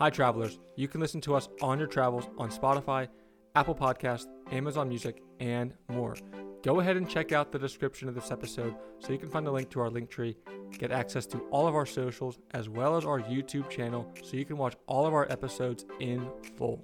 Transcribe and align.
Hi, 0.00 0.08
travelers. 0.08 0.58
You 0.76 0.88
can 0.88 0.98
listen 0.98 1.20
to 1.20 1.34
us 1.34 1.50
on 1.60 1.78
your 1.78 1.86
travels 1.86 2.26
on 2.38 2.50
Spotify, 2.50 3.06
Apple 3.54 3.74
Podcast, 3.74 4.28
Amazon 4.50 4.88
Music, 4.88 5.22
and 5.40 5.74
more. 5.88 6.16
Go 6.62 6.80
ahead 6.80 6.96
and 6.96 7.06
check 7.06 7.32
out 7.32 7.52
the 7.52 7.58
description 7.58 8.08
of 8.08 8.14
this 8.14 8.30
episode 8.30 8.74
so 8.98 9.12
you 9.12 9.18
can 9.18 9.28
find 9.28 9.46
a 9.46 9.50
link 9.50 9.68
to 9.68 9.80
our 9.80 9.90
link 9.90 10.08
tree, 10.08 10.38
get 10.78 10.90
access 10.90 11.26
to 11.26 11.40
all 11.50 11.68
of 11.68 11.74
our 11.74 11.84
socials, 11.84 12.38
as 12.52 12.66
well 12.66 12.96
as 12.96 13.04
our 13.04 13.20
YouTube 13.20 13.68
channel 13.68 14.10
so 14.24 14.38
you 14.38 14.46
can 14.46 14.56
watch 14.56 14.74
all 14.86 15.04
of 15.04 15.12
our 15.12 15.30
episodes 15.30 15.84
in 16.00 16.26
full. 16.56 16.82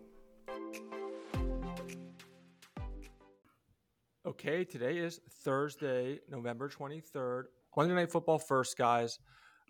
Okay, 4.26 4.62
today 4.62 4.98
is 4.98 5.22
Thursday, 5.42 6.20
November 6.28 6.68
23rd. 6.68 7.44
Monday 7.74 7.94
Night 7.94 8.12
Football 8.12 8.38
first, 8.38 8.76
guys. 8.76 9.18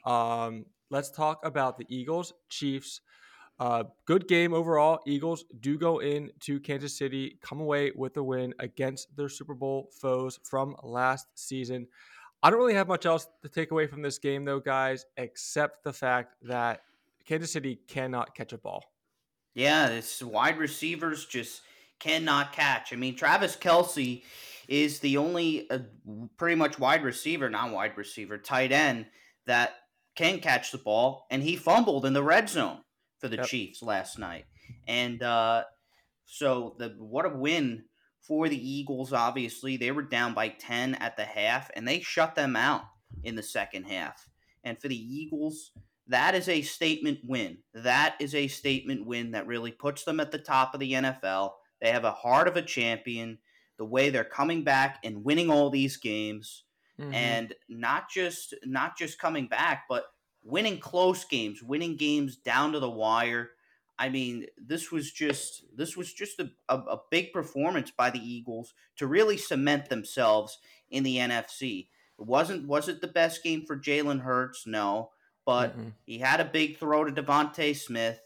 Um, 0.04 0.66
let's 0.90 1.12
talk 1.12 1.46
about 1.46 1.78
the 1.78 1.86
Eagles, 1.88 2.32
Chiefs. 2.48 3.02
Uh, 3.58 3.84
good 4.04 4.28
game 4.28 4.52
overall. 4.52 5.00
Eagles 5.06 5.44
do 5.60 5.78
go 5.78 6.00
in 6.00 6.30
to 6.40 6.60
Kansas 6.60 6.96
City, 6.96 7.38
come 7.40 7.60
away 7.60 7.90
with 7.94 8.16
a 8.18 8.22
win 8.22 8.52
against 8.58 9.16
their 9.16 9.30
Super 9.30 9.54
Bowl 9.54 9.90
foes 9.98 10.38
from 10.44 10.76
last 10.82 11.26
season. 11.34 11.86
I 12.42 12.50
don't 12.50 12.58
really 12.58 12.74
have 12.74 12.88
much 12.88 13.06
else 13.06 13.26
to 13.42 13.48
take 13.48 13.70
away 13.70 13.86
from 13.86 14.02
this 14.02 14.18
game, 14.18 14.44
though, 14.44 14.60
guys, 14.60 15.06
except 15.16 15.84
the 15.84 15.92
fact 15.92 16.34
that 16.42 16.82
Kansas 17.24 17.50
City 17.50 17.80
cannot 17.88 18.34
catch 18.34 18.52
a 18.52 18.58
ball. 18.58 18.84
Yeah, 19.54 19.88
this 19.88 20.22
wide 20.22 20.58
receivers 20.58 21.24
just 21.24 21.62
cannot 21.98 22.52
catch. 22.52 22.92
I 22.92 22.96
mean, 22.96 23.16
Travis 23.16 23.56
Kelce 23.56 24.22
is 24.68 24.98
the 24.98 25.16
only 25.16 25.68
uh, 25.70 25.78
pretty 26.36 26.56
much 26.56 26.78
wide 26.78 27.02
receiver, 27.02 27.48
not 27.48 27.72
wide 27.72 27.96
receiver, 27.96 28.36
tight 28.36 28.70
end 28.70 29.06
that 29.46 29.76
can 30.14 30.40
catch 30.40 30.72
the 30.72 30.78
ball, 30.78 31.26
and 31.30 31.42
he 31.42 31.56
fumbled 31.56 32.04
in 32.04 32.12
the 32.12 32.22
red 32.22 32.50
zone 32.50 32.80
for 33.18 33.28
the 33.28 33.36
yep. 33.36 33.46
Chiefs 33.46 33.82
last 33.82 34.18
night. 34.18 34.44
And 34.86 35.22
uh, 35.22 35.64
so 36.24 36.76
the 36.78 36.94
what 36.98 37.26
a 37.26 37.30
win 37.30 37.84
for 38.20 38.48
the 38.48 38.70
Eagles. 38.70 39.12
Obviously, 39.12 39.76
they 39.76 39.90
were 39.90 40.02
down 40.02 40.34
by 40.34 40.48
ten 40.48 40.94
at 40.96 41.16
the 41.16 41.24
half, 41.24 41.70
and 41.74 41.86
they 41.86 42.00
shut 42.00 42.34
them 42.34 42.56
out 42.56 42.82
in 43.24 43.36
the 43.36 43.42
second 43.42 43.84
half. 43.84 44.28
And 44.64 44.78
for 44.80 44.88
the 44.88 44.96
Eagles, 44.96 45.70
that 46.08 46.34
is 46.34 46.48
a 46.48 46.62
statement 46.62 47.18
win. 47.24 47.58
That 47.74 48.16
is 48.20 48.34
a 48.34 48.48
statement 48.48 49.06
win 49.06 49.32
that 49.32 49.46
really 49.46 49.72
puts 49.72 50.04
them 50.04 50.20
at 50.20 50.30
the 50.30 50.38
top 50.38 50.74
of 50.74 50.80
the 50.80 50.92
NFL. 50.92 51.52
They 51.80 51.90
have 51.90 52.04
a 52.04 52.12
heart 52.12 52.48
of 52.48 52.56
a 52.56 52.62
champion. 52.62 53.38
The 53.78 53.84
way 53.84 54.10
they're 54.10 54.24
coming 54.24 54.64
back 54.64 55.00
and 55.04 55.22
winning 55.22 55.50
all 55.50 55.68
these 55.68 55.98
games, 55.98 56.64
mm-hmm. 56.98 57.12
and 57.12 57.54
not 57.68 58.08
just 58.10 58.54
not 58.64 58.96
just 58.96 59.18
coming 59.18 59.48
back, 59.48 59.84
but 59.88 60.04
winning 60.46 60.78
close 60.78 61.24
games, 61.24 61.62
winning 61.62 61.96
games 61.96 62.36
down 62.36 62.72
to 62.72 62.78
the 62.78 62.90
wire. 62.90 63.50
I 63.98 64.08
mean, 64.08 64.46
this 64.56 64.92
was 64.92 65.10
just 65.10 65.64
this 65.74 65.96
was 65.96 66.12
just 66.12 66.38
a, 66.38 66.50
a, 66.68 66.76
a, 66.76 67.00
big 67.10 67.32
performance 67.32 67.90
by 67.90 68.10
the 68.10 68.20
Eagles 68.20 68.74
to 68.96 69.06
really 69.06 69.36
cement 69.36 69.88
themselves 69.88 70.58
in 70.90 71.02
the 71.02 71.16
NFC. 71.16 71.88
It 72.18 72.26
wasn't 72.26 72.68
was 72.68 72.88
it 72.88 73.00
the 73.00 73.08
best 73.08 73.42
game 73.42 73.64
for 73.66 73.76
Jalen 73.76 74.20
Hurts? 74.20 74.66
No, 74.66 75.10
but 75.44 75.72
mm-hmm. 75.72 75.88
he 76.04 76.18
had 76.18 76.40
a 76.40 76.44
big 76.44 76.78
throw 76.78 77.04
to 77.04 77.22
DeVonta 77.22 77.74
Smith. 77.74 78.20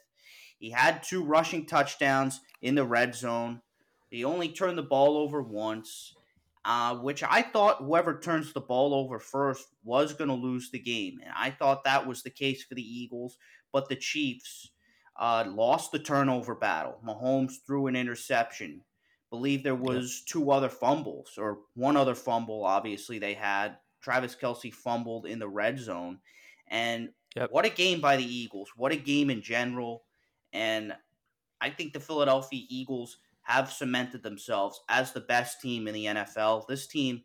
He 0.58 0.70
had 0.70 1.02
two 1.02 1.24
rushing 1.24 1.64
touchdowns 1.66 2.40
in 2.60 2.74
the 2.74 2.84
red 2.84 3.14
zone. 3.14 3.62
He 4.10 4.24
only 4.24 4.48
turned 4.48 4.76
the 4.76 4.82
ball 4.82 5.16
over 5.16 5.40
once 5.40 6.14
uh, 6.64 6.96
which 6.96 7.22
I 7.22 7.42
thought 7.42 7.78
whoever 7.78 8.18
turns 8.18 8.52
the 8.52 8.60
ball 8.60 8.92
over 8.94 9.18
first 9.18 9.68
was 9.82 10.12
going 10.12 10.28
to 10.28 10.34
lose 10.34 10.70
the 10.70 10.78
game. 10.78 11.18
And 11.22 11.32
I 11.36 11.50
thought 11.50 11.84
that 11.84 12.06
was 12.06 12.22
the 12.22 12.30
case 12.30 12.64
for 12.64 12.74
the 12.74 12.82
Eagles, 12.82 13.38
but 13.72 13.88
the 13.88 13.96
Chiefs 13.96 14.70
uh, 15.18 15.44
lost 15.48 15.92
the 15.92 15.98
turnover 15.98 16.54
battle. 16.54 17.00
Mahomes 17.04 17.54
threw 17.66 17.86
an 17.86 17.96
interception. 17.96 18.82
Believe 19.30 19.62
there 19.62 19.74
was 19.74 20.22
two 20.26 20.50
other 20.50 20.68
fumbles, 20.68 21.34
or 21.38 21.60
one 21.74 21.96
other 21.96 22.14
fumble, 22.16 22.64
obviously, 22.64 23.18
they 23.18 23.34
had. 23.34 23.76
Travis 24.02 24.34
Kelce 24.34 24.72
fumbled 24.72 25.26
in 25.26 25.38
the 25.38 25.48
red 25.48 25.78
zone. 25.78 26.18
And 26.68 27.10
yep. 27.36 27.48
what 27.52 27.64
a 27.64 27.70
game 27.70 28.00
by 28.00 28.16
the 28.16 28.24
Eagles. 28.24 28.70
What 28.76 28.92
a 28.92 28.96
game 28.96 29.30
in 29.30 29.40
general. 29.40 30.02
And 30.52 30.94
I 31.60 31.70
think 31.70 31.92
the 31.92 32.00
Philadelphia 32.00 32.64
Eagles– 32.68 33.16
have 33.50 33.72
cemented 33.72 34.22
themselves 34.22 34.80
as 34.88 35.12
the 35.12 35.20
best 35.20 35.60
team 35.60 35.88
in 35.88 35.94
the 35.94 36.06
NFL. 36.06 36.68
This 36.68 36.86
team 36.86 37.22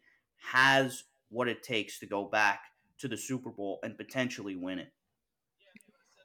has 0.52 1.04
what 1.30 1.48
it 1.48 1.62
takes 1.62 2.00
to 2.00 2.08
go 2.08 2.26
back 2.26 2.62
to 2.98 3.08
the 3.08 3.16
Super 3.16 3.52
Bowl 3.52 3.80
and 3.84 3.96
potentially 3.96 4.56
win 4.56 4.80
it. 4.80 4.92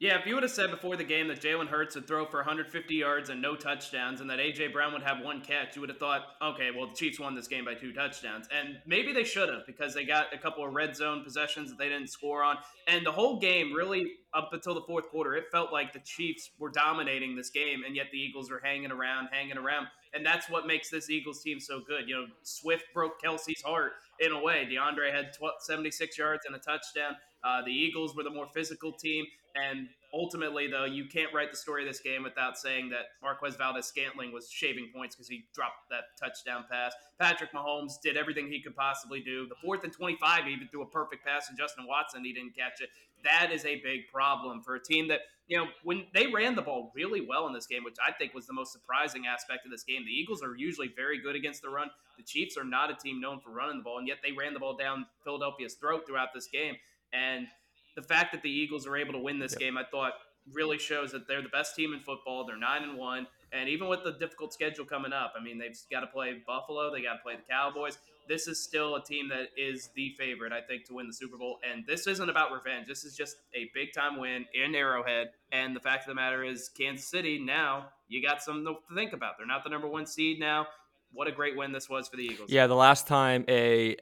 Yeah, 0.01 0.19
if 0.19 0.25
you 0.25 0.33
would 0.33 0.45
have 0.45 0.51
said 0.51 0.71
before 0.71 0.97
the 0.97 1.05
game 1.05 1.29
that 1.29 1.43
Jalen 1.43 1.69
Hurts 1.69 1.95
would 1.95 2.07
throw 2.07 2.25
for 2.25 2.39
150 2.39 2.95
yards 2.95 3.29
and 3.29 3.43
no 3.43 3.55
touchdowns, 3.55 4.23
and 4.23 4.31
that 4.31 4.39
AJ 4.39 4.73
Brown 4.73 4.95
would 4.95 5.03
have 5.03 5.23
one 5.23 5.43
catch, 5.43 5.77
you 5.77 5.83
would 5.83 5.91
have 5.91 5.99
thought, 5.99 6.23
okay, 6.41 6.71
well 6.75 6.87
the 6.87 6.95
Chiefs 6.95 7.21
won 7.21 7.35
this 7.35 7.47
game 7.47 7.67
by 7.67 7.75
two 7.75 7.93
touchdowns, 7.93 8.49
and 8.51 8.79
maybe 8.87 9.13
they 9.13 9.25
should 9.25 9.51
have 9.51 9.67
because 9.67 9.93
they 9.93 10.07
got 10.07 10.33
a 10.33 10.39
couple 10.39 10.65
of 10.65 10.73
red 10.73 10.97
zone 10.97 11.23
possessions 11.23 11.69
that 11.69 11.79
they 11.79 11.91
didn't 11.91 12.09
score 12.09 12.43
on, 12.43 12.57
and 12.89 13.05
the 13.05 13.13
whole 13.13 13.39
game 13.39 13.75
really 13.75 14.13
up 14.33 14.49
until 14.55 14.75
the 14.75 14.81
fourth 14.87 15.11
quarter, 15.11 15.35
it 15.35 15.45
felt 15.53 15.71
like 15.71 15.93
the 15.93 16.01
Chiefs 16.01 16.49
were 16.59 16.71
dominating 16.71 17.37
this 17.37 17.51
game, 17.51 17.83
and 17.87 17.95
yet 17.95 18.07
the 18.11 18.19
Eagles 18.19 18.51
were 18.51 18.63
hanging 18.65 18.91
around, 18.91 19.29
hanging 19.31 19.59
around, 19.59 19.87
and 20.15 20.25
that's 20.25 20.49
what 20.49 20.67
makes 20.67 20.89
this 20.89 21.11
Eagles 21.11 21.43
team 21.43 21.61
so 21.61 21.79
good. 21.87 22.09
You 22.09 22.15
know, 22.15 22.27
Swift 22.43 22.85
broke 22.95 23.21
Kelce's 23.21 23.61
heart 23.61 23.93
in 24.19 24.33
a 24.33 24.43
way. 24.43 24.65
D'Andre 24.65 25.13
had 25.13 25.35
12, 25.37 25.57
76 25.61 26.17
yards 26.17 26.47
and 26.47 26.57
a 26.57 26.59
touchdown. 26.59 27.17
Uh, 27.45 27.63
the 27.65 27.73
Eagles 27.73 28.15
were 28.15 28.23
the 28.23 28.31
more 28.31 28.47
physical 28.55 28.93
team. 28.93 29.25
And 29.55 29.89
ultimately, 30.13 30.69
though, 30.69 30.85
you 30.85 31.07
can't 31.07 31.33
write 31.35 31.51
the 31.51 31.57
story 31.57 31.83
of 31.83 31.89
this 31.89 32.01
game 32.01 32.23
without 32.23 32.59
saying 32.59 32.91
that 32.91 33.07
Marquez 33.23 33.57
Valdes-Scantling 33.57 34.33
was 34.33 34.51
shaving 34.51 34.91
points 34.95 35.15
because 35.17 35.29
he 35.29 35.45
dropped 35.55 35.89
that 35.91 36.17
touchdown 36.19 36.65
pass. 36.71 36.93
Patrick 37.19 37.53
Mahomes 37.53 38.01
did 38.03 38.17
everything 38.17 38.49
he 38.51 38.61
could 38.61 38.77
possibly 38.77 39.21
do. 39.21 39.47
The 39.47 39.55
fourth 39.63 39.85
and 39.85 39.93
25, 39.93 40.45
he 40.45 40.53
even 40.53 40.69
threw 40.69 40.83
a 40.83 40.87
perfect 40.87 41.25
pass 41.25 41.49
to 41.49 41.55
Justin 41.55 41.87
Watson. 41.87 42.25
He 42.25 42.33
didn't 42.33 42.57
catch 42.57 42.81
it. 42.81 42.91
That 43.25 43.51
is 43.53 43.65
a 43.65 43.81
big 43.81 44.09
problem 44.13 44.63
for 44.63 44.77
a 44.77 44.83
team 44.83 45.09
that, 45.09 45.21
you 45.47 45.59
know, 45.59 45.67
when 45.85 46.07
they 46.15 46.27
ran 46.27 46.55
the 46.55 46.63
ball 46.63 46.93
really 46.95 47.21
well 47.21 47.47
in 47.47 47.53
this 47.53 47.67
game, 47.67 47.85
which 47.85 47.97
I 48.07 48.13
think 48.13 48.33
was 48.33 48.47
the 48.47 48.53
most 48.53 48.73
surprising 48.73 49.27
aspect 49.27 49.67
of 49.67 49.71
this 49.71 49.83
game. 49.83 50.05
The 50.05 50.13
Eagles 50.13 50.43
are 50.43 50.57
usually 50.57 50.93
very 50.97 51.21
good 51.21 51.37
against 51.37 51.61
the 51.61 51.69
run. 51.69 51.91
The 52.17 52.23
Chiefs 52.23 52.57
are 52.57 52.65
not 52.65 52.91
a 52.91 52.95
team 52.95 53.21
known 53.21 53.41
for 53.41 53.51
running 53.51 53.79
the 53.79 53.83
ball, 53.83 53.99
and 53.99 54.09
yet 54.09 54.19
they 54.23 54.33
ran 54.33 54.55
the 54.55 54.61
ball 54.61 54.77
down 54.77 55.07
Philadelphia's 55.25 55.75
throat 55.75 56.05
throughout 56.07 56.29
this 56.35 56.47
game. 56.47 56.77
And 57.13 57.49
the 57.97 58.03
fact 58.03 58.33
that 58.33 58.43
the 58.43 58.51
Eagles 58.51 58.87
are 58.87 58.97
able 58.97 59.13
to 59.13 59.19
win 59.19 59.39
this 59.39 59.53
yep. 59.53 59.61
game, 59.61 59.79
I 59.79 59.85
thought 59.91 60.13
really 60.53 60.79
shows 60.79 61.13
that 61.13 61.29
they're 61.29 61.43
the 61.43 61.49
best 61.49 61.77
team 61.77 61.93
in 61.93 62.01
football. 62.01 62.45
They're 62.45 62.59
nine 62.59 62.83
and 62.83 62.97
one, 62.97 63.27
and 63.53 63.69
even 63.69 63.89
with 63.89 64.05
the 64.05 64.13
difficult 64.13 64.53
schedule 64.53 64.85
coming 64.85 65.13
up, 65.13 65.35
I 65.39 65.43
mean 65.43 65.59
they've 65.59 65.77
got 65.91 66.01
to 66.01 66.07
play 66.07 66.41
Buffalo, 66.47 66.93
they 66.93 67.03
got 67.03 67.15
to 67.15 67.23
play 67.23 67.37
the 67.37 67.43
Cowboys. 67.49 67.99
This 68.29 68.47
is 68.47 68.63
still 68.63 68.95
a 68.95 69.03
team 69.03 69.29
that 69.31 69.49
is 69.57 69.91
the 69.97 70.15
favorite, 70.17 70.53
I 70.53 70.61
think, 70.61 70.85
to 70.87 70.95
win 70.95 71.09
the 71.09 71.13
Super 71.13 71.37
Bowl. 71.37 71.59
And 71.69 71.85
this 71.85 72.07
isn't 72.07 72.29
about 72.29 72.53
revenge. 72.53 72.87
This 72.87 73.03
is 73.03 73.17
just 73.17 73.39
a 73.55 73.69
big 73.75 73.93
time 73.93 74.21
win 74.21 74.47
in 74.55 74.73
Arrowhead. 74.77 75.31
And 75.51 75.75
the 75.75 75.81
fact 75.81 76.05
of 76.05 76.09
the 76.11 76.15
matter 76.15 76.45
is, 76.45 76.69
Kansas 76.69 77.07
City 77.07 77.41
now 77.41 77.89
you 78.11 78.23
got 78.23 78.43
something 78.43 78.65
to 78.67 78.95
think 78.95 79.13
about. 79.13 79.35
They're 79.39 79.47
not 79.47 79.65
the 79.65 79.71
number 79.71 79.89
one 79.89 80.07
seed 80.07 80.39
now. 80.39 80.67
What 81.13 81.27
a 81.27 81.33
great 81.33 81.57
win 81.57 81.73
this 81.73 81.89
was 81.89 82.09
for 82.09 82.17
the 82.17 82.23
Eagles. 82.23 82.51
Yeah, 82.51 82.67
the 82.67 82.77
last 82.77 83.07
time 83.07 83.45
a 83.49 83.97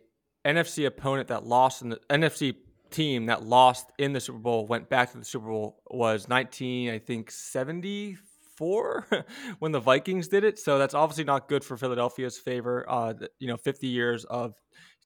NFC 0.44 0.86
opponent 0.86 1.28
that 1.28 1.46
lost 1.46 1.82
in 1.82 1.90
the 1.90 2.00
NFC 2.10 2.54
team 2.90 3.26
that 3.26 3.44
lost 3.44 3.90
in 3.98 4.12
the 4.12 4.20
Super 4.20 4.38
Bowl 4.38 4.66
went 4.66 4.88
back 4.88 5.12
to 5.12 5.18
the 5.18 5.24
Super 5.24 5.48
Bowl 5.48 5.82
was 5.90 6.28
19, 6.28 6.90
I 6.90 6.98
think 6.98 7.30
74 7.30 9.06
when 9.58 9.72
the 9.72 9.80
Vikings 9.80 10.28
did 10.28 10.44
it. 10.44 10.58
So 10.58 10.78
that's 10.78 10.94
obviously 10.94 11.24
not 11.24 11.48
good 11.48 11.64
for 11.64 11.76
Philadelphia's 11.76 12.38
favor. 12.38 12.84
Uh, 12.88 13.14
you 13.38 13.48
know, 13.48 13.56
50 13.56 13.86
years 13.86 14.24
of 14.24 14.54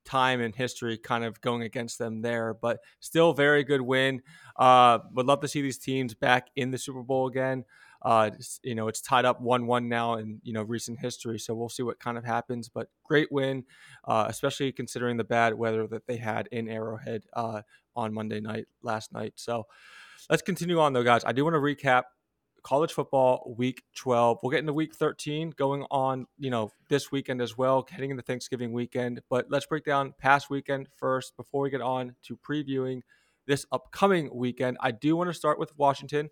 time 0.04 0.40
and 0.40 0.54
history 0.54 0.98
kind 0.98 1.24
of 1.24 1.40
going 1.40 1.62
against 1.62 1.98
them 1.98 2.22
there, 2.22 2.54
but 2.54 2.80
still 3.00 3.32
very 3.32 3.64
good 3.64 3.80
win. 3.80 4.22
Uh, 4.56 4.98
would 5.12 5.26
love 5.26 5.40
to 5.40 5.48
see 5.48 5.62
these 5.62 5.78
teams 5.78 6.14
back 6.14 6.48
in 6.56 6.70
the 6.70 6.78
Super 6.78 7.02
Bowl 7.02 7.26
again. 7.26 7.64
Uh, 8.04 8.30
you 8.62 8.74
know, 8.74 8.88
it's 8.88 9.00
tied 9.00 9.24
up 9.24 9.40
one-one 9.40 9.88
now 9.88 10.14
in 10.14 10.40
you 10.42 10.52
know 10.52 10.62
recent 10.62 10.98
history, 10.98 11.38
so 11.38 11.54
we'll 11.54 11.68
see 11.68 11.82
what 11.82 12.00
kind 12.00 12.18
of 12.18 12.24
happens. 12.24 12.68
But 12.68 12.88
great 13.04 13.30
win, 13.30 13.64
uh, 14.04 14.26
especially 14.28 14.72
considering 14.72 15.16
the 15.16 15.24
bad 15.24 15.54
weather 15.54 15.86
that 15.88 16.06
they 16.06 16.16
had 16.16 16.48
in 16.52 16.68
Arrowhead 16.68 17.22
uh, 17.32 17.62
on 17.94 18.12
Monday 18.12 18.40
night 18.40 18.66
last 18.82 19.12
night. 19.12 19.34
So 19.36 19.66
let's 20.28 20.42
continue 20.42 20.80
on 20.80 20.92
though, 20.92 21.04
guys. 21.04 21.22
I 21.24 21.32
do 21.32 21.44
want 21.44 21.54
to 21.54 21.60
recap 21.60 22.04
college 22.62 22.92
football 22.92 23.54
week 23.58 23.82
12 23.96 24.38
we'll 24.42 24.50
get 24.50 24.60
into 24.60 24.72
week 24.72 24.94
13 24.94 25.52
going 25.56 25.84
on 25.90 26.26
you 26.38 26.48
know 26.48 26.70
this 26.88 27.10
weekend 27.10 27.42
as 27.42 27.58
well 27.58 27.84
heading 27.90 28.10
into 28.10 28.22
thanksgiving 28.22 28.72
weekend 28.72 29.20
but 29.28 29.46
let's 29.50 29.66
break 29.66 29.84
down 29.84 30.14
past 30.18 30.48
weekend 30.48 30.86
first 30.96 31.36
before 31.36 31.62
we 31.62 31.70
get 31.70 31.80
on 31.80 32.14
to 32.22 32.36
previewing 32.36 33.00
this 33.46 33.66
upcoming 33.72 34.30
weekend 34.34 34.76
i 34.80 34.90
do 34.90 35.16
want 35.16 35.28
to 35.28 35.34
start 35.34 35.58
with 35.58 35.76
washington 35.76 36.28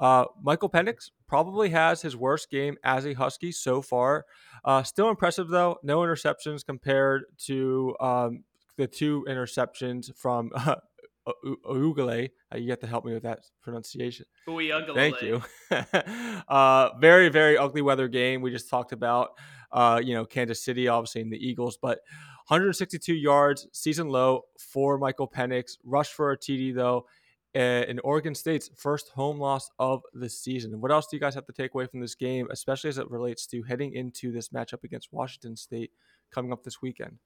uh, 0.00 0.26
Michael 0.40 0.70
Penix 0.70 1.10
probably 1.26 1.70
has 1.70 2.02
his 2.02 2.16
worst 2.16 2.50
game 2.50 2.76
as 2.84 3.04
a 3.04 3.14
Husky 3.14 3.50
so 3.50 3.82
far. 3.82 4.26
Uh, 4.64 4.82
still 4.84 5.08
impressive 5.08 5.48
though, 5.48 5.78
no 5.82 5.98
interceptions 5.98 6.64
compared 6.64 7.24
to 7.46 7.96
um, 8.00 8.44
the 8.76 8.86
two 8.86 9.24
interceptions 9.28 10.14
from 10.14 10.52
uh, 10.56 10.74
you 12.56 12.70
have 12.70 12.78
to 12.80 12.86
help 12.86 13.04
me 13.04 13.12
with 13.12 13.24
that 13.24 13.40
pronunciation. 13.62 14.26
Uiagalelei. 14.48 14.94
Thank 14.94 15.22
you. 15.22 15.42
uh, 16.48 16.90
very, 16.98 17.28
very 17.28 17.58
ugly 17.58 17.82
weather 17.82 18.08
game. 18.08 18.40
We 18.40 18.50
just 18.50 18.70
talked 18.70 18.92
about, 18.92 19.30
uh, 19.72 20.00
you 20.02 20.14
know, 20.14 20.24
Kansas 20.24 20.64
City, 20.64 20.88
obviously, 20.88 21.20
and 21.22 21.32
the 21.32 21.36
Eagles, 21.36 21.76
but 21.80 22.00
162 22.48 23.14
yards, 23.14 23.66
season 23.72 24.08
low 24.08 24.42
for 24.58 24.96
Michael 24.96 25.28
Penix. 25.28 25.76
Rush 25.84 26.08
for 26.08 26.32
a 26.32 26.38
TD, 26.38 26.74
though, 26.74 27.04
in 27.52 28.00
Oregon 28.04 28.34
State's 28.34 28.70
first 28.74 29.10
home 29.10 29.38
loss 29.38 29.70
of 29.78 30.02
the 30.14 30.30
season. 30.30 30.80
What 30.80 30.90
else 30.90 31.08
do 31.08 31.16
you 31.16 31.20
guys 31.20 31.34
have 31.34 31.44
to 31.44 31.52
take 31.52 31.74
away 31.74 31.84
from 31.86 32.00
this 32.00 32.14
game, 32.14 32.48
especially 32.50 32.88
as 32.88 32.96
it 32.96 33.10
relates 33.10 33.46
to 33.48 33.62
heading 33.64 33.92
into 33.92 34.32
this 34.32 34.48
matchup 34.48 34.82
against 34.82 35.12
Washington 35.12 35.56
State 35.56 35.90
coming 36.32 36.50
up 36.50 36.62
this 36.62 36.80
weekend? 36.80 37.18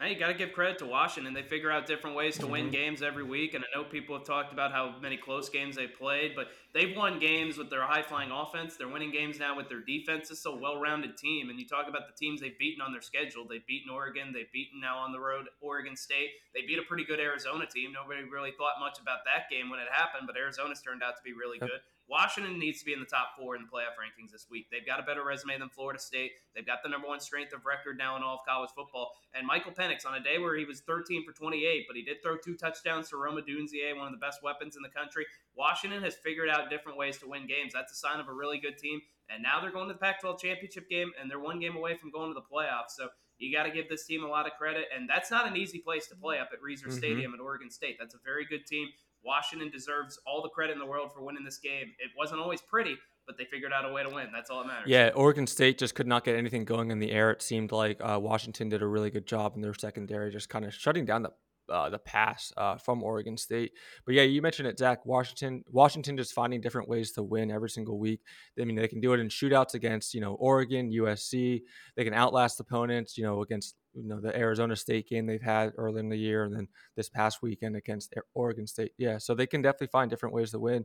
Hey, 0.00 0.14
you 0.14 0.18
got 0.18 0.28
to 0.28 0.34
give 0.34 0.54
credit 0.54 0.78
to 0.78 0.86
Washington. 0.86 1.34
They 1.34 1.42
figure 1.42 1.70
out 1.70 1.84
different 1.84 2.16
ways 2.16 2.38
to 2.38 2.46
win 2.46 2.62
mm-hmm. 2.62 2.70
games 2.70 3.02
every 3.02 3.22
week. 3.22 3.52
And 3.52 3.62
I 3.62 3.76
know 3.76 3.84
people 3.84 4.16
have 4.16 4.26
talked 4.26 4.50
about 4.50 4.72
how 4.72 4.94
many 4.98 5.18
close 5.18 5.50
games 5.50 5.76
they 5.76 5.88
played, 5.88 6.32
but 6.34 6.48
they've 6.72 6.96
won 6.96 7.18
games 7.18 7.58
with 7.58 7.68
their 7.68 7.82
high 7.82 8.00
flying 8.00 8.30
offense. 8.30 8.76
They're 8.78 8.88
winning 8.88 9.12
games 9.12 9.38
now 9.38 9.54
with 9.54 9.68
their 9.68 9.82
defense. 9.82 10.30
It's 10.30 10.46
a 10.46 10.50
well 10.50 10.80
rounded 10.80 11.18
team. 11.18 11.50
And 11.50 11.60
you 11.60 11.66
talk 11.68 11.86
about 11.86 12.08
the 12.08 12.16
teams 12.16 12.40
they've 12.40 12.58
beaten 12.58 12.80
on 12.80 12.92
their 12.92 13.02
schedule. 13.02 13.46
They've 13.46 13.66
beaten 13.66 13.90
Oregon. 13.90 14.32
They've 14.32 14.50
beaten 14.54 14.80
now 14.80 14.96
on 14.96 15.12
the 15.12 15.20
road 15.20 15.48
Oregon 15.60 15.94
State. 15.98 16.30
They 16.54 16.62
beat 16.62 16.78
a 16.78 16.88
pretty 16.88 17.04
good 17.04 17.20
Arizona 17.20 17.66
team. 17.66 17.92
Nobody 17.92 18.24
really 18.24 18.52
thought 18.56 18.80
much 18.80 18.98
about 18.98 19.28
that 19.28 19.50
game 19.50 19.68
when 19.68 19.80
it 19.80 19.88
happened, 19.92 20.26
but 20.26 20.34
Arizona's 20.34 20.80
turned 20.80 21.02
out 21.02 21.18
to 21.18 21.22
be 21.22 21.34
really 21.34 21.58
good. 21.58 21.84
Washington 22.10 22.58
needs 22.58 22.80
to 22.80 22.84
be 22.84 22.92
in 22.92 22.98
the 22.98 23.06
top 23.06 23.38
four 23.38 23.54
in 23.54 23.62
the 23.62 23.68
playoff 23.68 23.94
rankings 23.94 24.32
this 24.32 24.46
week. 24.50 24.66
They've 24.70 24.84
got 24.84 24.98
a 24.98 25.04
better 25.04 25.24
resume 25.24 25.56
than 25.58 25.68
Florida 25.68 26.00
State. 26.00 26.32
They've 26.56 26.66
got 26.66 26.82
the 26.82 26.88
number 26.88 27.06
one 27.06 27.20
strength 27.20 27.52
of 27.54 27.64
record 27.64 27.96
now 27.96 28.16
in 28.16 28.24
all 28.24 28.34
of 28.34 28.40
college 28.46 28.70
football. 28.74 29.12
And 29.32 29.46
Michael 29.46 29.70
Penix, 29.70 30.04
on 30.04 30.16
a 30.16 30.20
day 30.20 30.38
where 30.38 30.56
he 30.56 30.64
was 30.64 30.80
13 30.80 31.24
for 31.24 31.32
28, 31.32 31.84
but 31.86 31.96
he 31.96 32.02
did 32.02 32.16
throw 32.20 32.36
two 32.36 32.56
touchdowns 32.56 33.08
to 33.10 33.16
Rome 33.16 33.36
Odunze, 33.36 33.96
one 33.96 34.06
of 34.06 34.12
the 34.12 34.18
best 34.18 34.42
weapons 34.42 34.74
in 34.74 34.82
the 34.82 34.88
country. 34.88 35.24
Washington 35.54 36.02
has 36.02 36.16
figured 36.16 36.48
out 36.48 36.68
different 36.68 36.98
ways 36.98 37.16
to 37.18 37.28
win 37.28 37.46
games. 37.46 37.72
That's 37.72 37.92
a 37.92 37.96
sign 37.96 38.18
of 38.18 38.26
a 38.26 38.32
really 38.32 38.58
good 38.58 38.76
team. 38.76 39.00
And 39.30 39.40
now 39.40 39.60
they're 39.60 39.70
going 39.70 39.86
to 39.86 39.94
the 39.94 40.00
Pac 40.00 40.20
12 40.20 40.40
championship 40.40 40.90
game, 40.90 41.12
and 41.20 41.30
they're 41.30 41.38
one 41.38 41.60
game 41.60 41.76
away 41.76 41.96
from 41.96 42.10
going 42.10 42.30
to 42.30 42.34
the 42.34 42.42
playoffs. 42.42 42.96
So 42.96 43.08
you 43.38 43.54
got 43.54 43.64
to 43.64 43.70
give 43.70 43.88
this 43.88 44.04
team 44.04 44.24
a 44.24 44.28
lot 44.28 44.46
of 44.46 44.52
credit. 44.58 44.86
And 44.94 45.08
that's 45.08 45.30
not 45.30 45.46
an 45.46 45.56
easy 45.56 45.78
place 45.78 46.08
to 46.08 46.16
play 46.16 46.38
up 46.40 46.50
at 46.52 46.60
Reser 46.60 46.88
mm-hmm. 46.88 46.98
Stadium 46.98 47.34
at 47.34 47.40
Oregon 47.40 47.70
State. 47.70 47.96
That's 48.00 48.14
a 48.14 48.20
very 48.24 48.44
good 48.44 48.66
team. 48.66 48.88
Washington 49.24 49.70
deserves 49.70 50.18
all 50.26 50.42
the 50.42 50.48
credit 50.48 50.72
in 50.72 50.78
the 50.78 50.86
world 50.86 51.12
for 51.14 51.22
winning 51.22 51.44
this 51.44 51.58
game. 51.58 51.92
It 51.98 52.10
wasn't 52.16 52.40
always 52.40 52.60
pretty, 52.60 52.96
but 53.26 53.36
they 53.36 53.44
figured 53.44 53.72
out 53.72 53.88
a 53.88 53.92
way 53.92 54.02
to 54.02 54.08
win. 54.08 54.28
That's 54.32 54.50
all 54.50 54.62
that 54.62 54.66
matters. 54.66 54.88
Yeah, 54.88 55.10
Oregon 55.14 55.46
State 55.46 55.78
just 55.78 55.94
could 55.94 56.06
not 56.06 56.24
get 56.24 56.36
anything 56.36 56.64
going 56.64 56.90
in 56.90 56.98
the 56.98 57.10
air. 57.10 57.30
It 57.30 57.42
seemed 57.42 57.72
like 57.72 57.98
uh, 58.00 58.18
Washington 58.20 58.68
did 58.68 58.82
a 58.82 58.86
really 58.86 59.10
good 59.10 59.26
job 59.26 59.52
in 59.56 59.62
their 59.62 59.74
secondary, 59.74 60.30
just 60.30 60.48
kind 60.48 60.64
of 60.64 60.72
shutting 60.74 61.04
down 61.04 61.22
the 61.22 61.32
uh, 61.70 61.88
the 61.88 61.98
pass 61.98 62.52
uh, 62.56 62.76
from 62.76 63.02
Oregon 63.02 63.36
State. 63.36 63.72
But 64.04 64.14
yeah, 64.14 64.22
you 64.22 64.42
mentioned 64.42 64.68
it, 64.68 64.78
Zach. 64.78 65.04
Washington, 65.06 65.64
Washington, 65.68 66.16
just 66.16 66.32
finding 66.32 66.60
different 66.60 66.88
ways 66.88 67.12
to 67.12 67.22
win 67.22 67.50
every 67.50 67.70
single 67.70 67.98
week. 67.98 68.20
I 68.60 68.64
mean, 68.64 68.76
they 68.76 68.88
can 68.88 69.00
do 69.00 69.12
it 69.12 69.20
in 69.20 69.28
shootouts 69.28 69.74
against 69.74 70.14
you 70.14 70.20
know 70.20 70.34
Oregon, 70.34 70.90
USC. 70.90 71.62
They 71.96 72.04
can 72.04 72.14
outlast 72.14 72.60
opponents. 72.60 73.16
You 73.16 73.24
know, 73.24 73.42
against 73.42 73.76
you 73.94 74.08
know 74.08 74.20
the 74.20 74.36
Arizona 74.36 74.76
State 74.76 75.08
game 75.08 75.26
they've 75.26 75.42
had 75.42 75.72
early 75.76 76.00
in 76.00 76.08
the 76.08 76.16
year, 76.16 76.44
and 76.44 76.54
then 76.54 76.68
this 76.96 77.08
past 77.08 77.42
weekend 77.42 77.76
against 77.76 78.14
Oregon 78.34 78.66
State. 78.66 78.92
Yeah, 78.98 79.18
so 79.18 79.34
they 79.34 79.46
can 79.46 79.62
definitely 79.62 79.88
find 79.88 80.10
different 80.10 80.34
ways 80.34 80.50
to 80.52 80.58
win. 80.58 80.84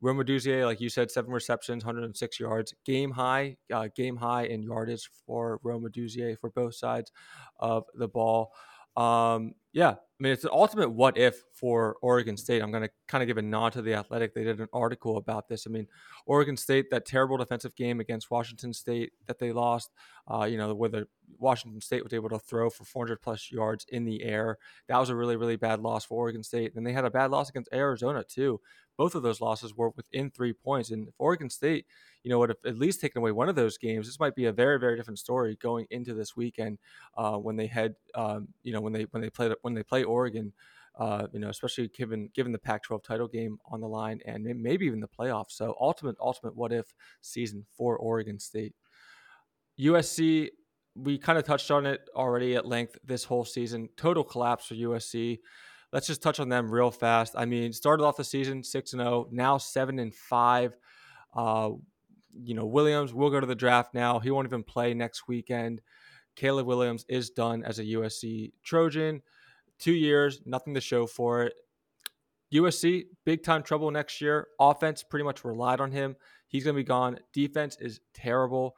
Rome 0.00 0.18
Odunze, 0.18 0.64
like 0.64 0.80
you 0.80 0.88
said, 0.88 1.10
seven 1.10 1.32
receptions, 1.32 1.84
106 1.84 2.38
yards, 2.38 2.72
game 2.84 3.10
high, 3.10 3.56
uh, 3.72 3.88
game 3.96 4.16
high 4.16 4.44
in 4.44 4.62
yardage 4.62 5.10
for 5.26 5.58
Rome 5.64 5.84
Odunze 5.84 6.38
for 6.40 6.50
both 6.50 6.76
sides 6.76 7.10
of 7.58 7.84
the 7.94 8.06
ball. 8.06 8.52
Um, 8.96 9.54
yeah, 9.72 9.94
I 10.18 10.24
mean, 10.24 10.32
it's 10.32 10.42
an 10.42 10.50
ultimate 10.52 10.90
what 10.90 11.16
if 11.16 11.44
for 11.52 11.96
Oregon 12.02 12.36
State. 12.36 12.60
I'm 12.60 12.72
going 12.72 12.82
to 12.82 12.90
kind 13.06 13.22
of 13.22 13.28
give 13.28 13.38
a 13.38 13.42
nod 13.42 13.72
to 13.74 13.82
the 13.82 13.94
Athletic. 13.94 14.34
They 14.34 14.42
did 14.42 14.60
an 14.60 14.66
article 14.72 15.16
about 15.16 15.48
this. 15.48 15.64
I 15.64 15.70
mean, 15.70 15.86
Oregon 16.26 16.56
State, 16.56 16.90
that 16.90 17.06
terrible 17.06 17.36
defensive 17.36 17.76
game 17.76 18.00
against 18.00 18.28
Washington 18.28 18.72
State 18.72 19.12
that 19.26 19.38
they 19.38 19.52
lost, 19.52 19.90
uh, 20.26 20.44
you 20.44 20.58
know, 20.58 20.74
where 20.74 20.88
the 20.88 21.06
Washington 21.38 21.80
State 21.80 22.02
was 22.02 22.12
able 22.12 22.28
to 22.30 22.38
throw 22.40 22.68
for 22.68 22.84
400 22.84 23.22
plus 23.22 23.52
yards 23.52 23.86
in 23.90 24.04
the 24.04 24.24
air. 24.24 24.58
That 24.88 24.98
was 24.98 25.08
a 25.08 25.14
really, 25.14 25.36
really 25.36 25.56
bad 25.56 25.78
loss 25.78 26.04
for 26.04 26.18
Oregon 26.18 26.42
State. 26.42 26.74
And 26.74 26.84
they 26.84 26.92
had 26.92 27.04
a 27.04 27.10
bad 27.10 27.30
loss 27.30 27.48
against 27.48 27.72
Arizona, 27.72 28.24
too. 28.24 28.60
Both 28.98 29.14
of 29.14 29.22
those 29.22 29.40
losses 29.40 29.74
were 29.74 29.90
within 29.90 30.30
three 30.30 30.52
points. 30.52 30.90
And 30.90 31.08
if 31.08 31.14
Oregon 31.18 31.48
State, 31.48 31.86
you 32.24 32.30
know, 32.30 32.38
would 32.40 32.50
have 32.50 32.58
at 32.66 32.76
least 32.76 33.00
taken 33.00 33.20
away 33.20 33.30
one 33.30 33.48
of 33.48 33.54
those 33.54 33.78
games, 33.78 34.06
this 34.06 34.20
might 34.20 34.34
be 34.34 34.46
a 34.46 34.52
very, 34.52 34.78
very 34.78 34.96
different 34.96 35.20
story 35.20 35.56
going 35.62 35.86
into 35.90 36.12
this 36.12 36.36
weekend 36.36 36.78
uh, 37.16 37.36
when 37.36 37.56
they 37.56 37.68
head, 37.68 37.94
um, 38.16 38.48
you 38.64 38.72
know, 38.72 38.80
when 38.80 38.92
they 38.92 39.04
when 39.12 39.22
they 39.22 39.30
play 39.30 39.54
when 39.62 39.72
they 39.72 39.82
play 39.82 40.04
Oregon. 40.04 40.52
Uh, 40.98 41.28
you 41.32 41.38
know, 41.38 41.48
especially 41.48 41.86
given 41.96 42.28
given 42.34 42.50
the 42.50 42.58
Pac-12 42.58 43.04
title 43.04 43.28
game 43.28 43.56
on 43.66 43.80
the 43.80 43.86
line 43.86 44.20
and 44.26 44.42
maybe 44.42 44.84
even 44.84 44.98
the 44.98 45.06
playoffs. 45.06 45.52
So 45.52 45.76
ultimate, 45.80 46.16
ultimate 46.20 46.56
what 46.56 46.72
if 46.72 46.92
season 47.20 47.64
for 47.76 47.96
Oregon 47.96 48.40
State. 48.40 48.74
USC, 49.78 50.48
we 50.96 51.18
kind 51.18 51.38
of 51.38 51.44
touched 51.44 51.70
on 51.70 51.86
it 51.86 52.00
already 52.16 52.56
at 52.56 52.66
length 52.66 52.98
this 53.04 53.22
whole 53.22 53.44
season. 53.44 53.88
Total 53.96 54.24
collapse 54.24 54.66
for 54.66 54.74
USC 54.74 55.38
let's 55.92 56.06
just 56.06 56.22
touch 56.22 56.40
on 56.40 56.48
them 56.48 56.70
real 56.70 56.90
fast. 56.90 57.34
I 57.36 57.44
mean, 57.44 57.72
started 57.72 58.04
off 58.04 58.16
the 58.16 58.24
season 58.24 58.62
six 58.62 58.92
and 58.92 59.00
zero, 59.00 59.26
oh, 59.26 59.28
now 59.30 59.58
seven 59.58 59.98
and 59.98 60.14
five. 60.14 60.76
Uh, 61.34 61.70
you 62.42 62.54
know, 62.54 62.66
Williams 62.66 63.14
will 63.14 63.30
go 63.30 63.40
to 63.40 63.46
the 63.46 63.54
draft 63.54 63.94
now. 63.94 64.18
He 64.18 64.30
won't 64.30 64.46
even 64.46 64.62
play 64.62 64.94
next 64.94 65.28
weekend. 65.28 65.80
Caleb 66.36 66.66
Williams 66.66 67.04
is 67.08 67.30
done 67.30 67.64
as 67.64 67.78
a 67.78 67.84
USC 67.84 68.52
Trojan. 68.62 69.22
Two 69.78 69.92
years, 69.92 70.40
nothing 70.44 70.74
to 70.74 70.80
show 70.80 71.06
for 71.06 71.44
it. 71.44 71.54
USC, 72.52 73.04
big 73.24 73.42
time 73.42 73.62
trouble 73.62 73.90
next 73.90 74.20
year. 74.20 74.48
Offense 74.60 75.02
pretty 75.02 75.24
much 75.24 75.44
relied 75.44 75.80
on 75.80 75.90
him. 75.90 76.16
He's 76.46 76.64
going 76.64 76.74
to 76.74 76.80
be 76.82 76.86
gone. 76.86 77.18
Defense 77.32 77.76
is 77.80 78.00
terrible. 78.14 78.76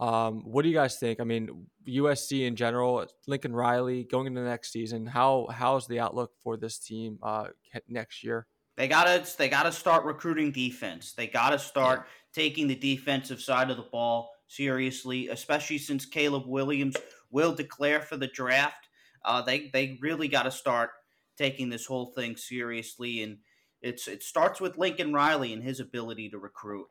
Um, 0.00 0.40
what 0.44 0.62
do 0.62 0.68
you 0.70 0.74
guys 0.74 0.96
think? 0.96 1.20
I 1.20 1.24
mean, 1.24 1.66
USC 1.86 2.46
in 2.46 2.56
general, 2.56 3.06
Lincoln 3.26 3.54
Riley 3.54 4.04
going 4.04 4.26
into 4.26 4.40
the 4.40 4.48
next 4.48 4.72
season. 4.72 5.04
How 5.04 5.46
how's 5.52 5.86
the 5.86 6.00
outlook 6.00 6.32
for 6.42 6.56
this 6.56 6.78
team 6.78 7.18
uh, 7.22 7.48
next 7.86 8.24
year? 8.24 8.46
They 8.76 8.88
gotta 8.88 9.24
they 9.36 9.50
gotta 9.50 9.72
start 9.72 10.04
recruiting 10.04 10.52
defense. 10.52 11.12
They 11.12 11.26
gotta 11.26 11.58
start 11.58 12.00
yeah. 12.00 12.42
taking 12.42 12.66
the 12.66 12.74
defensive 12.74 13.42
side 13.42 13.70
of 13.70 13.76
the 13.76 13.82
ball 13.82 14.30
seriously, 14.48 15.28
especially 15.28 15.78
since 15.78 16.06
Caleb 16.06 16.44
Williams 16.46 16.96
will 17.30 17.54
declare 17.54 18.00
for 18.00 18.16
the 18.16 18.26
draft. 18.26 18.88
Uh, 19.24 19.42
they 19.42 19.70
they 19.72 19.98
really 20.00 20.28
got 20.28 20.44
to 20.44 20.50
start 20.50 20.90
taking 21.36 21.68
this 21.68 21.86
whole 21.86 22.12
thing 22.16 22.36
seriously, 22.36 23.22
and 23.22 23.38
it's 23.82 24.08
it 24.08 24.22
starts 24.22 24.60
with 24.60 24.78
Lincoln 24.78 25.12
Riley 25.12 25.52
and 25.52 25.62
his 25.62 25.78
ability 25.78 26.30
to 26.30 26.38
recruit. 26.38 26.88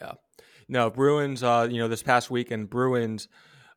Yeah. 0.00 0.12
No, 0.68 0.90
Bruins. 0.90 1.42
Uh, 1.42 1.68
you 1.70 1.78
know, 1.78 1.88
this 1.88 2.02
past 2.02 2.30
weekend, 2.30 2.70
Bruins 2.70 3.28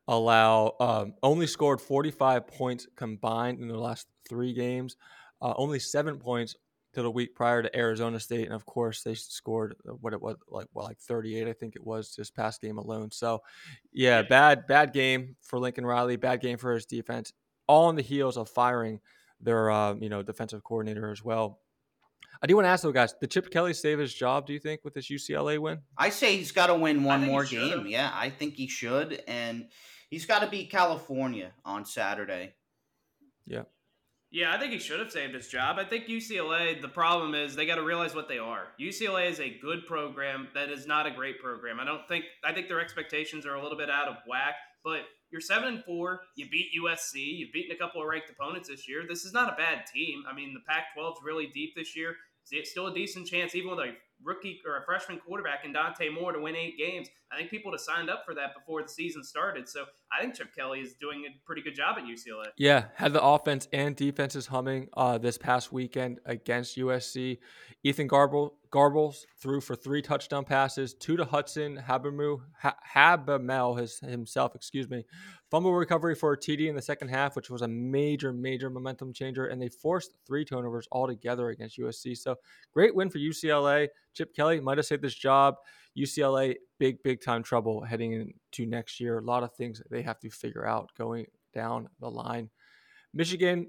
allow 0.08 0.74
um, 0.80 1.14
only 1.22 1.46
scored 1.46 1.80
45 1.80 2.46
points 2.46 2.86
combined 2.96 3.60
in 3.60 3.68
the 3.68 3.78
last 3.78 4.06
three 4.28 4.52
games. 4.52 4.96
Uh, 5.40 5.54
only 5.56 5.78
seven 5.78 6.18
points 6.18 6.54
to 6.92 7.02
the 7.02 7.10
week 7.10 7.34
prior 7.34 7.62
to 7.62 7.76
Arizona 7.76 8.20
State, 8.20 8.44
and 8.44 8.54
of 8.54 8.66
course 8.66 9.02
they 9.02 9.14
scored 9.14 9.74
uh, 9.88 9.92
what 9.92 10.12
it 10.12 10.20
was 10.20 10.36
like 10.48 10.66
well, 10.74 10.86
like 10.86 10.98
38, 10.98 11.48
I 11.48 11.52
think 11.52 11.74
it 11.74 11.84
was 11.84 12.14
this 12.14 12.30
past 12.30 12.60
game 12.60 12.78
alone. 12.78 13.10
So, 13.10 13.42
yeah, 13.92 14.22
bad 14.22 14.66
bad 14.66 14.92
game 14.92 15.36
for 15.40 15.58
Lincoln 15.58 15.86
Riley, 15.86 16.16
bad 16.16 16.40
game 16.40 16.58
for 16.58 16.74
his 16.74 16.84
defense. 16.84 17.32
All 17.66 17.86
on 17.86 17.96
the 17.96 18.02
heels 18.02 18.36
of 18.36 18.48
firing 18.50 19.00
their 19.40 19.70
uh, 19.70 19.94
you 19.94 20.10
know 20.10 20.22
defensive 20.22 20.62
coordinator 20.62 21.10
as 21.10 21.24
well. 21.24 21.60
I 22.42 22.48
do 22.48 22.56
want 22.56 22.64
to 22.66 22.70
ask 22.70 22.82
though, 22.82 22.90
guys, 22.90 23.12
did 23.12 23.30
Chip 23.30 23.50
Kelly 23.50 23.72
save 23.72 24.00
his 24.00 24.12
job? 24.12 24.46
Do 24.46 24.52
you 24.52 24.58
think 24.58 24.80
with 24.82 24.94
this 24.94 25.08
UCLA 25.08 25.60
win? 25.60 25.78
I 25.96 26.10
say 26.10 26.36
he's 26.36 26.50
got 26.50 26.66
to 26.66 26.74
win 26.74 27.04
one 27.04 27.24
more 27.24 27.44
game. 27.44 27.86
Yeah, 27.86 28.10
I 28.12 28.30
think 28.30 28.54
he 28.54 28.66
should, 28.66 29.22
and 29.28 29.68
he's 30.10 30.26
got 30.26 30.40
to 30.40 30.48
beat 30.48 30.68
California 30.68 31.52
on 31.64 31.84
Saturday. 31.84 32.54
Yeah. 33.46 33.62
Yeah, 34.32 34.52
I 34.52 34.58
think 34.58 34.72
he 34.72 34.78
should 34.78 34.98
have 34.98 35.12
saved 35.12 35.34
his 35.34 35.46
job. 35.46 35.76
I 35.78 35.84
think 35.84 36.06
UCLA, 36.06 36.80
the 36.80 36.88
problem 36.88 37.34
is 37.34 37.54
they 37.54 37.66
got 37.66 37.74
to 37.74 37.82
realize 37.82 38.14
what 38.14 38.28
they 38.28 38.38
are. 38.38 38.68
UCLA 38.80 39.30
is 39.30 39.38
a 39.38 39.58
good 39.60 39.86
program 39.86 40.48
that 40.54 40.70
is 40.70 40.86
not 40.86 41.06
a 41.06 41.10
great 41.10 41.38
program. 41.38 41.78
I 41.78 41.84
don't 41.84 42.08
think 42.08 42.24
I 42.42 42.52
think 42.52 42.66
their 42.66 42.80
expectations 42.80 43.46
are 43.46 43.54
a 43.54 43.62
little 43.62 43.78
bit 43.78 43.90
out 43.90 44.08
of 44.08 44.16
whack, 44.26 44.54
but 44.82 45.02
you're 45.30 45.40
7 45.40 45.68
and 45.68 45.84
4, 45.84 46.20
you 46.36 46.48
beat 46.50 46.70
USC, 46.82 47.38
you've 47.38 47.52
beaten 47.52 47.76
a 47.76 47.78
couple 47.78 48.02
of 48.02 48.08
ranked 48.08 48.30
opponents 48.30 48.68
this 48.68 48.88
year. 48.88 49.04
This 49.08 49.24
is 49.24 49.32
not 49.32 49.52
a 49.52 49.56
bad 49.56 49.84
team. 49.86 50.24
I 50.28 50.34
mean, 50.34 50.54
the 50.54 50.60
Pac-12 50.66 51.12
is 51.12 51.18
really 51.22 51.46
deep 51.46 51.74
this 51.76 51.94
year 51.96 52.16
it's 52.31 52.31
still 52.64 52.88
a 52.88 52.94
decent 52.94 53.26
chance, 53.26 53.54
even 53.54 53.70
with 53.70 53.80
a 53.80 53.92
rookie 54.24 54.60
or 54.66 54.76
a 54.76 54.84
freshman 54.84 55.18
quarterback 55.18 55.64
in 55.64 55.72
Dante 55.72 56.08
Moore 56.08 56.32
to 56.32 56.40
win 56.40 56.54
eight 56.54 56.78
games. 56.78 57.08
I 57.32 57.36
think 57.36 57.50
people 57.50 57.72
have 57.72 57.80
signed 57.80 58.10
up 58.10 58.24
for 58.24 58.34
that 58.34 58.54
before 58.54 58.82
the 58.82 58.88
season 58.88 59.24
started. 59.24 59.68
So 59.68 59.84
I 60.16 60.22
think 60.22 60.34
Chip 60.34 60.54
Kelly 60.56 60.80
is 60.80 60.94
doing 60.94 61.24
a 61.26 61.46
pretty 61.46 61.62
good 61.62 61.74
job 61.74 61.96
at 61.98 62.04
UCLA. 62.04 62.46
Yeah, 62.56 62.84
had 62.94 63.12
the 63.12 63.22
offense 63.22 63.68
and 63.72 63.96
defenses 63.96 64.46
humming 64.46 64.88
uh, 64.96 65.18
this 65.18 65.38
past 65.38 65.72
weekend 65.72 66.20
against 66.26 66.76
USC. 66.76 67.38
Ethan 67.84 68.08
Garbel 68.08 68.50
Garbles 68.72 69.24
threw 69.40 69.60
for 69.60 69.76
three 69.76 70.00
touchdown 70.00 70.44
passes, 70.44 70.94
two 70.94 71.16
to 71.16 71.24
Hudson 71.24 71.78
Habermu, 71.86 72.40
ha- 72.58 72.76
Habamel 72.94 73.78
his, 73.78 73.98
himself, 73.98 74.54
excuse 74.54 74.88
me. 74.88 75.04
Fumble 75.52 75.74
recovery 75.74 76.14
for 76.14 76.32
a 76.32 76.38
TD 76.38 76.70
in 76.70 76.74
the 76.74 76.80
second 76.80 77.08
half, 77.08 77.36
which 77.36 77.50
was 77.50 77.60
a 77.60 77.68
major, 77.68 78.32
major 78.32 78.70
momentum 78.70 79.12
changer, 79.12 79.48
and 79.48 79.60
they 79.60 79.68
forced 79.68 80.14
three 80.26 80.46
turnovers 80.46 80.88
altogether 80.90 81.50
against 81.50 81.78
USC. 81.78 82.16
So 82.16 82.36
great 82.72 82.94
win 82.94 83.10
for 83.10 83.18
UCLA. 83.18 83.88
Chip 84.14 84.34
Kelly 84.34 84.60
might 84.60 84.78
have 84.78 84.86
saved 84.86 85.02
this 85.02 85.14
job. 85.14 85.56
UCLA, 85.94 86.54
big, 86.78 87.02
big 87.02 87.20
time 87.20 87.42
trouble 87.42 87.82
heading 87.82 88.14
into 88.14 88.64
next 88.64 88.98
year. 88.98 89.18
A 89.18 89.22
lot 89.22 89.42
of 89.42 89.52
things 89.52 89.82
they 89.90 90.00
have 90.00 90.18
to 90.20 90.30
figure 90.30 90.66
out 90.66 90.88
going 90.96 91.26
down 91.52 91.90
the 92.00 92.08
line. 92.08 92.48
Michigan, 93.12 93.66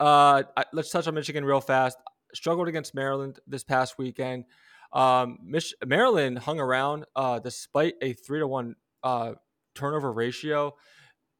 uh, 0.00 0.42
let's 0.72 0.90
touch 0.90 1.06
on 1.06 1.12
Michigan 1.12 1.44
real 1.44 1.60
fast 1.60 1.98
struggled 2.32 2.66
against 2.66 2.94
Maryland 2.94 3.40
this 3.46 3.62
past 3.62 3.98
weekend. 3.98 4.46
Um, 4.90 5.36
Mich- 5.44 5.74
Maryland 5.84 6.38
hung 6.38 6.60
around 6.60 7.04
uh, 7.14 7.40
despite 7.40 7.96
a 8.00 8.14
three 8.14 8.38
to 8.38 8.46
one 8.46 8.76
uh, 9.02 9.34
turnover 9.74 10.10
ratio. 10.10 10.74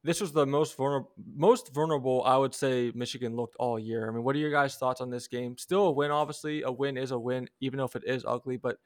This 0.07 0.21
was 0.21 0.31
the 0.31 0.45
most 0.45 0.77
vulnerable, 0.77 1.11
most 1.35 1.73
vulnerable 1.73 2.23
I 2.23 2.37
would 2.37 2.55
say 2.55 2.93
Michigan 2.95 3.35
looked 3.35 3.57
all 3.57 3.77
year. 3.77 4.07
I 4.07 4.13
mean, 4.13 4.23
what 4.23 4.37
are 4.37 4.39
your 4.39 4.51
guys' 4.51 4.75
thoughts 4.75 5.01
on 5.01 5.09
this 5.09 5.27
game? 5.27 5.57
Still 5.57 5.87
a 5.87 5.91
win, 5.91 6.11
obviously. 6.11 6.61
A 6.61 6.71
win 6.71 6.95
is 6.95 7.11
a 7.11 7.19
win, 7.19 7.49
even 7.59 7.81
if 7.81 7.93
it 7.93 8.03
is 8.05 8.23
ugly. 8.25 8.55
But 8.55 8.77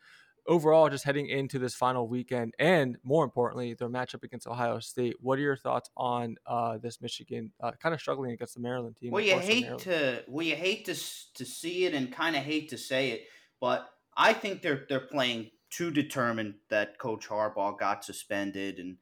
overall, 0.48 0.90
just 0.90 1.04
heading 1.04 1.28
into 1.28 1.60
this 1.60 1.76
final 1.76 2.08
weekend, 2.08 2.56
and 2.58 2.98
more 3.04 3.24
importantly, 3.24 3.76
their 3.76 3.88
matchup 3.88 4.24
against 4.24 4.48
Ohio 4.48 4.80
State. 4.80 5.14
What 5.20 5.38
are 5.38 5.44
your 5.44 5.58
thoughts 5.58 5.92
on 5.96 6.38
uh, 6.48 6.80
this 6.80 7.00
Michigan 7.04 7.52
uh, 7.62 7.74
kind 7.74 7.94
of 7.94 8.02
struggling 8.02 8.32
against 8.32 8.56
the 8.56 8.62
Maryland 8.62 8.98
team? 8.98 9.12
Well, 9.12 9.24
you 9.24 9.38
hate 9.38 9.78
to 9.80 10.24
well, 10.28 10.44
you 10.44 10.56
hate 10.56 10.86
to 10.86 10.96
to 10.96 11.46
see 11.46 11.86
it 11.86 11.94
and 11.94 12.12
kind 12.12 12.36
of 12.36 12.42
hate 12.42 12.70
to 12.70 12.80
say 12.80 13.12
it, 13.12 13.28
but 13.60 13.88
I 14.18 14.34
think 14.34 14.64
they're 14.64 14.86
they're 14.90 15.02
playing 15.02 15.52
too 15.70 15.92
determined 15.92 16.56
that 16.72 16.98
Coach 16.98 17.30
Harbaugh 17.30 17.78
got 17.78 18.04
suspended 18.04 18.80
and 18.80 18.98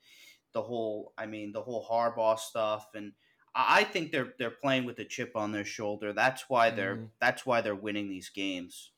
the 0.59 0.67
whole 0.67 1.13
I 1.17 1.25
mean 1.25 1.51
the 1.51 1.61
whole 1.61 1.85
Harbaugh 1.89 2.39
stuff 2.39 2.87
and. 2.95 3.13
I 3.55 3.83
think 3.83 4.11
they're 4.11 4.33
they're 4.37 4.51
playing 4.51 4.85
with 4.85 4.99
a 4.99 5.03
chip 5.03 5.31
on 5.35 5.51
their 5.51 5.65
shoulder. 5.65 6.13
That's 6.13 6.45
why 6.49 6.69
they're 6.69 6.97
mm. 6.97 7.07
that's 7.19 7.47
why 7.47 7.61
they're 7.61 7.73
winning 7.73 8.07
these 8.07 8.29
games. 8.29 8.91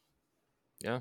Yeah, 0.82 1.00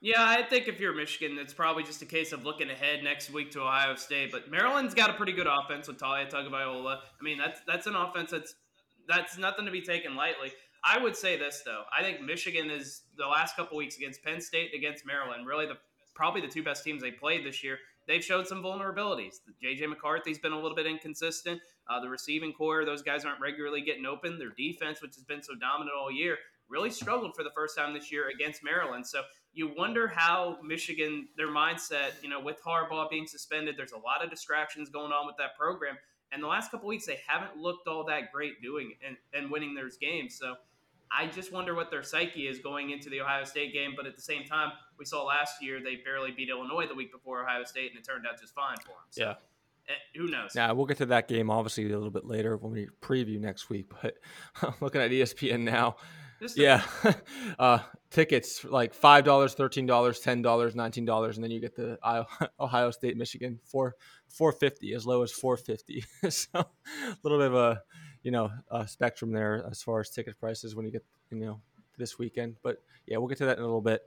yeah, 0.00 0.22
I 0.24 0.42
think 0.42 0.68
if 0.68 0.78
you're 0.78 0.94
Michigan, 0.94 1.38
it's 1.40 1.54
probably 1.54 1.82
just 1.82 2.02
a 2.02 2.06
case 2.06 2.32
of 2.32 2.44
looking 2.44 2.70
ahead 2.70 3.02
next 3.02 3.32
week 3.32 3.50
to 3.52 3.62
Ohio 3.62 3.94
State. 3.94 4.30
But 4.30 4.50
Maryland's 4.50 4.94
got 4.94 5.08
a 5.08 5.14
pretty 5.14 5.32
good 5.32 5.46
offense 5.46 5.88
with 5.88 5.98
Taulia 5.98 6.30
Tagovailoa. 6.30 6.98
I 6.98 7.24
mean, 7.24 7.38
that's 7.38 7.60
that's 7.66 7.86
an 7.86 7.96
offense 7.96 8.30
that's 8.30 8.54
that's 9.08 9.38
nothing 9.38 9.64
to 9.64 9.70
be 9.70 9.80
taken 9.80 10.14
lightly. 10.14 10.52
I 10.84 11.02
would 11.02 11.16
say 11.16 11.38
this 11.38 11.62
though. 11.64 11.84
I 11.96 12.02
think 12.02 12.20
Michigan 12.20 12.70
is 12.70 13.02
the 13.16 13.26
last 13.26 13.56
couple 13.56 13.76
weeks 13.78 13.96
against 13.96 14.22
Penn 14.22 14.40
State, 14.40 14.74
against 14.74 15.06
Maryland, 15.06 15.46
really 15.46 15.66
the 15.66 15.78
probably 16.14 16.40
the 16.40 16.48
two 16.48 16.62
best 16.62 16.84
teams 16.84 17.02
they 17.02 17.10
played 17.10 17.44
this 17.44 17.64
year. 17.64 17.78
They've 18.06 18.24
showed 18.24 18.46
some 18.46 18.62
vulnerabilities. 18.62 19.36
JJ 19.62 19.88
McCarthy's 19.88 20.38
been 20.38 20.52
a 20.52 20.60
little 20.60 20.76
bit 20.76 20.86
inconsistent. 20.86 21.60
Uh, 21.88 22.00
the 22.00 22.08
receiving 22.08 22.52
corps, 22.52 22.84
those 22.84 23.02
guys 23.02 23.24
aren't 23.24 23.40
regularly 23.40 23.80
getting 23.80 24.06
open. 24.06 24.38
Their 24.38 24.52
defense, 24.56 25.02
which 25.02 25.14
has 25.16 25.24
been 25.24 25.42
so 25.42 25.54
dominant 25.54 25.96
all 25.98 26.10
year, 26.10 26.38
really 26.68 26.90
struggled 26.90 27.34
for 27.34 27.42
the 27.42 27.50
first 27.54 27.76
time 27.76 27.94
this 27.94 28.10
year 28.12 28.28
against 28.28 28.62
Maryland. 28.62 29.06
So 29.06 29.22
you 29.52 29.72
wonder 29.76 30.06
how 30.08 30.58
Michigan, 30.64 31.28
their 31.36 31.48
mindset, 31.48 32.22
you 32.22 32.28
know, 32.28 32.40
with 32.40 32.62
Harbaugh 32.62 33.08
being 33.10 33.26
suspended, 33.26 33.76
there's 33.76 33.92
a 33.92 33.98
lot 33.98 34.22
of 34.22 34.30
distractions 34.30 34.88
going 34.88 35.12
on 35.12 35.26
with 35.26 35.36
that 35.38 35.56
program. 35.58 35.96
And 36.32 36.42
the 36.42 36.48
last 36.48 36.70
couple 36.70 36.88
weeks, 36.88 37.06
they 37.06 37.20
haven't 37.26 37.56
looked 37.56 37.88
all 37.88 38.04
that 38.04 38.32
great 38.32 38.60
doing 38.62 38.94
and, 39.06 39.16
and 39.32 39.50
winning 39.50 39.74
those 39.74 39.96
games. 39.96 40.36
So 40.38 40.54
I 41.10 41.26
just 41.28 41.52
wonder 41.52 41.74
what 41.74 41.90
their 41.90 42.02
psyche 42.02 42.48
is 42.48 42.58
going 42.58 42.90
into 42.90 43.08
the 43.08 43.20
Ohio 43.20 43.44
State 43.44 43.72
game. 43.72 43.94
But 43.96 44.06
at 44.06 44.16
the 44.16 44.22
same 44.22 44.44
time, 44.44 44.72
we 44.98 45.04
saw 45.04 45.24
last 45.24 45.62
year 45.62 45.80
they 45.82 45.96
barely 45.96 46.32
beat 46.32 46.48
Illinois 46.48 46.86
the 46.86 46.94
week 46.94 47.12
before 47.12 47.42
Ohio 47.42 47.64
State, 47.64 47.90
and 47.90 47.98
it 47.98 48.06
turned 48.06 48.26
out 48.26 48.40
just 48.40 48.54
fine 48.54 48.76
for 48.78 48.88
them. 48.88 49.06
So, 49.10 49.22
yeah. 49.22 49.34
Eh, 49.88 50.18
who 50.18 50.26
knows? 50.28 50.52
Yeah, 50.54 50.72
we'll 50.72 50.86
get 50.86 50.96
to 50.98 51.06
that 51.06 51.28
game 51.28 51.48
obviously 51.48 51.84
a 51.84 51.96
little 51.96 52.10
bit 52.10 52.24
later 52.26 52.56
when 52.56 52.72
we 52.72 52.88
preview 53.00 53.38
next 53.38 53.68
week. 53.70 53.86
But 54.02 54.14
I'm 54.62 54.74
looking 54.80 55.00
at 55.00 55.10
ESPN 55.10 55.60
now, 55.60 55.96
yeah, 56.54 56.82
uh, 57.58 57.78
tickets 58.10 58.64
like 58.64 58.94
five 58.94 59.24
dollars, 59.24 59.54
thirteen 59.54 59.86
dollars, 59.86 60.20
ten 60.20 60.42
dollars, 60.42 60.74
nineteen 60.74 61.04
dollars, 61.04 61.36
and 61.36 61.44
then 61.44 61.50
you 61.50 61.60
get 61.60 61.76
the 61.76 61.98
Ohio 62.60 62.90
State, 62.90 63.16
Michigan 63.16 63.58
for 63.64 63.96
four 64.28 64.52
fifty, 64.52 64.92
as 64.94 65.06
low 65.06 65.22
as 65.22 65.32
four 65.32 65.56
fifty. 65.56 66.04
so 66.28 66.48
a 66.54 66.66
little 67.22 67.38
bit 67.38 67.48
of 67.48 67.54
a 67.54 67.82
you 68.22 68.30
know 68.30 68.50
a 68.70 68.86
spectrum 68.86 69.32
there 69.32 69.64
as 69.70 69.82
far 69.82 70.00
as 70.00 70.10
ticket 70.10 70.38
prices 70.38 70.74
when 70.74 70.84
you 70.84 70.92
get 70.92 71.04
you 71.30 71.38
know 71.38 71.60
this 71.96 72.18
weekend. 72.18 72.56
But 72.62 72.82
yeah, 73.06 73.16
we'll 73.18 73.28
get 73.28 73.38
to 73.38 73.46
that 73.46 73.58
in 73.58 73.62
a 73.62 73.66
little 73.66 73.80
bit. 73.80 74.02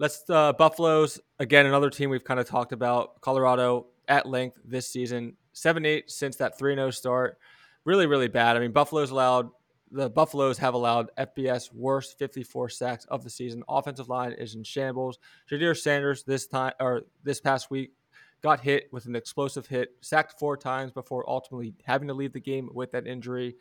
Let's 0.00 0.24
uh, 0.30 0.54
Buffaloes 0.54 1.20
again, 1.40 1.66
another 1.66 1.90
team 1.90 2.08
we've 2.08 2.24
kind 2.24 2.40
of 2.40 2.48
talked 2.48 2.72
about. 2.72 3.20
Colorado 3.20 3.88
at 4.08 4.24
length 4.24 4.58
this 4.64 4.86
season, 4.86 5.36
seven 5.52 5.84
eight 5.84 6.10
since 6.10 6.36
that 6.36 6.58
three 6.58 6.74
zero 6.74 6.86
oh 6.86 6.90
start. 6.90 7.38
Really, 7.84 8.06
really 8.06 8.26
bad. 8.26 8.56
I 8.56 8.60
mean, 8.60 8.72
Buffalo's 8.72 9.10
allowed 9.10 9.50
the 9.90 10.08
Buffaloes 10.08 10.56
have 10.56 10.72
allowed 10.72 11.10
FBS 11.18 11.70
worst 11.74 12.18
54 12.18 12.70
sacks 12.70 13.04
of 13.10 13.24
the 13.24 13.28
season. 13.28 13.62
Offensive 13.68 14.08
line 14.08 14.32
is 14.32 14.54
in 14.54 14.62
shambles. 14.62 15.18
Shedeur 15.50 15.76
Sanders 15.76 16.22
this 16.22 16.46
time 16.46 16.72
or 16.80 17.02
this 17.22 17.38
past 17.42 17.70
week 17.70 17.92
got 18.40 18.60
hit 18.60 18.88
with 18.92 19.04
an 19.04 19.14
explosive 19.14 19.66
hit, 19.66 19.90
sacked 20.00 20.38
four 20.38 20.56
times 20.56 20.92
before 20.92 21.28
ultimately 21.28 21.74
having 21.84 22.08
to 22.08 22.14
leave 22.14 22.32
the 22.32 22.40
game 22.40 22.70
with 22.72 22.90
that 22.92 23.06
injury. 23.06 23.54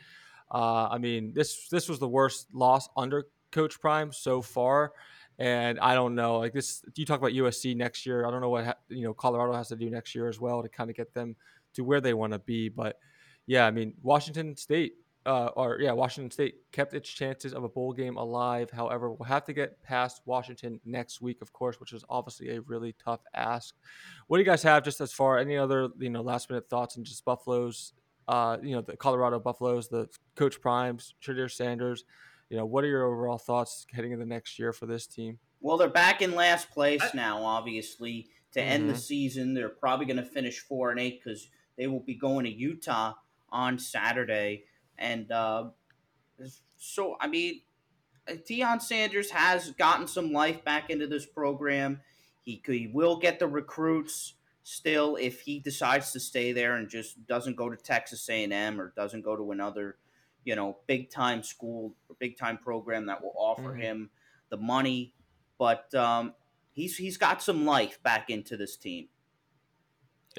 Uh, 0.50 0.88
I 0.88 1.00
mean, 1.00 1.34
this 1.34 1.68
this 1.68 1.90
was 1.90 2.00
the 2.00 2.08
worst 2.08 2.48
loss 2.54 2.88
under 2.96 3.26
Coach 3.52 3.82
Prime 3.82 4.14
so 4.14 4.42
far, 4.42 4.94
and 5.40 5.80
I 5.80 5.96
don't 5.96 6.14
know. 6.14 6.38
Like 6.38 6.54
this, 6.54 6.84
you 6.96 7.06
talk 7.06 7.20
about 7.20 7.32
USC 7.32 7.76
next 7.76 8.06
year. 8.06 8.28
I 8.28 8.32
don't 8.32 8.42
know 8.42 8.50
what 8.50 8.66
ha- 8.66 8.78
you 8.90 9.04
know 9.04 9.14
Colorado 9.14 9.54
has 9.54 9.70
to 9.70 9.76
do 9.76 9.90
next 9.90 10.14
year 10.14 10.28
as 10.28 10.40
well 10.40 10.62
to 10.62 10.70
kind 10.70 10.90
of 10.90 10.96
get 10.96 11.14
them 11.14 11.36
to 11.74 11.84
where 11.84 12.02
they 12.02 12.14
want 12.14 12.34
to 12.34 12.40
be. 12.40 12.70
But 12.70 13.00
yeah, 13.48 13.66
I 13.66 13.72
mean, 13.72 13.94
Washington 14.04 14.56
State 14.56 14.94
uh, 15.26 15.50
or 15.56 15.80
yeah, 15.80 15.92
Washington 15.92 16.32
State 16.32 16.56
kept 16.72 16.94
its 16.94 17.10
chances 17.10 17.54
of 17.54 17.64
a 17.64 17.70
bowl 17.70 17.94
game 17.94 18.18
alive. 18.18 18.72
However, 18.72 19.12
we'll 19.12 19.28
have 19.28 19.46
to 19.46 19.54
get 19.54 19.82
past 19.84 20.22
Washington 20.26 20.80
next 20.86 21.22
week, 21.22 21.42
of 21.42 21.52
course, 21.52 21.80
which 21.80 21.94
is 21.94 22.04
obviously 22.10 22.56
a 22.56 22.62
really 22.62 22.96
tough 23.04 23.22
ask. 23.34 23.76
What 24.28 24.38
do 24.38 24.44
you 24.44 24.50
guys 24.50 24.64
have 24.64 24.84
just 24.84 25.02
as 25.02 25.12
far 25.14 25.38
any 25.38 25.58
other 25.58 25.90
you 26.00 26.10
know 26.10 26.22
last 26.22 26.50
minute 26.50 26.70
thoughts 26.70 26.96
and 26.96 27.06
just 27.06 27.24
Buffaloes? 27.26 27.94
Uh, 28.28 28.58
you 28.62 28.76
know 28.76 28.82
the 28.82 28.96
Colorado 28.96 29.40
Buffaloes, 29.40 29.88
the 29.88 30.08
Coach 30.36 30.62
Primes, 30.62 31.14
Shedeur 31.22 31.52
Sanders. 31.52 32.06
You 32.50 32.58
know, 32.58 32.66
what 32.66 32.84
are 32.84 32.88
your 32.88 33.06
overall 33.06 33.38
thoughts 33.38 33.86
heading 33.94 34.12
into 34.12 34.26
next 34.26 34.58
year 34.58 34.74
for 34.74 34.86
this 34.86 35.06
team? 35.06 35.40
Well, 35.62 35.78
they're 35.78 35.90
back 35.90 36.22
in 36.22 36.34
last 36.36 36.72
place 36.72 37.04
now. 37.14 37.44
Obviously, 37.44 38.28
to 38.54 38.60
mm-hmm. 38.60 38.70
end 38.70 38.90
the 38.90 38.94
mm-hmm. 38.94 39.02
season, 39.02 39.54
they're 39.54 39.70
probably 39.70 40.06
going 40.06 40.18
to 40.18 40.24
finish 40.24 40.60
four 40.60 40.92
and 40.92 41.00
eight 41.00 41.22
because 41.24 41.48
they 41.78 41.88
will 41.88 42.00
be 42.00 42.16
going 42.16 42.46
to 42.46 42.52
Utah 42.52 43.14
on 43.52 43.78
Saturday. 43.78 44.64
And 44.98 45.32
uh, 45.32 45.70
so, 46.78 47.18
I 47.20 47.28
mean, 47.28 47.62
Deion 48.28 48.82
Sanders 48.82 49.32
has 49.32 49.72
gotten 49.72 50.08
some 50.08 50.32
life 50.32 50.64
back 50.64 50.90
into 50.90 51.08
this 51.08 51.26
program. 51.26 52.02
He, 52.42 52.62
he 52.66 52.90
will 52.92 53.18
get 53.18 53.40
the 53.40 53.48
recruits 53.48 54.34
still 54.64 55.16
if 55.16 55.42
he 55.42 55.60
decides 55.60 56.12
to 56.12 56.20
stay 56.20 56.52
there 56.52 56.76
and 56.76 56.90
just 56.90 57.26
doesn't 57.28 57.56
go 57.56 57.70
to 57.70 57.78
Texas 57.78 58.28
A&M 58.30 58.80
or 58.80 58.94
doesn't 58.96 59.24
go 59.24 59.36
to 59.36 59.52
another, 59.52 59.98
you 60.44 60.56
know, 60.56 60.78
big 60.88 61.10
time 61.10 61.44
school 61.44 61.96
or 62.10 62.16
big 62.20 62.38
time 62.38 62.58
program 62.58 63.06
that 63.08 63.22
will 63.22 63.34
offer 63.38 63.70
mm-hmm. 63.70 63.82
him 63.82 64.10
the 64.50 64.58
money. 64.58 65.14
But 65.58 65.94
um, 65.94 66.34
he's 66.72 66.98
he's 66.98 67.18
got 67.18 67.42
some 67.42 67.66
life 67.66 68.02
back 68.04 68.30
into 68.30 68.58
this 68.58 68.76
team. 68.76 69.08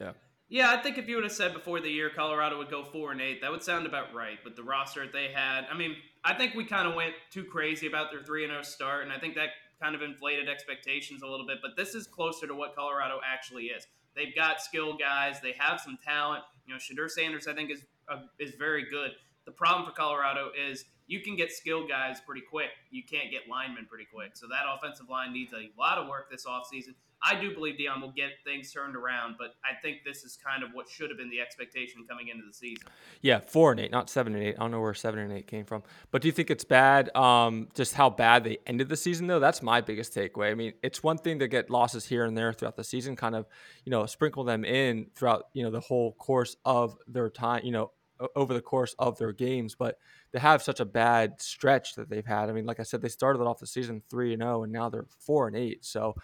Yeah. 0.01 0.13
Yeah, 0.49 0.73
I 0.73 0.83
think 0.83 0.99
if 0.99 1.09
you 1.09 1.15
would 1.15 1.23
have 1.23 1.33
said 1.33 1.55
before 1.55 1.81
the 1.81 1.89
year 1.89 2.11
Colorado 2.11 2.59
would 2.59 2.71
go 2.71 2.83
four 2.83 3.13
and 3.13 3.21
eight, 3.21 3.41
that 3.41 3.53
would 3.53 3.63
sound 3.63 3.87
about 3.87 4.13
right. 4.13 4.37
But 4.43 4.57
the 4.57 4.65
roster 4.65 5.07
they 5.07 5.29
had, 5.33 5.65
I 5.71 5.77
mean, 5.77 5.95
I 6.25 6.35
think 6.35 6.57
we 6.57 6.65
kind 6.65 6.89
of 6.89 6.97
went 6.97 7.15
too 7.31 7.45
crazy 7.45 7.87
about 7.87 8.11
their 8.11 8.25
three 8.25 8.43
and 8.43 8.51
zero 8.51 8.61
oh 8.61 8.65
start, 8.65 9.05
and 9.05 9.13
I 9.13 9.19
think 9.21 9.37
that 9.37 9.51
kind 9.81 9.95
of 9.95 10.03
inflated 10.03 10.49
expectations 10.49 11.23
a 11.23 11.27
little 11.27 11.47
bit. 11.47 11.59
But 11.63 11.77
this 11.77 11.95
is 11.95 12.09
closer 12.09 12.49
to 12.49 12.55
what 12.55 12.75
Colorado 12.75 13.21
actually 13.25 13.67
is. 13.67 13.87
They've 14.17 14.35
got 14.35 14.61
skill 14.61 14.97
guys. 14.97 15.41
They 15.41 15.55
have 15.59 15.81
some 15.81 15.99
talent. 16.05 16.43
You 16.67 16.75
know, 16.75 16.81
Shedeur 16.81 17.09
Sanders, 17.09 17.47
I 17.47 17.55
think, 17.55 17.71
is 17.71 17.85
uh, 18.09 18.23
is 18.41 18.55
very 18.59 18.91
good. 18.91 19.13
The 19.51 19.57
problem 19.57 19.85
for 19.85 19.91
Colorado 19.91 20.51
is 20.57 20.85
you 21.09 21.19
can 21.19 21.35
get 21.35 21.51
skilled 21.51 21.89
guys 21.89 22.19
pretty 22.25 22.43
quick. 22.49 22.71
You 22.93 23.03
can't 23.03 23.33
get 23.33 23.49
linemen 23.51 23.87
pretty 23.91 24.07
quick. 24.15 24.37
So 24.37 24.47
that 24.47 24.63
offensive 24.73 25.09
line 25.09 25.33
needs 25.33 25.53
a 25.53 25.69
lot 25.77 25.99
of 25.99 26.07
work 26.07 26.31
this 26.31 26.47
offseason. 26.47 26.95
I 27.21 27.35
do 27.35 27.53
believe 27.53 27.75
Deion 27.75 28.01
will 28.01 28.13
get 28.13 28.31
things 28.45 28.73
turned 28.73 28.95
around, 28.95 29.35
but 29.39 29.57
I 29.65 29.75
think 29.83 30.05
this 30.07 30.23
is 30.23 30.39
kind 30.39 30.63
of 30.63 30.71
what 30.73 30.89
should 30.89 31.11
have 31.11 31.19
been 31.19 31.29
the 31.29 31.41
expectation 31.41 32.07
coming 32.09 32.29
into 32.29 32.45
the 32.47 32.53
season. 32.53 32.87
Yeah, 33.23 33.41
four 33.41 33.73
and 33.73 33.81
eight, 33.81 33.91
not 33.91 34.09
seven 34.09 34.37
and 34.37 34.43
eight. 34.45 34.55
I 34.57 34.61
don't 34.61 34.71
know 34.71 34.81
where 34.81 34.95
seven 34.95 35.19
and 35.19 35.33
eight 35.33 35.49
came 35.49 35.65
from. 35.65 35.83
But 36.13 36.23
do 36.23 36.29
you 36.29 36.33
think 36.33 36.49
it's 36.49 36.65
bad? 36.65 37.15
Um, 37.17 37.71
just 37.75 37.95
how 37.95 38.09
bad 38.09 38.45
they 38.45 38.59
ended 38.69 38.89
the 38.89 38.97
season, 38.97 39.27
though. 39.27 39.41
That's 39.41 39.63
my 39.63 39.81
biggest 39.81 40.15
takeaway. 40.15 40.53
I 40.53 40.55
mean, 40.55 40.75
it's 40.81 41.03
one 41.03 41.19
thing 41.19 41.41
to 41.41 41.49
get 41.49 41.71
losses 41.71 42.07
here 42.07 42.25
and 42.25 42.39
there 42.39 42.53
throughout 42.53 42.77
the 42.77 42.85
season, 42.85 43.17
kind 43.17 43.35
of, 43.35 43.47
you 43.85 43.91
know, 43.91 44.07
sprinkle 44.07 44.45
them 44.45 44.65
in 44.65 45.09
throughout, 45.17 45.47
you 45.55 45.65
know, 45.65 45.73
the 45.73 45.81
whole 45.81 46.13
course 46.13 46.57
of 46.65 46.97
their 47.09 47.29
time, 47.29 47.63
you 47.65 47.73
know, 47.73 47.91
over 48.37 48.55
the 48.55 48.61
course 48.61 48.95
of 48.99 49.19
their 49.19 49.33
games. 49.33 49.75
But 49.75 49.99
they 50.33 50.39
have 50.39 50.63
such 50.63 50.81
a 50.81 50.85
bad 50.85 51.41
stretch 51.41 51.95
that 51.95 52.09
they've 52.09 52.27
had, 52.27 52.49
I 52.49 52.53
mean, 52.53 52.67
like 52.67 52.81
I 52.81 52.85
said, 52.85 53.03
they 53.03 53.09
started 53.09 53.41
off 53.43 53.59
the 53.59 53.67
season 53.67 54.03
three 54.11 54.33
and 54.33 54.43
zero, 54.43 54.63
and 54.63 54.73
now 54.73 54.89
they're 54.89 55.07
four 55.19 55.47
and 55.47 55.57
eight. 55.57 55.85
So, 55.85 56.15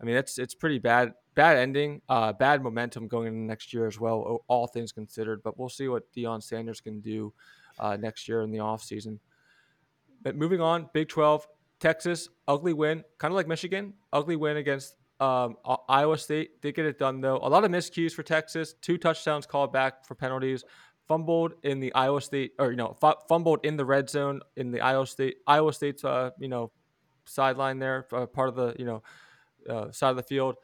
I 0.00 0.04
mean, 0.04 0.16
it's 0.16 0.38
it's 0.38 0.54
pretty 0.54 0.78
bad 0.78 1.12
bad 1.34 1.58
ending, 1.58 2.00
uh, 2.08 2.32
bad 2.32 2.62
momentum 2.62 3.06
going 3.06 3.28
into 3.28 3.40
next 3.40 3.72
year 3.72 3.86
as 3.86 4.00
well, 4.00 4.42
all 4.48 4.66
things 4.66 4.90
considered. 4.90 5.42
But 5.44 5.58
we'll 5.58 5.68
see 5.68 5.86
what 5.86 6.10
Deion 6.12 6.42
Sanders 6.42 6.80
can 6.80 7.00
do 7.00 7.32
uh, 7.78 7.96
next 7.96 8.26
year 8.26 8.42
in 8.42 8.50
the 8.50 8.58
offseason. 8.58 9.18
But 10.22 10.34
moving 10.34 10.60
on, 10.60 10.88
Big 10.92 11.08
12, 11.08 11.46
Texas, 11.78 12.28
ugly 12.48 12.72
win, 12.72 13.04
kind 13.18 13.30
of 13.32 13.36
like 13.36 13.46
Michigan, 13.46 13.94
ugly 14.12 14.34
win 14.34 14.56
against 14.56 14.96
um, 15.20 15.56
Iowa 15.88 16.18
State. 16.18 16.60
Did 16.62 16.74
get 16.74 16.86
it 16.86 16.98
done 16.98 17.20
though. 17.20 17.38
A 17.42 17.48
lot 17.48 17.64
of 17.64 17.70
miscues 17.70 18.12
for 18.12 18.22
Texas, 18.22 18.74
two 18.80 18.98
touchdowns 18.98 19.46
called 19.46 19.72
back 19.72 20.06
for 20.06 20.14
penalties. 20.14 20.64
Fumbled 21.08 21.52
in 21.62 21.78
the 21.78 21.94
Iowa 21.94 22.20
State, 22.20 22.52
or 22.58 22.70
you 22.70 22.76
know, 22.76 22.96
f- 23.02 23.22
fumbled 23.28 23.64
in 23.64 23.76
the 23.76 23.84
red 23.84 24.10
zone 24.10 24.40
in 24.56 24.72
the 24.72 24.80
Iowa 24.80 25.06
State, 25.06 25.36
Iowa 25.46 25.72
State's, 25.72 26.04
uh, 26.04 26.30
you 26.38 26.48
know, 26.48 26.72
sideline 27.26 27.78
there, 27.78 28.06
uh, 28.12 28.26
part 28.26 28.48
of 28.48 28.56
the, 28.56 28.74
you 28.78 28.84
know, 28.84 29.02
uh, 29.68 29.90
side 29.92 30.10
of 30.10 30.16
the 30.16 30.22
field. 30.22 30.56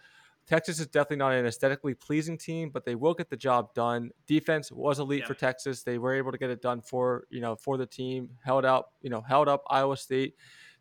Texas 0.46 0.80
is 0.80 0.86
definitely 0.88 1.18
not 1.18 1.32
an 1.32 1.46
aesthetically 1.46 1.94
pleasing 1.94 2.36
team, 2.36 2.70
but 2.70 2.84
they 2.84 2.94
will 2.94 3.14
get 3.14 3.30
the 3.30 3.36
job 3.36 3.72
done. 3.74 4.10
Defense 4.26 4.72
was 4.72 4.98
elite 4.98 5.20
yeah. 5.20 5.26
for 5.26 5.34
Texas. 5.34 5.82
They 5.82 5.98
were 5.98 6.14
able 6.14 6.32
to 6.32 6.38
get 6.38 6.50
it 6.50 6.60
done 6.60 6.80
for 6.80 7.24
you 7.30 7.40
know 7.40 7.54
for 7.54 7.76
the 7.76 7.86
team. 7.86 8.30
Held 8.44 8.64
out 8.64 8.86
you 9.02 9.10
know 9.10 9.20
held 9.20 9.48
up 9.48 9.62
Iowa 9.70 9.96
State 9.96 10.34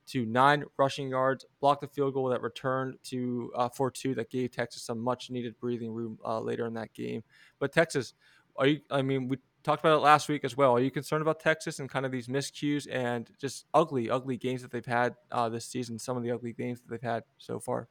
to 0.07 0.25
nine 0.25 0.63
rushing 0.77 1.09
yards, 1.09 1.45
blocked 1.59 1.81
the 1.81 1.87
field 1.87 2.15
goal 2.15 2.29
that 2.29 2.41
returned 2.41 2.95
to 3.03 3.51
uh, 3.55 3.69
for 3.69 3.91
two 3.91 4.15
that 4.15 4.29
gave 4.29 4.51
Texas 4.51 4.83
some 4.83 4.99
much 4.99 5.29
needed 5.29 5.57
breathing 5.59 5.91
room 5.91 6.17
uh, 6.25 6.39
later 6.39 6.65
in 6.65 6.73
that 6.73 6.93
game. 6.93 7.23
But 7.59 7.71
Texas, 7.71 8.13
are 8.57 8.67
you? 8.67 8.81
I 8.89 9.03
mean, 9.03 9.27
we 9.27 9.37
talked 9.63 9.83
about 9.83 9.97
it 9.97 10.01
last 10.01 10.29
week 10.29 10.43
as 10.43 10.55
well. 10.55 10.71
Are 10.75 10.79
you 10.79 10.91
concerned 10.91 11.21
about 11.21 11.39
Texas 11.39 11.79
and 11.79 11.89
kind 11.89 12.05
of 12.05 12.11
these 12.11 12.27
miscues 12.27 12.87
and 12.91 13.29
just 13.39 13.65
ugly, 13.73 14.09
ugly 14.09 14.37
games 14.37 14.61
that 14.61 14.71
they've 14.71 14.85
had 14.85 15.15
uh, 15.31 15.49
this 15.49 15.65
season? 15.65 15.99
Some 15.99 16.17
of 16.17 16.23
the 16.23 16.31
ugly 16.31 16.53
games 16.53 16.81
that 16.81 16.89
they've 16.89 17.09
had 17.09 17.23
so 17.37 17.59
far. 17.59 17.87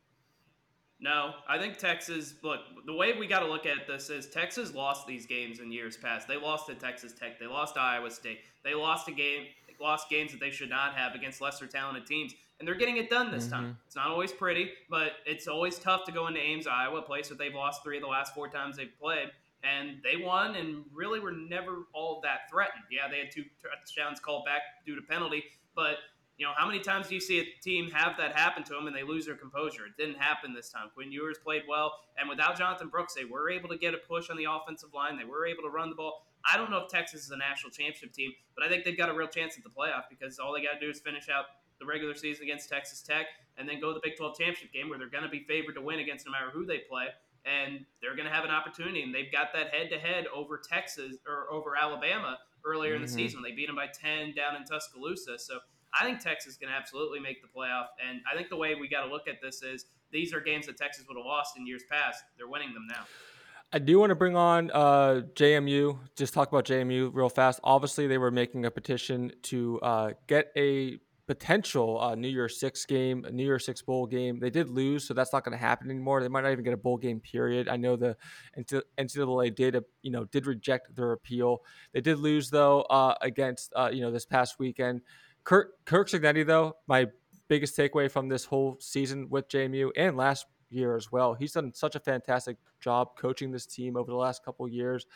No, 1.03 1.33
I 1.49 1.59
think 1.59 1.79
Texas. 1.79 2.35
Look, 2.43 2.61
the 2.85 2.95
way 2.95 3.19
we 3.19 3.27
got 3.27 3.41
to 3.41 3.47
look 3.47 3.65
at 3.65 3.87
this 3.87 4.11
is 4.11 4.27
Texas 4.27 4.75
lost 4.75 5.07
these 5.07 5.25
games 5.25 5.59
in 5.61 5.73
years 5.73 5.97
past. 5.97 6.29
They 6.29 6.37
lost 6.37 6.67
to 6.67 6.75
Texas 6.75 7.12
Tech. 7.12 7.41
They 7.41 7.47
lost 7.47 7.75
to 7.77 7.81
Iowa 7.81 8.11
State. 8.11 8.41
They 8.65 8.75
lost 8.75 9.09
a 9.09 9.12
game, 9.12 9.47
lost 9.81 10.11
games 10.11 10.31
that 10.33 10.41
they 10.41 10.50
should 10.50 10.69
not 10.69 10.95
have 10.95 11.15
against 11.15 11.41
lesser 11.41 11.67
talented 11.67 12.07
teams, 12.07 12.35
and 12.59 12.69
they're 12.69 12.75
getting 12.75 12.99
it 12.99 13.09
done 13.09 13.31
this 13.31 13.45
mm-hmm. 13.47 13.55
time. 13.55 13.79
It's 13.87 13.97
not 13.97 14.09
always 14.09 14.33
pretty, 14.33 14.71
but 14.91 15.12
it's 15.25 15.49
always 15.49 15.79
tough 15.79 16.05
to 16.05 16.12
go 16.12 16.27
into 16.27 16.41
Ames, 16.41 16.67
Iowa, 16.67 16.99
a 16.99 17.03
place 17.03 17.29
that 17.29 17.39
they've 17.39 17.55
lost 17.55 17.83
three 17.83 17.97
of 17.97 18.03
the 18.03 18.09
last 18.09 18.35
four 18.35 18.49
times 18.49 18.77
they've 18.77 18.93
played, 19.00 19.31
and 19.62 19.99
they 20.02 20.17
won 20.17 20.57
and 20.57 20.85
really 20.93 21.21
were 21.21 21.33
never 21.33 21.87
all 21.93 22.21
that 22.23 22.50
threatened. 22.50 22.85
Yeah, 22.90 23.09
they 23.11 23.19
had 23.19 23.31
two 23.31 23.45
touchdowns 23.62 24.21
called 24.21 24.45
back 24.45 24.62
due 24.87 24.97
to 24.97 25.02
penalty, 25.02 25.45
but 25.75 25.97
you 26.38 26.47
know, 26.47 26.52
how 26.57 26.67
many 26.67 26.81
times 26.81 27.09
do 27.09 27.14
you 27.14 27.21
see 27.21 27.38
a 27.38 27.45
team 27.62 27.90
have 27.90 28.17
that 28.17 28.35
happen 28.35 28.64
to 28.64 28.73
them 28.73 28.87
and 28.87 28.97
they 28.97 29.02
lose 29.02 29.26
their 29.26 29.35
composure? 29.35 29.85
It 29.85 29.99
didn't 29.99 30.19
happen 30.19 30.55
this 30.55 30.71
time. 30.71 30.88
Quinn 30.95 31.12
Ewers 31.12 31.37
played 31.37 31.64
well, 31.69 31.93
and 32.19 32.31
without 32.31 32.57
Jonathan 32.57 32.88
Brooks, 32.88 33.12
they 33.12 33.26
were 33.26 33.50
able 33.50 33.69
to 33.69 33.76
get 33.76 33.93
a 33.93 33.99
push 33.99 34.31
on 34.31 34.38
the 34.38 34.47
offensive 34.50 34.95
line. 34.95 35.19
They 35.19 35.25
were 35.25 35.47
able 35.47 35.62
to 35.64 35.69
run 35.69 35.90
the 35.90 35.97
ball. 35.97 36.25
I 36.50 36.57
don't 36.57 36.71
know 36.71 36.79
if 36.79 36.88
Texas 36.88 37.25
is 37.25 37.31
a 37.31 37.37
national 37.37 37.73
championship 37.73 38.14
team, 38.14 38.33
but 38.57 38.64
I 38.64 38.71
think 38.71 38.85
they've 38.85 38.97
got 38.97 39.11
a 39.11 39.12
real 39.12 39.29
chance 39.29 39.59
at 39.59 39.64
the 39.64 39.69
playoff 39.69 40.05
because 40.09 40.38
all 40.38 40.55
they 40.55 40.62
got 40.62 40.81
to 40.81 40.81
do 40.81 40.88
is 40.88 40.99
finish 40.99 41.29
out 41.29 41.45
the 41.79 41.85
regular 41.85 42.14
season 42.14 42.45
against 42.45 42.71
Texas 42.71 43.02
Tech 43.02 43.26
and 43.59 43.69
then 43.69 43.79
go 43.79 43.88
to 43.88 43.95
the 43.95 44.00
Big 44.02 44.17
12 44.17 44.38
championship 44.38 44.73
game 44.73 44.88
where 44.88 44.99
they're 44.99 45.09
going 45.09 45.25
to 45.25 45.31
be 45.31 45.40
favored 45.40 45.75
to 45.75 45.83
win 45.83 45.99
against 45.99 46.25
no 46.25 46.33
matter 46.33 46.50
who 46.50 46.64
they 46.64 46.79
play. 46.79 47.09
And 47.44 47.87
they're 48.02 48.16
going 48.16 48.28
to 48.28 48.35
have 48.35 48.44
an 48.44 48.50
opportunity, 48.50 49.02
and 49.02 49.14
they've 49.14 49.32
got 49.32 49.52
that 49.54 49.75
head 49.75 49.90
to 49.90 49.99
head 49.99 50.26
over 50.35 50.61
Texas 50.61 51.16
or 51.26 51.52
over 51.52 51.76
Alabama 51.76 52.38
earlier 52.64 52.92
mm-hmm. 52.92 52.97
in 52.97 53.02
the 53.02 53.09
mm-hmm. 53.09 53.16
season. 53.16 53.42
They 53.42 53.52
beat 53.52 53.66
them 53.66 53.76
by 53.76 53.87
10 53.87 54.35
down 54.35 54.56
in 54.56 54.64
Tuscaloosa. 54.64 55.38
So 55.38 55.59
I 55.99 56.04
think 56.04 56.20
Texas 56.20 56.56
can 56.56 56.68
absolutely 56.68 57.20
make 57.20 57.42
the 57.42 57.49
playoff. 57.49 57.87
And 58.06 58.20
I 58.30 58.37
think 58.37 58.49
the 58.49 58.56
way 58.56 58.75
we 58.75 58.88
got 58.88 59.04
to 59.04 59.11
look 59.11 59.26
at 59.28 59.40
this 59.42 59.62
is 59.62 59.87
these 60.12 60.32
are 60.32 60.40
games 60.40 60.66
that 60.66 60.76
Texas 60.76 61.04
would 61.09 61.16
have 61.16 61.26
lost 61.26 61.56
in 61.56 61.66
years 61.66 61.82
past. 61.90 62.23
They're 62.37 62.49
winning 62.49 62.75
them 62.75 62.87
now. 62.88 63.04
I 63.73 63.78
do 63.78 64.00
want 64.00 64.11
to 64.11 64.16
bring 64.16 64.37
on 64.37 64.70
uh, 64.73 65.23
JMU. 65.35 65.97
Just 66.16 66.35
talk 66.35 66.49
about 66.49 66.64
JMU 66.64 67.11
real 67.14 67.28
fast. 67.28 67.61
Obviously, 67.62 68.09
they 68.09 68.18
were 68.18 68.32
making 68.32 68.64
a 68.64 68.70
petition 68.70 69.32
to 69.44 69.80
uh, 69.80 70.11
get 70.26 70.50
a 70.56 70.99
potential 71.30 72.00
uh, 72.00 72.16
New 72.16 72.26
Year's 72.26 72.58
Six 72.58 72.84
game, 72.84 73.25
New 73.30 73.44
Year's 73.44 73.64
Six 73.64 73.82
bowl 73.82 74.04
game. 74.04 74.40
They 74.40 74.50
did 74.50 74.68
lose, 74.68 75.04
so 75.04 75.14
that's 75.14 75.32
not 75.32 75.44
going 75.44 75.56
to 75.56 75.64
happen 75.64 75.88
anymore. 75.88 76.20
They 76.20 76.26
might 76.26 76.40
not 76.40 76.50
even 76.50 76.64
get 76.64 76.72
a 76.72 76.76
bowl 76.76 76.96
game. 76.96 77.20
Period. 77.20 77.68
I 77.68 77.76
know 77.76 77.94
the 77.94 78.16
NCAA 78.58 79.54
did, 79.54 79.76
you 80.02 80.10
know, 80.10 80.25
did 80.25 80.49
reject 80.49 80.93
their 80.97 81.12
appeal. 81.12 81.58
They 81.93 82.00
did 82.00 82.19
lose 82.19 82.50
though 82.50 82.80
uh, 82.82 83.14
against, 83.23 83.73
uh, 83.76 83.90
you 83.93 84.00
know, 84.00 84.10
this 84.10 84.26
past 84.26 84.58
weekend. 84.58 85.02
Kirk 85.45 85.75
Kirk 85.84 86.08
Cignetti, 86.08 86.45
though, 86.45 86.75
my 86.88 87.06
biggest 87.47 87.76
takeaway 87.76 88.10
from 88.10 88.28
this 88.28 88.45
whole 88.45 88.76
season 88.80 89.28
with 89.30 89.49
JMU 89.49 89.90
and 89.97 90.16
last 90.16 90.47
year 90.69 90.97
as 90.97 91.12
well. 91.12 91.34
He's 91.34 91.52
done 91.52 91.73
such 91.75 91.95
a 91.95 92.00
fantastic 92.00 92.56
job 92.80 93.16
coaching 93.16 93.52
this 93.52 93.66
team 93.66 93.97
over 93.97 94.10
the 94.10 94.16
last 94.16 94.45
couple 94.45 94.66
years. 94.66 95.06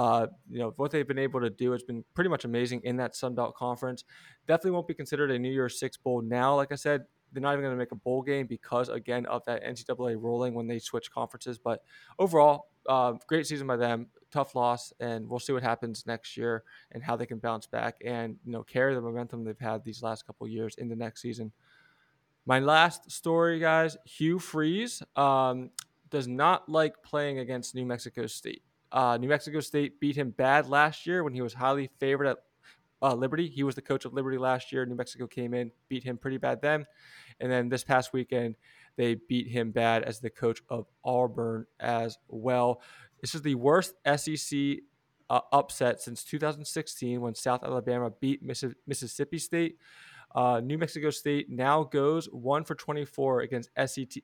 Uh, 0.00 0.26
you 0.48 0.58
know 0.58 0.72
what 0.76 0.90
they've 0.90 1.06
been 1.06 1.18
able 1.18 1.42
to 1.42 1.50
do 1.50 1.72
has 1.72 1.82
been 1.82 2.02
pretty 2.14 2.30
much 2.30 2.46
amazing 2.46 2.80
in 2.84 2.96
that 2.96 3.14
Sun 3.14 3.34
Belt 3.34 3.54
Conference. 3.54 4.04
Definitely 4.48 4.70
won't 4.70 4.88
be 4.88 4.94
considered 4.94 5.30
a 5.30 5.38
New 5.38 5.50
Year's 5.50 5.78
Six 5.78 5.98
bowl 5.98 6.22
now. 6.22 6.56
Like 6.56 6.72
I 6.72 6.76
said, 6.76 7.04
they're 7.30 7.42
not 7.42 7.52
even 7.52 7.64
going 7.64 7.74
to 7.74 7.78
make 7.78 7.92
a 7.92 7.96
bowl 7.96 8.22
game 8.22 8.46
because 8.46 8.88
again 8.88 9.26
of 9.26 9.44
that 9.44 9.62
NCAA 9.62 10.14
ruling 10.14 10.54
when 10.54 10.66
they 10.66 10.78
switch 10.78 11.10
conferences. 11.10 11.58
But 11.58 11.82
overall, 12.18 12.70
uh, 12.88 13.12
great 13.26 13.46
season 13.46 13.66
by 13.66 13.76
them. 13.76 14.06
Tough 14.30 14.54
loss, 14.54 14.90
and 15.00 15.28
we'll 15.28 15.38
see 15.38 15.52
what 15.52 15.62
happens 15.62 16.06
next 16.06 16.34
year 16.34 16.64
and 16.92 17.02
how 17.02 17.14
they 17.14 17.26
can 17.26 17.36
bounce 17.36 17.66
back 17.66 17.96
and 18.02 18.36
you 18.46 18.52
know 18.52 18.62
carry 18.62 18.94
the 18.94 19.02
momentum 19.02 19.44
they've 19.44 19.58
had 19.58 19.84
these 19.84 20.02
last 20.02 20.26
couple 20.26 20.48
years 20.48 20.76
in 20.76 20.88
the 20.88 20.96
next 20.96 21.20
season. 21.20 21.52
My 22.46 22.58
last 22.58 23.10
story, 23.10 23.58
guys. 23.58 23.98
Hugh 24.06 24.38
Freeze 24.38 25.02
um, 25.14 25.68
does 26.08 26.26
not 26.26 26.70
like 26.70 27.02
playing 27.02 27.40
against 27.40 27.74
New 27.74 27.84
Mexico 27.84 28.26
State. 28.26 28.62
Uh, 28.92 29.16
New 29.20 29.28
Mexico 29.28 29.60
State 29.60 30.00
beat 30.00 30.16
him 30.16 30.30
bad 30.30 30.68
last 30.68 31.06
year 31.06 31.22
when 31.22 31.32
he 31.32 31.42
was 31.42 31.54
highly 31.54 31.90
favored 31.98 32.26
at 32.26 32.38
uh, 33.02 33.14
Liberty. 33.14 33.48
He 33.48 33.62
was 33.62 33.74
the 33.74 33.82
coach 33.82 34.04
of 34.04 34.12
Liberty 34.12 34.38
last 34.38 34.72
year. 34.72 34.84
New 34.84 34.94
Mexico 34.94 35.26
came 35.26 35.54
in, 35.54 35.70
beat 35.88 36.04
him 36.04 36.18
pretty 36.18 36.38
bad 36.38 36.60
then. 36.60 36.86
And 37.38 37.50
then 37.50 37.68
this 37.68 37.84
past 37.84 38.12
weekend, 38.12 38.56
they 38.96 39.14
beat 39.14 39.48
him 39.48 39.70
bad 39.70 40.02
as 40.02 40.20
the 40.20 40.30
coach 40.30 40.60
of 40.68 40.86
Auburn 41.04 41.66
as 41.78 42.18
well. 42.28 42.82
This 43.20 43.34
is 43.34 43.42
the 43.42 43.54
worst 43.54 43.94
SEC 44.16 44.58
uh, 45.30 45.40
upset 45.52 46.00
since 46.00 46.24
2016 46.24 47.20
when 47.20 47.34
South 47.34 47.62
Alabama 47.62 48.10
beat 48.20 48.42
Mississippi 48.42 49.38
State. 49.38 49.78
Uh, 50.34 50.60
New 50.62 50.78
Mexico 50.78 51.10
State 51.10 51.50
now 51.50 51.84
goes 51.84 52.26
one 52.26 52.64
for 52.64 52.74
24 52.74 53.40
against 53.40 53.70
SEC, 53.86 54.22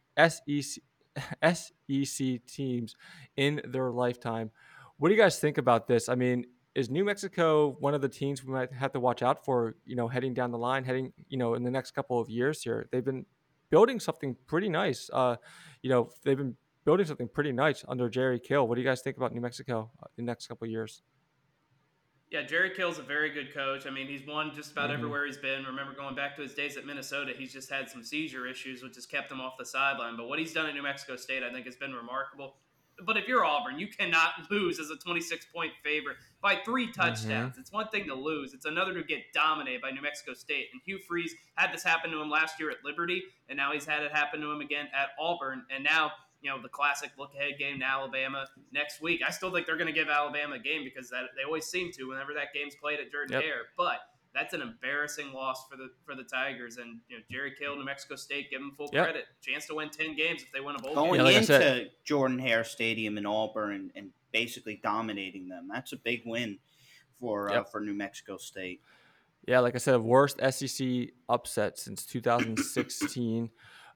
SEC 1.54 2.46
teams 2.46 2.96
in 3.36 3.60
their 3.64 3.90
lifetime. 3.90 4.50
What 4.98 5.08
do 5.08 5.14
you 5.14 5.20
guys 5.20 5.38
think 5.38 5.58
about 5.58 5.86
this? 5.86 6.08
I 6.08 6.14
mean, 6.14 6.46
is 6.74 6.90
New 6.90 7.04
Mexico 7.04 7.76
one 7.80 7.94
of 7.94 8.02
the 8.02 8.08
teams 8.08 8.44
we 8.44 8.52
might 8.52 8.72
have 8.72 8.92
to 8.92 9.00
watch 9.00 9.22
out 9.22 9.44
for? 9.44 9.76
You 9.84 9.96
know, 9.96 10.08
heading 10.08 10.34
down 10.34 10.50
the 10.50 10.58
line, 10.58 10.84
heading 10.84 11.12
you 11.28 11.38
know 11.38 11.54
in 11.54 11.62
the 11.62 11.70
next 11.70 11.92
couple 11.92 12.20
of 12.20 12.28
years 12.28 12.62
here. 12.62 12.88
They've 12.92 13.04
been 13.04 13.24
building 13.70 13.98
something 13.98 14.36
pretty 14.46 14.68
nice. 14.68 15.10
Uh, 15.12 15.36
you 15.82 15.90
know, 15.90 16.10
they've 16.24 16.36
been 16.36 16.56
building 16.84 17.06
something 17.06 17.28
pretty 17.28 17.52
nice 17.52 17.84
under 17.88 18.08
Jerry 18.08 18.38
Kill. 18.38 18.68
What 18.68 18.76
do 18.76 18.80
you 18.80 18.86
guys 18.86 19.00
think 19.02 19.16
about 19.16 19.34
New 19.34 19.40
Mexico 19.40 19.90
uh, 20.02 20.06
in 20.16 20.24
the 20.24 20.30
next 20.30 20.46
couple 20.46 20.66
of 20.66 20.70
years? 20.70 21.02
Yeah, 22.30 22.42
Jerry 22.42 22.70
Kill's 22.70 22.98
a 22.98 23.02
very 23.02 23.30
good 23.30 23.54
coach. 23.54 23.86
I 23.86 23.90
mean, 23.90 24.08
he's 24.08 24.26
won 24.26 24.52
just 24.54 24.72
about 24.72 24.86
mm-hmm. 24.86 24.94
everywhere 24.94 25.26
he's 25.26 25.36
been. 25.36 25.64
Remember 25.64 25.94
going 25.94 26.16
back 26.16 26.34
to 26.36 26.42
his 26.42 26.54
days 26.54 26.76
at 26.76 26.84
Minnesota, 26.84 27.32
he's 27.36 27.52
just 27.52 27.70
had 27.70 27.88
some 27.88 28.02
seizure 28.02 28.46
issues, 28.46 28.82
which 28.82 28.96
has 28.96 29.06
kept 29.06 29.30
him 29.30 29.40
off 29.40 29.56
the 29.58 29.64
sideline. 29.64 30.16
But 30.16 30.28
what 30.28 30.40
he's 30.40 30.52
done 30.52 30.66
at 30.66 30.74
New 30.74 30.82
Mexico 30.82 31.14
State, 31.14 31.44
I 31.44 31.52
think, 31.52 31.66
has 31.66 31.76
been 31.76 31.94
remarkable. 31.94 32.56
But 33.04 33.16
if 33.16 33.28
you're 33.28 33.44
Auburn, 33.44 33.78
you 33.78 33.86
cannot 33.88 34.32
lose 34.50 34.80
as 34.80 34.90
a 34.90 34.96
26 34.96 35.46
point 35.54 35.72
favorite 35.84 36.16
by 36.42 36.58
three 36.64 36.90
touchdowns. 36.90 37.52
Mm-hmm. 37.52 37.60
It's 37.60 37.72
one 37.72 37.88
thing 37.88 38.06
to 38.06 38.14
lose, 38.14 38.54
it's 38.54 38.64
another 38.64 38.94
to 38.94 39.04
get 39.04 39.32
dominated 39.32 39.82
by 39.82 39.90
New 39.92 40.02
Mexico 40.02 40.34
State. 40.34 40.68
And 40.72 40.80
Hugh 40.84 40.98
Freeze 41.06 41.34
had 41.54 41.72
this 41.72 41.84
happen 41.84 42.10
to 42.10 42.20
him 42.20 42.30
last 42.30 42.58
year 42.58 42.70
at 42.70 42.78
Liberty, 42.84 43.22
and 43.48 43.56
now 43.56 43.72
he's 43.72 43.86
had 43.86 44.02
it 44.02 44.10
happen 44.12 44.40
to 44.40 44.50
him 44.50 44.60
again 44.60 44.86
at 44.94 45.10
Auburn. 45.20 45.64
And 45.70 45.84
now, 45.84 46.10
you 46.46 46.52
know, 46.52 46.62
the 46.62 46.68
classic 46.68 47.10
look 47.18 47.34
ahead 47.34 47.58
game 47.58 47.80
to 47.80 47.84
Alabama 47.84 48.46
next 48.72 49.02
week. 49.02 49.20
I 49.26 49.32
still 49.32 49.50
think 49.50 49.66
they're 49.66 49.76
going 49.76 49.88
to 49.88 49.92
give 49.92 50.08
Alabama 50.08 50.54
a 50.54 50.58
game 50.60 50.84
because 50.84 51.10
that, 51.10 51.24
they 51.36 51.42
always 51.42 51.64
seem 51.64 51.90
to 51.92 52.04
whenever 52.04 52.32
that 52.34 52.54
game's 52.54 52.76
played 52.76 53.00
at 53.00 53.10
Jordan 53.10 53.32
yep. 53.32 53.42
Hare. 53.42 53.62
But 53.76 53.98
that's 54.32 54.54
an 54.54 54.60
embarrassing 54.60 55.32
loss 55.32 55.66
for 55.68 55.76
the 55.76 55.88
for 56.04 56.14
the 56.14 56.22
Tigers. 56.22 56.76
And 56.76 57.00
you 57.08 57.16
know, 57.16 57.22
Jerry 57.28 57.52
Kill, 57.58 57.74
New 57.74 57.84
Mexico 57.84 58.14
State, 58.14 58.48
give 58.48 58.60
them 58.60 58.70
full 58.76 58.88
yep. 58.92 59.06
credit. 59.06 59.24
Chance 59.42 59.66
to 59.66 59.74
win 59.74 59.90
ten 59.90 60.14
games 60.14 60.42
if 60.42 60.52
they 60.52 60.60
win 60.60 60.76
a 60.76 60.78
bowl 60.78 60.94
Going 60.94 61.14
game. 61.14 61.24
Going 61.24 61.36
into 61.36 61.86
Jordan 62.04 62.38
Hare 62.38 62.62
Stadium 62.62 63.18
in 63.18 63.26
Auburn 63.26 63.72
and, 63.72 63.90
and, 63.96 64.10
basically 64.32 64.78
dominating 64.82 65.48
them. 65.48 65.66
That's 65.72 65.92
a 65.92 65.96
big 65.96 66.20
win 66.26 66.58
for 67.18 67.50
uh, 67.50 67.54
yep. 67.54 67.60
uh, 67.62 67.64
for 67.64 67.80
New 67.80 67.94
Mexico 67.94 68.36
State. 68.36 68.82
Yeah, 69.48 69.60
like 69.60 69.74
I 69.74 69.78
said, 69.78 69.98
worst 70.00 70.38
SEC 70.50 71.08
upset 71.28 71.78
since 71.78 72.04
2016. 72.04 73.48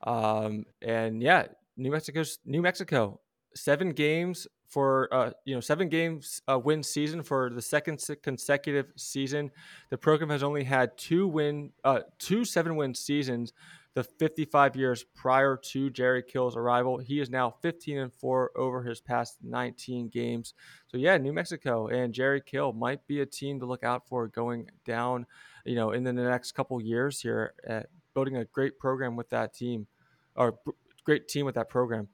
um, 0.05 0.65
and 0.81 1.21
yeah, 1.23 1.47
New 1.81 1.91
Mexico's 1.91 2.39
New 2.45 2.63
Mexico 2.63 3.21
seven 3.55 3.91
games 3.91 4.47
for 4.69 5.09
uh, 5.13 5.31
you 5.45 5.55
know 5.55 5.61
seven 5.61 5.89
games 5.89 6.41
uh, 6.49 6.59
win 6.59 6.83
season 6.83 7.23
for 7.23 7.51
the 7.51 7.63
second 7.63 8.01
consecutive 8.23 8.93
season. 8.97 9.51
The 9.91 9.99
program 9.99 10.31
has 10.31 10.43
only 10.43 10.65
had 10.65 10.97
two 10.97 11.27
win 11.27 11.73
uh, 11.85 12.01
two 12.19 12.45
seven 12.45 12.77
win 12.77 12.95
seasons. 12.95 13.53
The 13.95 14.05
55 14.05 14.77
years 14.77 15.05
prior 15.17 15.57
to 15.73 15.91
Jerry 15.91 16.23
Kill's 16.23 16.57
arrival, 16.57 16.99
he 16.99 17.19
is 17.19 17.29
now 17.29 17.57
15 17.61 17.99
and 17.99 18.13
four 18.13 18.53
over 18.57 18.85
his 18.85 19.01
past 19.01 19.39
19 19.43 20.11
games. 20.11 20.55
So 20.87 20.97
yeah, 20.97 21.17
New 21.17 21.33
Mexico 21.33 21.89
and 21.89 22.15
Jerry 22.15 22.41
Kill 22.41 22.73
might 22.73 23.05
be 23.09 23.21
a 23.21 23.27
team 23.27 23.59
to 23.59 23.67
look 23.67 23.83
out 23.83 24.07
for 24.07 24.29
going 24.29 24.71
down, 24.85 25.27
you 25.65 25.75
know, 25.75 25.91
in 25.91 26.05
the 26.05 26.13
next 26.13 26.53
couple 26.53 26.81
years 26.81 27.21
here, 27.21 27.53
at 27.67 27.89
building 28.15 28.37
a 28.37 28.45
great 28.45 28.79
program 28.79 29.17
with 29.17 29.29
that 29.31 29.55
team, 29.55 29.89
or 30.37 30.61
great 31.01 31.29
team 31.29 31.47
with 31.47 31.55
that 31.55 31.69
program. 31.69 32.09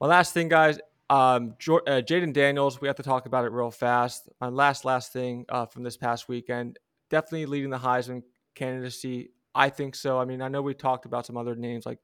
My 0.00 0.06
last 0.06 0.32
thing, 0.32 0.48
guys, 0.48 0.78
um, 1.10 1.54
uh, 1.58 2.00
Jayden 2.00 2.32
Daniels, 2.32 2.80
we 2.80 2.86
have 2.88 2.96
to 2.96 3.02
talk 3.02 3.26
about 3.26 3.44
it 3.44 3.52
real 3.52 3.70
fast. 3.70 4.28
My 4.40 4.48
last, 4.48 4.84
last 4.84 5.12
thing 5.12 5.44
uh, 5.48 5.66
from 5.66 5.82
this 5.82 5.96
past 5.96 6.28
weekend, 6.28 6.78
definitely 7.10 7.46
leading 7.46 7.70
the 7.70 7.78
Heisman 7.78 8.22
candidacy. 8.54 9.30
I 9.54 9.68
think 9.68 9.96
so. 9.96 10.18
I 10.18 10.24
mean, 10.24 10.40
I 10.40 10.48
know 10.48 10.62
we 10.62 10.74
talked 10.74 11.06
about 11.06 11.26
some 11.26 11.36
other 11.36 11.56
names 11.56 11.84
like 11.84 11.98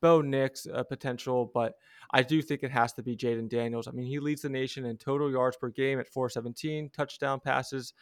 Bo 0.00 0.20
Nix 0.20 0.66
uh, 0.66 0.82
potential, 0.84 1.50
but 1.52 1.74
I 2.12 2.22
do 2.22 2.42
think 2.42 2.62
it 2.62 2.70
has 2.70 2.92
to 2.94 3.02
be 3.02 3.16
Jayden 3.16 3.48
Daniels. 3.48 3.88
I 3.88 3.92
mean, 3.92 4.06
he 4.06 4.20
leads 4.20 4.42
the 4.42 4.48
nation 4.48 4.84
in 4.84 4.96
total 4.96 5.30
yards 5.30 5.56
per 5.56 5.68
game 5.68 5.98
at 5.98 6.08
417, 6.08 6.90
touchdown 6.90 7.40
passes 7.40 7.94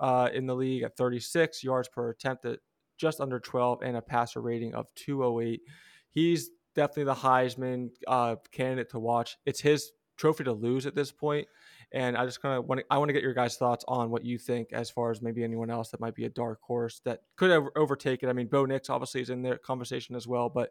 uh, 0.00 0.28
in 0.32 0.46
the 0.46 0.54
league 0.54 0.82
at 0.82 0.96
36, 0.96 1.64
yards 1.64 1.88
per 1.88 2.10
attempt 2.10 2.44
at 2.44 2.58
just 2.98 3.20
under 3.20 3.40
12, 3.40 3.82
and 3.82 3.96
a 3.96 4.02
passer 4.02 4.40
rating 4.40 4.74
of 4.74 4.92
208. 4.94 5.60
He's 6.10 6.50
definitely 6.74 7.04
the 7.04 7.14
Heisman 7.14 7.90
uh, 8.06 8.36
candidate 8.52 8.90
to 8.90 8.98
watch. 8.98 9.36
It's 9.46 9.60
his 9.60 9.92
trophy 10.16 10.44
to 10.44 10.52
lose 10.52 10.86
at 10.86 10.94
this 10.94 11.10
point. 11.10 11.48
And 11.92 12.16
I 12.16 12.24
just 12.24 12.42
kind 12.42 12.58
of 12.58 12.64
want 12.64 12.80
to, 12.80 12.86
I 12.90 12.98
want 12.98 13.08
to 13.10 13.12
get 13.12 13.22
your 13.22 13.34
guys' 13.34 13.56
thoughts 13.56 13.84
on 13.86 14.10
what 14.10 14.24
you 14.24 14.36
think 14.36 14.72
as 14.72 14.90
far 14.90 15.12
as 15.12 15.22
maybe 15.22 15.44
anyone 15.44 15.70
else 15.70 15.90
that 15.90 16.00
might 16.00 16.16
be 16.16 16.24
a 16.24 16.28
dark 16.28 16.60
horse 16.60 17.00
that 17.04 17.20
could 17.36 17.52
over- 17.52 17.70
overtake 17.76 18.24
it. 18.24 18.28
I 18.28 18.32
mean, 18.32 18.48
Bo 18.48 18.64
Nix 18.64 18.90
obviously 18.90 19.20
is 19.20 19.30
in 19.30 19.42
the 19.42 19.58
conversation 19.58 20.16
as 20.16 20.26
well, 20.26 20.48
but 20.48 20.70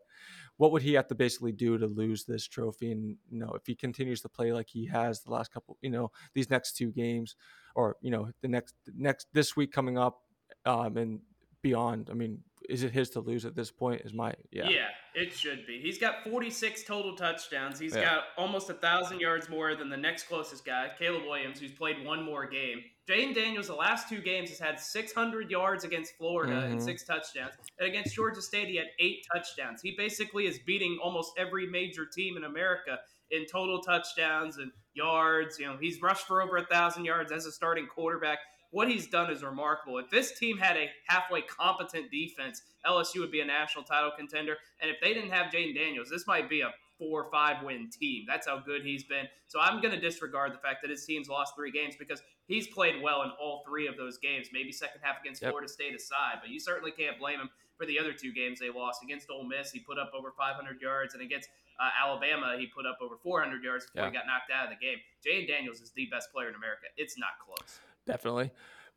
what 0.58 0.74
would 0.74 0.82
he 0.82 0.94
have 0.94 1.08
to 1.08 1.16
basically 1.16 1.54
do 1.54 1.78
to 1.78 1.88
lose 1.88 2.26
this 2.26 2.46
trophy? 2.46 2.92
And, 2.92 3.16
you 3.30 3.40
know, 3.40 3.52
if 3.54 3.66
he 3.66 3.74
continues 3.74 4.20
to 4.22 4.30
play 4.30 4.52
like 4.52 4.68
he 4.68 4.86
has 4.88 5.22
the 5.22 5.32
last 5.32 5.54
couple, 5.54 5.78
you 5.82 5.90
know, 5.90 6.12
these 6.34 6.50
next 6.50 6.76
two 6.76 6.92
games 6.92 7.38
or, 7.74 7.96
you 8.02 8.12
know, 8.12 8.30
the 8.42 8.50
next, 8.50 8.76
next, 8.94 9.28
this 9.32 9.56
week 9.56 9.72
coming 9.72 9.98
up 9.98 10.24
um, 10.66 10.98
and 10.98 11.22
beyond, 11.62 12.10
I 12.12 12.16
mean, 12.16 12.40
is 12.68 12.84
it 12.84 12.92
his 12.92 13.10
to 13.12 13.22
lose 13.22 13.46
at 13.46 13.56
this 13.56 13.72
point? 13.72 14.02
Is 14.02 14.14
my 14.14 14.34
yeah. 14.52 14.70
Yeah, 14.70 14.88
it 15.16 15.34
should 15.34 15.68
be. 15.68 15.80
He's 15.80 16.00
got 16.00 16.24
46 16.24 16.84
total 16.84 17.16
touchdowns. 17.16 17.80
He's 17.80 17.96
yeah. 17.96 18.04
got 18.04 18.24
almost 18.38 18.70
a 18.70 18.74
thousand 18.74 19.20
yards 19.20 19.48
more 19.50 19.76
than 19.76 19.90
the 19.90 19.98
next 19.98 20.24
closest 20.24 20.66
guy, 20.66 20.90
Caleb 20.98 21.24
Williams, 21.24 21.60
who's 21.60 21.72
played 21.72 22.04
one 22.06 22.24
more 22.24 22.48
game. 22.48 22.84
Jane 23.08 23.34
Daniels, 23.34 23.68
the 23.68 23.76
last 23.76 24.10
two 24.10 24.22
games, 24.22 24.50
has 24.50 24.60
had 24.60 24.80
600 24.80 25.52
yards 25.52 25.84
against 25.84 26.16
Florida 26.18 26.54
mm-hmm. 26.54 26.72
and 26.74 26.82
six 26.82 27.04
touchdowns, 27.04 27.54
and 27.80 27.88
against 27.88 28.16
Georgia 28.16 28.42
State, 28.42 28.70
he 28.70 28.78
had 28.78 28.88
eight 29.00 29.26
touchdowns. 29.34 29.82
He 29.82 29.94
basically 29.98 30.48
is 30.48 30.60
beating 30.60 30.98
almost 31.04 31.34
every 31.38 31.68
major 31.68 32.06
team 32.06 32.38
in 32.38 32.46
America 32.46 33.00
in 33.32 33.46
total 33.46 33.82
touchdowns 33.82 34.58
and 34.58 34.72
yards. 34.94 35.60
You 35.60 35.68
know, 35.68 35.78
he's 35.80 36.02
rushed 36.02 36.28
for 36.28 36.42
over 36.42 36.58
a 36.58 36.66
thousand 36.66 37.06
yards 37.06 37.32
as 37.32 37.46
a 37.46 37.52
starting 37.52 37.88
quarterback 37.88 38.40
what 38.74 38.90
he's 38.90 39.08
done 39.08 39.32
is 39.32 39.44
remarkable. 39.44 40.00
If 40.00 40.10
this 40.10 40.38
team 40.38 40.58
had 40.58 40.76
a 40.78 40.90
halfway 41.06 41.44
competent 41.44 42.10
defense, 42.10 42.64
LSU 42.86 43.20
would 43.20 43.32
be 43.32 43.40
a 43.40 43.46
national 43.46 43.84
title 43.84 44.12
contender. 44.18 44.58
And 44.82 44.90
if 44.90 44.98
they 45.00 45.14
didn't 45.14 45.30
have 45.30 45.52
Jayden 45.54 45.76
Daniels, 45.76 46.10
this 46.10 46.26
might 46.26 46.50
be 46.50 46.62
a 46.62 46.72
four 46.98 47.24
or 47.24 47.32
five 47.32 47.64
win 47.64 47.90
team. 47.92 48.26
That's 48.28 48.48
how 48.48 48.60
good 48.60 48.82
he's 48.84 49.04
been. 49.04 49.28
So 49.48 49.60
I'm 49.60 49.80
going 49.80 49.94
to 49.94 50.00
disregard 50.00 50.54
the 50.54 50.58
fact 50.58 50.82
that 50.82 50.90
his 50.90 51.06
team's 51.06 51.30
lost 51.30 51.54
three 51.56 51.72
games 51.72 51.96
because 51.98 52.24
he's 52.48 52.68
played 52.68 53.02
well 53.02 53.22
in 53.22 53.30
all 53.40 53.64
three 53.64 53.88
of 53.88 53.96
those 53.96 54.18
games. 54.18 54.48
Maybe 54.52 54.72
second 54.72 55.02
half 55.04 55.22
against 55.22 55.44
yep. 55.44 55.52
Florida 55.52 55.70
State 55.72 55.94
aside, 55.96 56.40
but 56.42 56.50
you 56.50 56.60
certainly 56.60 56.92
can't 56.92 57.20
blame 57.20 57.40
him 57.40 57.50
for 57.78 57.86
the 57.86 58.00
other 58.00 58.12
two 58.12 58.34
games 58.34 58.60
they 58.60 58.72
lost. 58.72 59.04
Against 59.04 59.30
Ole 59.30 59.46
Miss, 59.48 59.72
he 59.72 59.80
put 59.82 60.00
up 60.00 60.12
over 60.18 60.34
500 60.36 60.82
yards, 60.82 61.14
and 61.14 61.22
against 61.22 61.50
uh, 61.80 61.90
Alabama, 62.04 62.56
he 62.58 62.66
put 62.68 62.88
up 62.88 62.98
over 63.02 63.18
400 63.22 63.64
yards 63.64 63.86
before 63.86 64.04
yeah. 64.04 64.10
he 64.10 64.14
got 64.14 64.26
knocked 64.26 64.52
out 64.52 64.66
of 64.66 64.74
the 64.74 64.84
game. 64.84 64.98
Jayden 65.26 65.48
Daniels 65.48 65.80
is 65.82 65.92
the 65.92 66.08
best 66.08 66.32
player 66.32 66.50
in 66.50 66.56
America. 66.56 66.86
It's 66.98 67.18
not 67.18 67.38
close. 67.44 67.80
Definitely. 68.06 68.52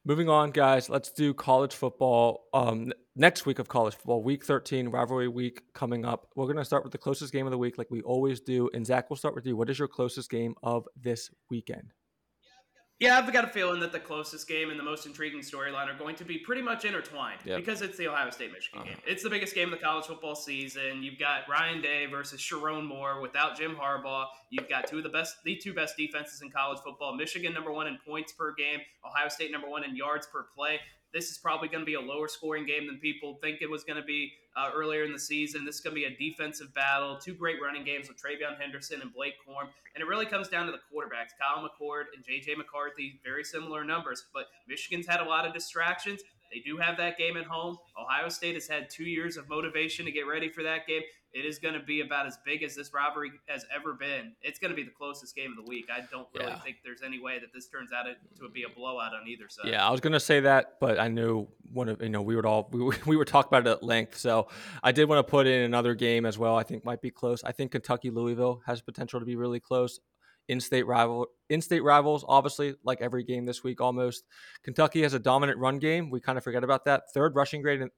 Moving 0.05 0.29
on, 0.29 0.53
guys, 0.53 0.89
let's 0.89 1.11
do 1.11 1.35
college 1.35 1.75
football. 1.75 2.45
Um, 2.55 2.93
next 3.17 3.45
week 3.45 3.59
of 3.59 3.67
college 3.67 3.95
football, 3.95 4.23
week 4.23 4.45
13, 4.45 4.89
rivalry 4.89 5.27
week 5.27 5.63
coming 5.75 6.05
up. 6.05 6.29
We're 6.37 6.45
going 6.45 6.59
to 6.59 6.65
start 6.65 6.85
with 6.85 6.93
the 6.93 6.99
closest 6.99 7.33
game 7.33 7.45
of 7.45 7.51
the 7.51 7.59
week, 7.59 7.77
like 7.77 7.91
we 7.91 8.03
always 8.03 8.41
do. 8.41 8.71
And 8.73 8.87
Zach, 8.87 9.11
we'll 9.11 9.17
start 9.17 9.35
with 9.35 9.47
you. 9.47 9.57
What 9.57 9.69
is 9.69 9.81
your 9.81 9.89
closest 9.89 10.31
game 10.31 10.55
of 10.63 10.87
this 10.95 11.31
weekend? 11.51 11.93
Yeah, 12.99 13.19
I've 13.19 13.31
got 13.31 13.45
a 13.45 13.49
feeling 13.49 13.79
that 13.81 13.93
the 13.93 14.01
closest 14.01 14.49
game 14.49 14.71
and 14.71 14.81
the 14.81 14.85
most 14.85 15.05
intriguing 15.05 15.41
storyline 15.41 15.87
are 15.87 15.99
going 15.99 16.17
to 16.17 16.25
be 16.25 16.39
pretty 16.39 16.63
much 16.63 16.87
intertwined 16.87 17.41
yep. 17.45 17.59
because 17.59 17.83
it's 17.83 17.99
the 17.99 18.09
Ohio 18.09 18.31
State 18.31 18.53
Michigan 18.53 18.81
uh-huh. 18.81 18.89
game. 18.89 18.99
It's 19.07 19.23
the 19.23 19.29
biggest 19.29 19.55
game 19.55 19.71
of 19.71 19.79
the 19.79 19.85
college 19.85 20.07
football 20.07 20.35
season. 20.35 21.03
You've 21.03 21.19
got 21.19 21.47
Ryan 21.47 21.83
Day 21.83 22.07
versus 22.07 22.41
Sherrone 22.41 22.87
Moore 22.87 23.21
without 23.21 23.55
Jim 23.55 23.77
Harbaugh. 23.77 24.25
You've 24.49 24.69
got 24.71 24.87
two 24.87 24.97
of 24.97 25.03
the 25.03 25.11
best, 25.11 25.37
the 25.45 25.57
two 25.57 25.75
best 25.75 25.99
defenses 25.99 26.41
in 26.41 26.51
college 26.51 26.79
football. 26.79 27.15
Michigan 27.15 27.53
number 27.53 27.71
one 27.71 27.87
in 27.87 27.99
points 28.07 28.33
per 28.33 28.55
game. 28.55 28.81
Ohio 29.05 29.29
State 29.29 29.53
number 29.53 29.69
one 29.69 29.85
in 29.85 29.95
yards 29.95 30.27
per 30.27 30.47
play. 30.57 30.81
This 31.13 31.31
is 31.31 31.37
probably 31.37 31.69
going 31.69 31.81
to 31.81 31.87
be 31.87 31.95
a 31.95 32.01
lower 32.01 32.29
scoring 32.29 32.65
game 32.65 32.87
than 32.87 32.99
people 32.99 33.39
think 33.43 33.61
it 33.61 33.69
was 33.69 33.85
going 33.85 34.01
to 34.01 34.07
be 34.07 34.33
uh, 34.57 34.71
earlier 34.75 35.05
in 35.05 35.13
the 35.13 35.19
season. 35.19 35.65
This 35.65 35.77
is 35.77 35.81
going 35.81 35.95
to 35.95 36.01
be 36.01 36.07
a 36.07 36.17
defensive 36.17 36.75
battle. 36.75 37.19
Two 37.19 37.35
great 37.35 37.57
running 37.63 37.85
games 37.85 38.09
with 38.09 38.17
TreVeyon 38.17 38.61
Henderson 38.61 39.03
and 39.03 39.13
Blake 39.13 39.35
Corum. 39.47 39.69
And 39.95 40.03
it 40.03 40.07
really 40.07 40.27
comes 40.27 40.49
down 40.49 40.67
to 40.67 40.73
the 40.73 40.79
quarterbacks, 40.79 41.37
Kyle 41.39 41.63
McCord 41.63 42.05
and 42.15 42.25
J.J. 42.25 42.55
McCarthy. 42.57 43.21
Very 43.25 43.45
similar 43.45 43.85
numbers, 43.85 44.25
but 44.33 44.47
Michigan's 44.67 45.07
had 45.07 45.21
a 45.21 45.25
lot 45.25 45.47
of 45.47 45.53
distractions. 45.53 46.23
They 46.53 46.61
do 46.61 46.77
have 46.77 46.97
that 46.99 47.19
game 47.19 47.37
at 47.37 47.45
home. 47.45 47.77
Ohio 48.01 48.29
State 48.29 48.55
has 48.55 48.69
had 48.69 48.89
two 48.89 49.05
years 49.05 49.37
of 49.37 49.49
motivation 49.49 50.05
to 50.05 50.13
get 50.13 50.27
ready 50.27 50.49
for 50.49 50.63
that 50.63 50.87
game. 50.87 51.03
It 51.37 51.45
is 51.45 51.59
going 51.59 51.75
to 51.75 51.81
be 51.81 52.01
about 52.01 52.27
as 52.27 52.39
big 52.47 52.63
as 52.63 52.75
this 52.75 52.95
rivalry 52.95 53.31
has 53.47 53.67
ever 53.75 53.93
been. 53.93 54.33
It's 54.41 54.59
going 54.59 54.71
to 54.71 54.75
be 54.75 54.83
the 54.83 54.91
closest 54.91 55.37
game 55.37 55.51
of 55.51 55.63
the 55.63 55.69
week. 55.69 55.85
I 55.95 56.01
don't 56.11 56.27
really 56.35 56.51
yeah. 56.51 56.59
think 56.61 56.77
there's 56.83 57.03
any 57.03 57.21
way 57.21 57.39
that 57.39 57.53
this 57.53 57.69
turns 57.69 57.91
out 57.93 58.07
to 58.07 58.49
be 58.49 58.63
a 58.63 58.71
blowout 58.71 59.13
on 59.13 59.29
either 59.29 59.47
side. 59.51 59.67
Yeah, 59.69 59.87
I 59.87 59.91
was 59.91 60.01
going 60.01 60.15
to 60.15 60.21
say 60.21 60.41
that, 60.41 60.81
but 60.81 60.99
I 60.99 61.09
knew 61.09 61.47
one 61.75 61.91
of 61.91 62.01
you 62.01 62.09
know 62.09 62.23
we 62.23 62.37
would 62.37 62.47
all 62.47 62.71
we, 62.73 62.91
we 63.07 63.19
were 63.19 63.27
talking 63.27 63.49
about 63.49 63.67
it 63.67 63.71
at 63.71 63.83
length. 63.83 64.17
So 64.17 64.49
I 64.83 64.93
did 64.93 65.11
want 65.11 65.27
to 65.27 65.31
put 65.31 65.47
in 65.47 65.61
another 65.61 65.95
game 65.95 66.25
as 66.25 66.39
well. 66.39 66.57
I 66.57 66.63
think 66.63 66.87
might 66.87 67.03
be 67.03 67.11
close. 67.11 67.45
I 67.45 67.53
think 67.53 67.73
Kentucky 67.73 68.09
Louisville 68.09 68.63
has 68.65 68.81
potential 68.81 69.21
to 69.21 69.27
be 69.27 69.37
really 69.37 69.61
close 69.61 70.01
in-state 70.49 70.87
rival 70.87 71.27
in-state 71.51 71.83
rivals 71.83 72.25
obviously 72.29 72.75
like 72.85 73.01
every 73.01 73.25
game 73.25 73.45
this 73.45 73.63
week 73.65 73.81
almost. 73.81 74.25
Kentucky 74.63 75.03
has 75.03 75.15
a 75.15 75.19
dominant 75.19 75.59
run 75.59 75.79
game. 75.79 76.11
We 76.11 76.21
kind 76.21 76.39
of 76.39 76.45
forget 76.45 76.65
about 76.65 76.85
that. 76.85 77.05
Third 77.13 77.35
rushing 77.35 77.63
grade 77.63 77.81
in, 77.81 77.91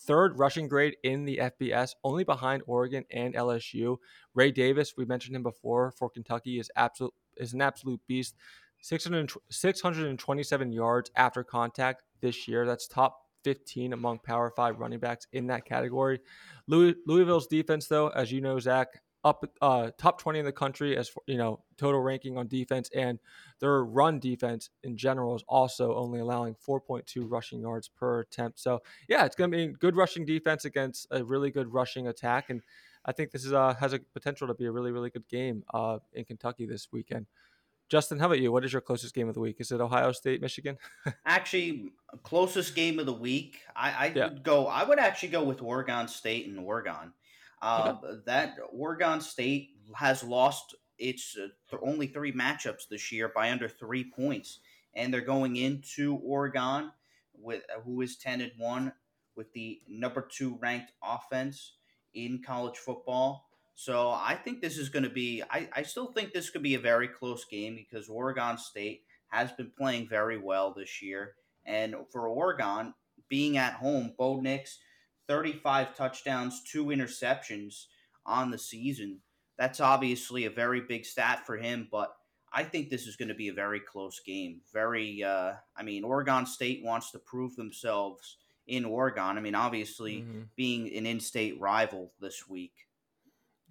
third 0.00 0.38
rushing 0.38 0.66
grade 0.66 0.96
in 1.04 1.24
the 1.24 1.40
fbs 1.60 1.90
only 2.02 2.24
behind 2.24 2.64
oregon 2.66 3.04
and 3.12 3.32
lsu 3.34 3.96
ray 4.34 4.50
davis 4.50 4.94
we 4.96 5.04
mentioned 5.04 5.36
him 5.36 5.42
before 5.44 5.92
for 5.92 6.10
kentucky 6.10 6.58
is 6.58 6.68
absolute 6.74 7.14
is 7.36 7.52
an 7.52 7.62
absolute 7.62 8.00
beast. 8.06 8.36
600, 8.82 9.32
627 9.50 10.72
yards 10.72 11.10
after 11.16 11.44
contact 11.44 12.02
this 12.20 12.48
year. 12.48 12.66
That's 12.66 12.88
top 12.88 13.18
15 13.44 13.92
among 13.92 14.20
Power 14.20 14.52
Five 14.54 14.78
running 14.78 14.98
backs 14.98 15.26
in 15.32 15.46
that 15.48 15.64
category. 15.64 16.20
Louis, 16.66 16.94
Louisville's 17.06 17.46
defense, 17.46 17.86
though, 17.86 18.08
as 18.08 18.32
you 18.32 18.40
know, 18.40 18.58
Zach, 18.58 18.88
up 19.24 19.44
uh, 19.60 19.90
top 19.98 20.20
20 20.20 20.40
in 20.40 20.44
the 20.44 20.52
country 20.52 20.96
as 20.96 21.10
you 21.26 21.36
know 21.36 21.60
total 21.76 22.00
ranking 22.00 22.36
on 22.36 22.48
defense 22.48 22.90
and 22.94 23.18
their 23.60 23.84
run 23.84 24.18
defense 24.18 24.70
in 24.82 24.96
general 24.96 25.36
is 25.36 25.44
also 25.48 25.94
only 25.94 26.20
allowing 26.20 26.54
4.2 26.54 27.30
rushing 27.30 27.60
yards 27.60 27.88
per 27.88 28.20
attempt. 28.20 28.58
So 28.58 28.82
yeah 29.08 29.24
it's 29.24 29.36
going 29.36 29.50
to 29.50 29.56
be 29.56 29.72
good 29.72 29.96
rushing 29.96 30.24
defense 30.24 30.64
against 30.64 31.06
a 31.10 31.22
really 31.22 31.50
good 31.50 31.72
rushing 31.72 32.08
attack 32.08 32.50
and 32.50 32.62
i 33.04 33.12
think 33.12 33.30
this 33.30 33.44
is 33.44 33.52
uh, 33.52 33.74
has 33.74 33.92
a 33.92 34.00
potential 34.12 34.46
to 34.48 34.54
be 34.54 34.66
a 34.66 34.72
really 34.72 34.92
really 34.92 35.10
good 35.10 35.28
game 35.28 35.62
uh, 35.72 35.98
in 36.12 36.24
kentucky 36.24 36.66
this 36.66 36.88
weekend. 36.92 37.26
Justin 37.88 38.18
how 38.18 38.26
about 38.26 38.40
you? 38.40 38.50
What 38.50 38.64
is 38.64 38.72
your 38.72 38.80
closest 38.80 39.14
game 39.14 39.28
of 39.28 39.34
the 39.34 39.40
week? 39.40 39.56
Is 39.60 39.70
it 39.70 39.80
ohio 39.80 40.12
state 40.12 40.40
michigan? 40.40 40.78
Actually 41.26 41.92
closest 42.22 42.74
game 42.74 42.98
of 42.98 43.06
the 43.06 43.12
week 43.12 43.60
i, 43.74 43.90
I 43.90 44.12
yeah. 44.14 44.28
would 44.28 44.42
go 44.42 44.66
i 44.66 44.84
would 44.84 44.98
actually 44.98 45.30
go 45.30 45.44
with 45.44 45.62
oregon 45.62 46.08
state 46.08 46.46
and 46.46 46.58
oregon 46.58 47.12
uh, 47.62 47.96
That 48.26 48.56
Oregon 48.72 49.20
State 49.20 49.70
has 49.94 50.22
lost 50.22 50.74
its 50.98 51.36
uh, 51.36 51.76
only 51.82 52.06
three 52.06 52.32
matchups 52.32 52.88
this 52.90 53.10
year 53.12 53.30
by 53.34 53.50
under 53.50 53.68
three 53.68 54.04
points, 54.04 54.60
and 54.94 55.12
they're 55.12 55.20
going 55.20 55.56
into 55.56 56.16
Oregon 56.16 56.92
with 57.34 57.62
uh, 57.74 57.80
who 57.80 58.02
is 58.02 58.16
ten 58.16 58.40
and 58.40 58.52
one 58.58 58.92
with 59.36 59.52
the 59.52 59.80
number 59.88 60.28
two 60.30 60.58
ranked 60.60 60.92
offense 61.02 61.74
in 62.14 62.42
college 62.44 62.76
football. 62.76 63.48
So 63.74 64.10
I 64.10 64.34
think 64.34 64.60
this 64.60 64.76
is 64.76 64.90
going 64.90 65.04
to 65.04 65.10
be. 65.10 65.42
I, 65.50 65.68
I 65.72 65.82
still 65.82 66.12
think 66.12 66.32
this 66.32 66.50
could 66.50 66.62
be 66.62 66.74
a 66.74 66.80
very 66.80 67.08
close 67.08 67.44
game 67.44 67.74
because 67.74 68.08
Oregon 68.08 68.58
State 68.58 69.04
has 69.28 69.50
been 69.52 69.72
playing 69.76 70.08
very 70.08 70.38
well 70.38 70.74
this 70.74 71.00
year, 71.00 71.34
and 71.64 71.94
for 72.10 72.28
Oregon 72.28 72.94
being 73.28 73.56
at 73.56 73.74
home, 73.74 74.12
Bo 74.18 74.40
Nix 74.40 74.78
35 75.32 75.96
touchdowns, 75.96 76.62
two 76.62 76.86
interceptions 76.86 77.86
on 78.26 78.50
the 78.50 78.58
season. 78.58 79.18
That's 79.56 79.80
obviously 79.80 80.44
a 80.44 80.50
very 80.50 80.82
big 80.82 81.06
stat 81.06 81.46
for 81.46 81.56
him, 81.56 81.88
but 81.90 82.14
I 82.52 82.64
think 82.64 82.90
this 82.90 83.06
is 83.06 83.16
going 83.16 83.30
to 83.30 83.34
be 83.34 83.48
a 83.48 83.54
very 83.54 83.80
close 83.80 84.20
game. 84.20 84.60
Very, 84.74 85.24
uh, 85.24 85.52
I 85.74 85.82
mean, 85.84 86.04
Oregon 86.04 86.44
State 86.44 86.82
wants 86.84 87.12
to 87.12 87.18
prove 87.18 87.56
themselves 87.56 88.36
in 88.66 88.84
Oregon. 88.84 89.38
I 89.38 89.40
mean, 89.40 89.54
obviously 89.54 90.16
mm-hmm. 90.16 90.42
being 90.54 90.94
an 90.94 91.06
in-state 91.06 91.58
rival 91.58 92.12
this 92.20 92.46
week. 92.46 92.74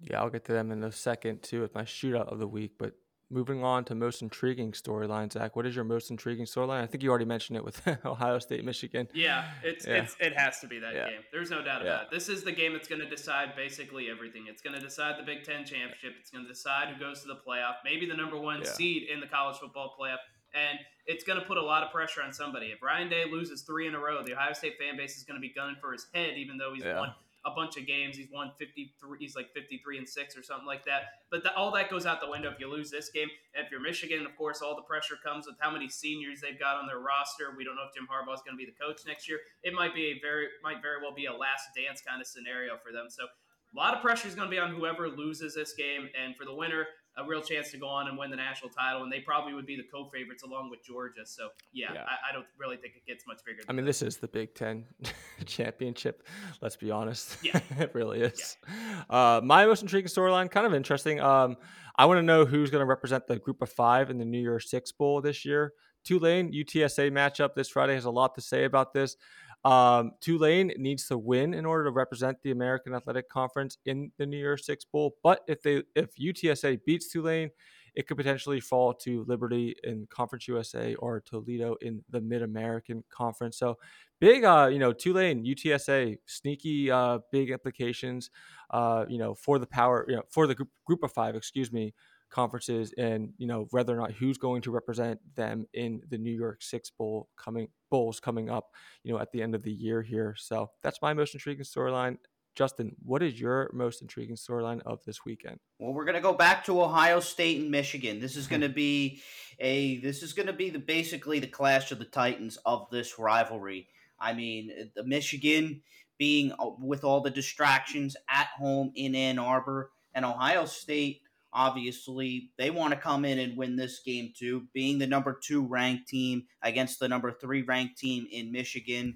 Yeah, 0.00 0.20
I'll 0.20 0.30
get 0.30 0.44
to 0.46 0.52
them 0.52 0.72
in 0.72 0.82
a 0.82 0.90
second 0.90 1.44
too 1.44 1.60
with 1.60 1.76
my 1.76 1.84
shootout 1.84 2.32
of 2.32 2.40
the 2.40 2.48
week. 2.48 2.72
But 2.76 2.94
moving 3.32 3.64
on 3.64 3.84
to 3.86 3.94
most 3.94 4.22
intriguing 4.22 4.72
storyline, 4.72 5.32
Zach. 5.32 5.56
What 5.56 5.66
is 5.66 5.74
your 5.74 5.84
most 5.84 6.10
intriguing 6.10 6.44
storyline? 6.44 6.82
I 6.82 6.86
think 6.86 7.02
you 7.02 7.10
already 7.10 7.24
mentioned 7.24 7.56
it 7.56 7.64
with 7.64 7.80
Ohio 8.04 8.38
State, 8.38 8.64
Michigan. 8.64 9.08
Yeah, 9.14 9.50
it's, 9.62 9.86
yeah. 9.86 9.94
it's 9.94 10.16
it 10.20 10.36
has 10.36 10.60
to 10.60 10.66
be 10.66 10.78
that 10.78 10.94
yeah. 10.94 11.08
game. 11.08 11.20
There's 11.32 11.50
no 11.50 11.62
doubt 11.62 11.82
yeah. 11.82 11.88
about 11.88 12.02
it. 12.04 12.10
This 12.10 12.28
is 12.28 12.44
the 12.44 12.52
game 12.52 12.72
that's 12.72 12.88
going 12.88 13.00
to 13.00 13.08
decide 13.08 13.56
basically 13.56 14.10
everything. 14.10 14.44
It's 14.48 14.62
going 14.62 14.74
to 14.74 14.80
decide 14.80 15.18
the 15.18 15.24
Big 15.24 15.44
Ten 15.44 15.64
championship. 15.64 16.14
It's 16.20 16.30
going 16.30 16.44
to 16.44 16.48
decide 16.48 16.88
who 16.88 17.00
goes 17.00 17.22
to 17.22 17.28
the 17.28 17.38
playoff, 17.46 17.76
maybe 17.84 18.06
the 18.06 18.16
number 18.16 18.38
one 18.38 18.64
seed 18.64 19.08
in 19.12 19.20
the 19.20 19.26
college 19.26 19.56
football 19.56 19.94
playoff. 19.98 20.18
And 20.54 20.78
it's 21.06 21.24
going 21.24 21.40
to 21.40 21.46
put 21.46 21.56
a 21.56 21.62
lot 21.62 21.82
of 21.82 21.90
pressure 21.90 22.22
on 22.22 22.32
somebody. 22.32 22.66
If 22.66 22.82
Ryan 22.82 23.08
Day 23.08 23.24
loses 23.30 23.62
three 23.62 23.86
in 23.86 23.94
a 23.94 23.98
row, 23.98 24.22
the 24.22 24.34
Ohio 24.34 24.52
State 24.52 24.74
fan 24.78 24.98
base 24.98 25.16
is 25.16 25.24
going 25.24 25.40
to 25.40 25.40
be 25.40 25.52
gunning 25.52 25.76
for 25.80 25.92
his 25.92 26.06
head, 26.12 26.36
even 26.36 26.58
though 26.58 26.74
he's 26.74 26.84
won 26.84 27.14
a 27.44 27.50
bunch 27.50 27.76
of 27.76 27.86
games. 27.86 28.16
He's 28.16 28.30
won 28.32 28.52
53. 28.58 29.18
He's 29.18 29.34
like 29.34 29.52
53 29.52 29.98
and 29.98 30.08
six 30.08 30.36
or 30.36 30.42
something 30.42 30.66
like 30.66 30.84
that. 30.84 31.26
But 31.30 31.42
the, 31.42 31.54
all 31.54 31.72
that 31.72 31.90
goes 31.90 32.06
out 32.06 32.20
the 32.20 32.30
window 32.30 32.50
if 32.50 32.60
you 32.60 32.70
lose 32.70 32.90
this 32.90 33.10
game. 33.10 33.28
And 33.54 33.64
if 33.64 33.70
you're 33.70 33.80
Michigan, 33.80 34.24
of 34.24 34.36
course, 34.36 34.62
all 34.62 34.76
the 34.76 34.82
pressure 34.82 35.16
comes 35.24 35.46
with 35.46 35.56
how 35.58 35.70
many 35.70 35.88
seniors 35.88 36.40
they've 36.40 36.58
got 36.58 36.76
on 36.76 36.86
their 36.86 37.00
roster. 37.00 37.54
We 37.56 37.64
don't 37.64 37.76
know 37.76 37.86
if 37.88 37.94
Jim 37.94 38.06
Harbaugh 38.06 38.34
is 38.34 38.42
going 38.42 38.56
to 38.56 38.62
be 38.62 38.66
the 38.66 38.78
coach 38.78 39.02
next 39.06 39.28
year. 39.28 39.38
It 39.62 39.74
might 39.74 39.94
be 39.94 40.06
a 40.06 40.20
very 40.20 40.48
might 40.62 40.82
very 40.82 41.02
well 41.02 41.14
be 41.14 41.26
a 41.26 41.32
last 41.32 41.70
dance 41.74 42.00
kind 42.00 42.20
of 42.20 42.26
scenario 42.26 42.76
for 42.82 42.92
them. 42.92 43.06
So 43.08 43.24
a 43.24 43.76
lot 43.78 43.94
of 43.94 44.02
pressure 44.02 44.28
is 44.28 44.34
going 44.34 44.48
to 44.48 44.50
be 44.50 44.58
on 44.58 44.74
whoever 44.74 45.08
loses 45.08 45.54
this 45.54 45.72
game. 45.72 46.08
And 46.20 46.36
for 46.36 46.44
the 46.44 46.54
winner, 46.54 46.86
a 47.16 47.26
real 47.26 47.42
chance 47.42 47.70
to 47.70 47.76
go 47.76 47.86
on 47.86 48.08
and 48.08 48.16
win 48.16 48.30
the 48.30 48.36
national 48.36 48.70
title, 48.70 49.02
and 49.02 49.12
they 49.12 49.20
probably 49.20 49.52
would 49.52 49.66
be 49.66 49.76
the 49.76 49.82
co-favorites 49.82 50.42
along 50.42 50.70
with 50.70 50.82
Georgia. 50.82 51.24
So 51.24 51.48
yeah, 51.72 51.92
yeah. 51.92 52.04
I, 52.04 52.30
I, 52.30 52.32
don't 52.32 52.46
really 52.58 52.76
think 52.76 52.94
it 52.96 53.06
gets 53.06 53.26
much 53.26 53.44
bigger. 53.44 53.60
I 53.68 53.72
mean, 53.72 53.84
this. 53.84 54.00
this 54.00 54.14
is 54.14 54.20
the 54.20 54.28
Big 54.28 54.54
Ten 54.54 54.86
championship. 55.44 56.26
Let's 56.60 56.76
be 56.76 56.90
honest. 56.90 57.36
Yeah, 57.42 57.60
it 57.78 57.94
really 57.94 58.22
is. 58.22 58.56
Yeah. 58.66 59.02
Uh, 59.10 59.40
my 59.44 59.66
most 59.66 59.82
intriguing 59.82 60.08
storyline, 60.08 60.50
kind 60.50 60.66
of 60.66 60.74
interesting. 60.74 61.20
Um, 61.20 61.56
I 61.96 62.06
want 62.06 62.18
to 62.18 62.22
know 62.22 62.46
who's 62.46 62.70
going 62.70 62.80
to 62.80 62.86
represent 62.86 63.26
the 63.26 63.38
Group 63.38 63.60
of 63.60 63.70
Five 63.70 64.10
in 64.10 64.18
the 64.18 64.24
New 64.24 64.40
Year's 64.40 64.70
Six 64.70 64.92
Bowl 64.92 65.20
this 65.20 65.44
year. 65.44 65.74
Tulane 66.04 66.52
UTSA 66.52 67.12
matchup 67.12 67.54
this 67.54 67.68
Friday 67.68 67.94
has 67.94 68.06
a 68.06 68.10
lot 68.10 68.34
to 68.34 68.40
say 68.40 68.64
about 68.64 68.92
this. 68.92 69.16
Um, 69.64 70.12
Tulane 70.20 70.72
needs 70.76 71.06
to 71.08 71.18
win 71.18 71.54
in 71.54 71.64
order 71.64 71.84
to 71.84 71.90
represent 71.90 72.38
the 72.42 72.50
American 72.50 72.94
Athletic 72.94 73.28
Conference 73.28 73.78
in 73.86 74.10
the 74.18 74.26
New 74.26 74.36
Year's 74.36 74.66
Six 74.66 74.84
Bowl. 74.84 75.16
But 75.22 75.42
if 75.46 75.62
they 75.62 75.82
if 75.94 76.16
UTSA 76.16 76.80
beats 76.84 77.12
Tulane, 77.12 77.50
it 77.94 78.06
could 78.06 78.16
potentially 78.16 78.60
fall 78.60 78.94
to 78.94 79.24
Liberty 79.24 79.76
in 79.84 80.06
Conference 80.10 80.48
USA 80.48 80.94
or 80.94 81.20
Toledo 81.20 81.76
in 81.80 82.02
the 82.10 82.20
Mid 82.20 82.42
American 82.42 83.04
Conference. 83.10 83.58
So 83.58 83.78
big, 84.18 84.44
uh, 84.44 84.68
you 84.72 84.78
know, 84.78 84.92
Tulane, 84.92 85.44
UTSA, 85.44 86.16
sneaky, 86.26 86.90
uh, 86.90 87.18
big 87.30 87.50
implications, 87.50 88.30
uh, 88.70 89.04
you 89.08 89.18
know, 89.18 89.34
for 89.34 89.58
the 89.58 89.66
power, 89.66 90.06
you 90.08 90.16
know, 90.16 90.22
for 90.30 90.46
the 90.46 90.54
group, 90.54 90.70
group 90.86 91.02
of 91.02 91.12
five, 91.12 91.36
excuse 91.36 91.70
me, 91.70 91.94
conferences 92.32 92.92
and 92.98 93.32
you 93.38 93.46
know 93.46 93.66
whether 93.70 93.94
or 93.94 94.00
not 94.00 94.12
who's 94.12 94.38
going 94.38 94.62
to 94.62 94.70
represent 94.70 95.20
them 95.36 95.66
in 95.74 96.02
the 96.08 96.18
New 96.18 96.32
York 96.32 96.62
Six 96.62 96.90
Bowl 96.90 97.28
coming 97.36 97.68
bowls 97.90 98.18
coming 98.18 98.50
up, 98.50 98.70
you 99.04 99.12
know, 99.12 99.20
at 99.20 99.30
the 99.32 99.42
end 99.42 99.54
of 99.54 99.62
the 99.62 99.70
year 99.70 100.02
here. 100.02 100.34
So 100.38 100.70
that's 100.82 101.00
my 101.02 101.14
most 101.14 101.34
intriguing 101.34 101.64
storyline. 101.64 102.16
Justin, 102.54 102.94
what 103.02 103.22
is 103.22 103.40
your 103.40 103.70
most 103.72 104.02
intriguing 104.02 104.36
storyline 104.36 104.82
of 104.84 105.02
this 105.06 105.24
weekend? 105.24 105.58
Well, 105.78 105.94
we're 105.94 106.04
going 106.04 106.16
to 106.16 106.20
go 106.20 106.34
back 106.34 106.64
to 106.64 106.82
Ohio 106.82 107.20
State 107.20 107.60
and 107.60 107.70
Michigan. 107.70 108.20
This 108.20 108.36
is 108.36 108.46
going 108.46 108.60
to 108.60 108.68
be 108.68 109.22
a 109.58 110.00
this 110.00 110.22
is 110.22 110.32
going 110.32 110.48
to 110.48 110.52
be 110.52 110.68
the 110.68 110.78
basically 110.78 111.38
the 111.38 111.46
clash 111.46 111.92
of 111.92 111.98
the 111.98 112.04
titans 112.04 112.58
of 112.66 112.88
this 112.90 113.18
rivalry. 113.18 113.88
I 114.20 114.34
mean, 114.34 114.70
the 114.94 115.04
Michigan 115.04 115.82
being 116.18 116.52
uh, 116.52 116.70
with 116.78 117.04
all 117.04 117.20
the 117.20 117.30
distractions 117.30 118.16
at 118.28 118.48
home 118.58 118.92
in 118.94 119.14
Ann 119.14 119.38
Arbor 119.38 119.90
and 120.14 120.24
Ohio 120.24 120.66
State 120.66 121.22
Obviously, 121.54 122.50
they 122.56 122.70
want 122.70 122.94
to 122.94 122.98
come 122.98 123.24
in 123.24 123.38
and 123.38 123.56
win 123.56 123.76
this 123.76 124.00
game 124.00 124.32
too, 124.36 124.66
being 124.72 124.98
the 124.98 125.06
number 125.06 125.38
two 125.42 125.66
ranked 125.66 126.08
team 126.08 126.44
against 126.62 126.98
the 126.98 127.08
number 127.08 127.30
three 127.30 127.62
ranked 127.62 127.98
team 127.98 128.26
in 128.30 128.50
Michigan. 128.50 129.14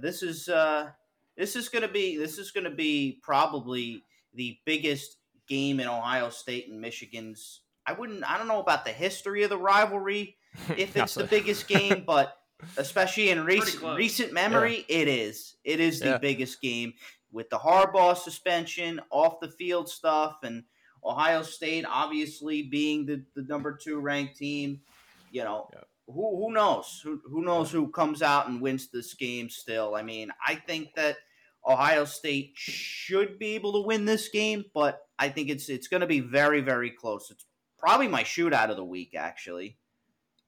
This 0.00 0.22
is 0.22 0.48
uh, 0.48 0.90
this 1.36 1.56
is 1.56 1.68
going 1.68 1.82
to 1.82 1.88
be 1.88 2.16
this 2.16 2.38
is 2.38 2.50
going 2.50 2.64
to 2.64 2.70
be 2.70 3.20
probably 3.22 4.04
the 4.34 4.58
biggest 4.64 5.16
game 5.48 5.80
in 5.80 5.88
Ohio 5.88 6.30
State 6.30 6.68
and 6.68 6.80
Michigan's. 6.80 7.60
I 7.86 7.92
wouldn't. 7.92 8.28
I 8.28 8.38
don't 8.38 8.48
know 8.48 8.60
about 8.60 8.84
the 8.84 8.92
history 8.92 9.42
of 9.42 9.50
the 9.50 9.58
rivalry, 9.58 10.36
if 10.76 10.96
it's 10.96 11.14
the 11.14 11.24
biggest 11.24 11.68
game, 11.68 12.04
but 12.06 12.36
especially 12.76 13.30
in 13.30 13.44
recent 13.44 13.96
recent 13.96 14.32
memory, 14.32 14.84
yeah. 14.88 14.98
it 14.98 15.08
is. 15.08 15.56
It 15.64 15.80
is 15.80 16.00
the 16.00 16.10
yeah. 16.10 16.18
biggest 16.18 16.60
game 16.60 16.94
with 17.32 17.48
the 17.50 17.58
Harbaugh 17.58 18.16
suspension, 18.16 19.00
off 19.10 19.40
the 19.40 19.48
field 19.48 19.88
stuff, 19.88 20.38
and 20.42 20.64
Ohio 21.04 21.42
State, 21.42 21.84
obviously 21.88 22.62
being 22.62 23.06
the, 23.06 23.22
the 23.34 23.42
number 23.42 23.76
two 23.76 24.00
ranked 24.00 24.36
team, 24.36 24.80
you 25.30 25.42
know, 25.42 25.68
yep. 25.72 25.86
who 26.06 26.36
who 26.36 26.52
knows? 26.52 27.00
Who 27.02 27.20
who 27.24 27.42
knows 27.42 27.70
who 27.70 27.88
comes 27.88 28.22
out 28.22 28.48
and 28.48 28.60
wins 28.60 28.88
this 28.88 29.14
game 29.14 29.48
still? 29.48 29.94
I 29.94 30.02
mean, 30.02 30.30
I 30.46 30.54
think 30.54 30.94
that 30.94 31.16
Ohio 31.66 32.04
State 32.04 32.52
should 32.54 33.38
be 33.38 33.54
able 33.54 33.72
to 33.74 33.86
win 33.86 34.04
this 34.04 34.28
game, 34.28 34.64
but 34.74 35.02
I 35.18 35.28
think 35.28 35.48
it's 35.48 35.68
it's 35.68 35.88
going 35.88 36.02
to 36.02 36.06
be 36.06 36.20
very 36.20 36.60
very 36.60 36.90
close. 36.90 37.30
It's 37.30 37.46
probably 37.78 38.08
my 38.08 38.22
shootout 38.22 38.70
of 38.70 38.76
the 38.76 38.84
week, 38.84 39.14
actually. 39.16 39.78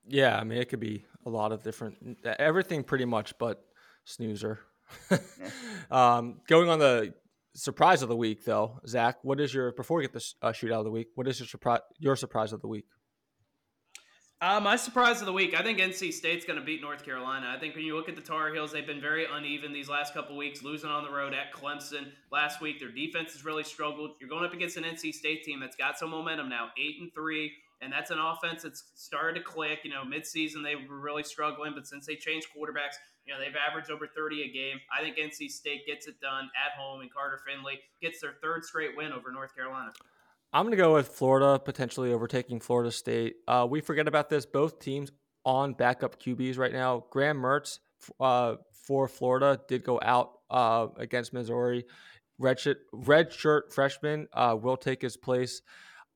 Yeah, 0.06 0.38
I 0.38 0.44
mean, 0.44 0.58
it 0.58 0.68
could 0.68 0.80
be 0.80 1.04
a 1.26 1.30
lot 1.30 1.52
of 1.52 1.62
different 1.62 2.18
everything, 2.24 2.84
pretty 2.84 3.06
much, 3.06 3.36
but 3.38 3.64
snoozer. 4.04 4.60
um, 5.90 6.40
going 6.46 6.68
on 6.68 6.78
the 6.78 7.14
surprise 7.54 8.02
of 8.02 8.08
the 8.08 8.16
week, 8.16 8.44
though, 8.44 8.80
Zach. 8.86 9.16
What 9.22 9.40
is 9.40 9.54
your 9.54 9.72
before 9.72 9.98
we 9.98 10.04
get 10.04 10.12
the 10.12 10.24
uh, 10.42 10.52
shootout 10.52 10.78
of 10.78 10.84
the 10.84 10.90
week? 10.90 11.08
What 11.14 11.28
is 11.28 11.40
your 11.40 11.46
surprise? 11.46 11.80
Your 11.98 12.16
surprise 12.16 12.52
of 12.52 12.60
the 12.60 12.68
week? 12.68 12.84
Uh, 14.40 14.60
my 14.60 14.76
surprise 14.76 15.20
of 15.20 15.26
the 15.26 15.32
week, 15.32 15.58
I 15.58 15.62
think 15.62 15.78
NC 15.78 16.12
State's 16.12 16.44
going 16.44 16.58
to 16.58 16.64
beat 16.64 16.82
North 16.82 17.02
Carolina. 17.02 17.50
I 17.56 17.58
think 17.58 17.74
when 17.74 17.84
you 17.84 17.96
look 17.96 18.10
at 18.10 18.16
the 18.16 18.20
Tar 18.20 18.52
Heels, 18.52 18.72
they've 18.72 18.86
been 18.86 19.00
very 19.00 19.24
uneven 19.32 19.72
these 19.72 19.88
last 19.88 20.12
couple 20.12 20.36
weeks, 20.36 20.62
losing 20.62 20.90
on 20.90 21.02
the 21.02 21.10
road 21.10 21.32
at 21.32 21.50
Clemson 21.54 22.08
last 22.30 22.60
week. 22.60 22.78
Their 22.78 22.90
defense 22.90 23.32
has 23.32 23.44
really 23.44 23.62
struggled. 23.62 24.16
You're 24.20 24.28
going 24.28 24.44
up 24.44 24.52
against 24.52 24.76
an 24.76 24.84
NC 24.84 25.14
State 25.14 25.44
team 25.44 25.60
that's 25.60 25.76
got 25.76 25.98
some 25.98 26.10
momentum 26.10 26.50
now, 26.50 26.68
eight 26.76 26.96
and 27.00 27.10
three, 27.14 27.52
and 27.80 27.90
that's 27.90 28.10
an 28.10 28.18
offense 28.18 28.64
that's 28.64 28.84
started 28.96 29.38
to 29.38 29.42
click. 29.42 29.78
You 29.82 29.92
know, 29.92 30.02
midseason 30.04 30.62
they 30.62 30.74
were 30.76 31.00
really 31.00 31.22
struggling, 31.22 31.72
but 31.74 31.86
since 31.86 32.04
they 32.04 32.16
changed 32.16 32.48
quarterbacks, 32.54 32.96
you 33.26 33.32
know, 33.32 33.40
they've 33.40 33.56
averaged 33.56 33.90
over 33.90 34.06
30 34.06 34.42
a 34.42 34.48
game. 34.52 34.78
I 34.92 35.02
think 35.02 35.16
NC 35.16 35.50
State 35.50 35.86
gets 35.86 36.06
it 36.06 36.20
done 36.20 36.50
at 36.54 36.78
home, 36.78 37.00
and 37.00 37.12
Carter 37.12 37.40
Finley 37.46 37.80
gets 38.00 38.20
their 38.20 38.34
third 38.42 38.64
straight 38.64 38.96
win 38.96 39.12
over 39.12 39.32
North 39.32 39.54
Carolina. 39.54 39.92
I'm 40.52 40.64
going 40.66 40.76
to 40.76 40.76
go 40.76 40.94
with 40.94 41.08
Florida 41.08 41.58
potentially 41.58 42.12
overtaking 42.12 42.60
Florida 42.60 42.92
State. 42.92 43.36
Uh, 43.48 43.66
we 43.68 43.80
forget 43.80 44.06
about 44.06 44.28
this. 44.28 44.46
Both 44.46 44.78
teams 44.78 45.10
on 45.44 45.72
backup 45.72 46.20
QBs 46.22 46.58
right 46.58 46.72
now. 46.72 47.04
Graham 47.10 47.38
Mertz 47.38 47.80
uh, 48.20 48.56
for 48.72 49.08
Florida 49.08 49.60
did 49.68 49.84
go 49.84 49.98
out 50.02 50.32
uh, 50.50 50.88
against 50.96 51.32
Missouri. 51.32 51.84
Red 52.38 52.60
shirt, 52.60 53.72
freshman 53.72 54.28
uh, 54.32 54.56
will 54.60 54.76
take 54.76 55.02
his 55.02 55.16
place. 55.16 55.62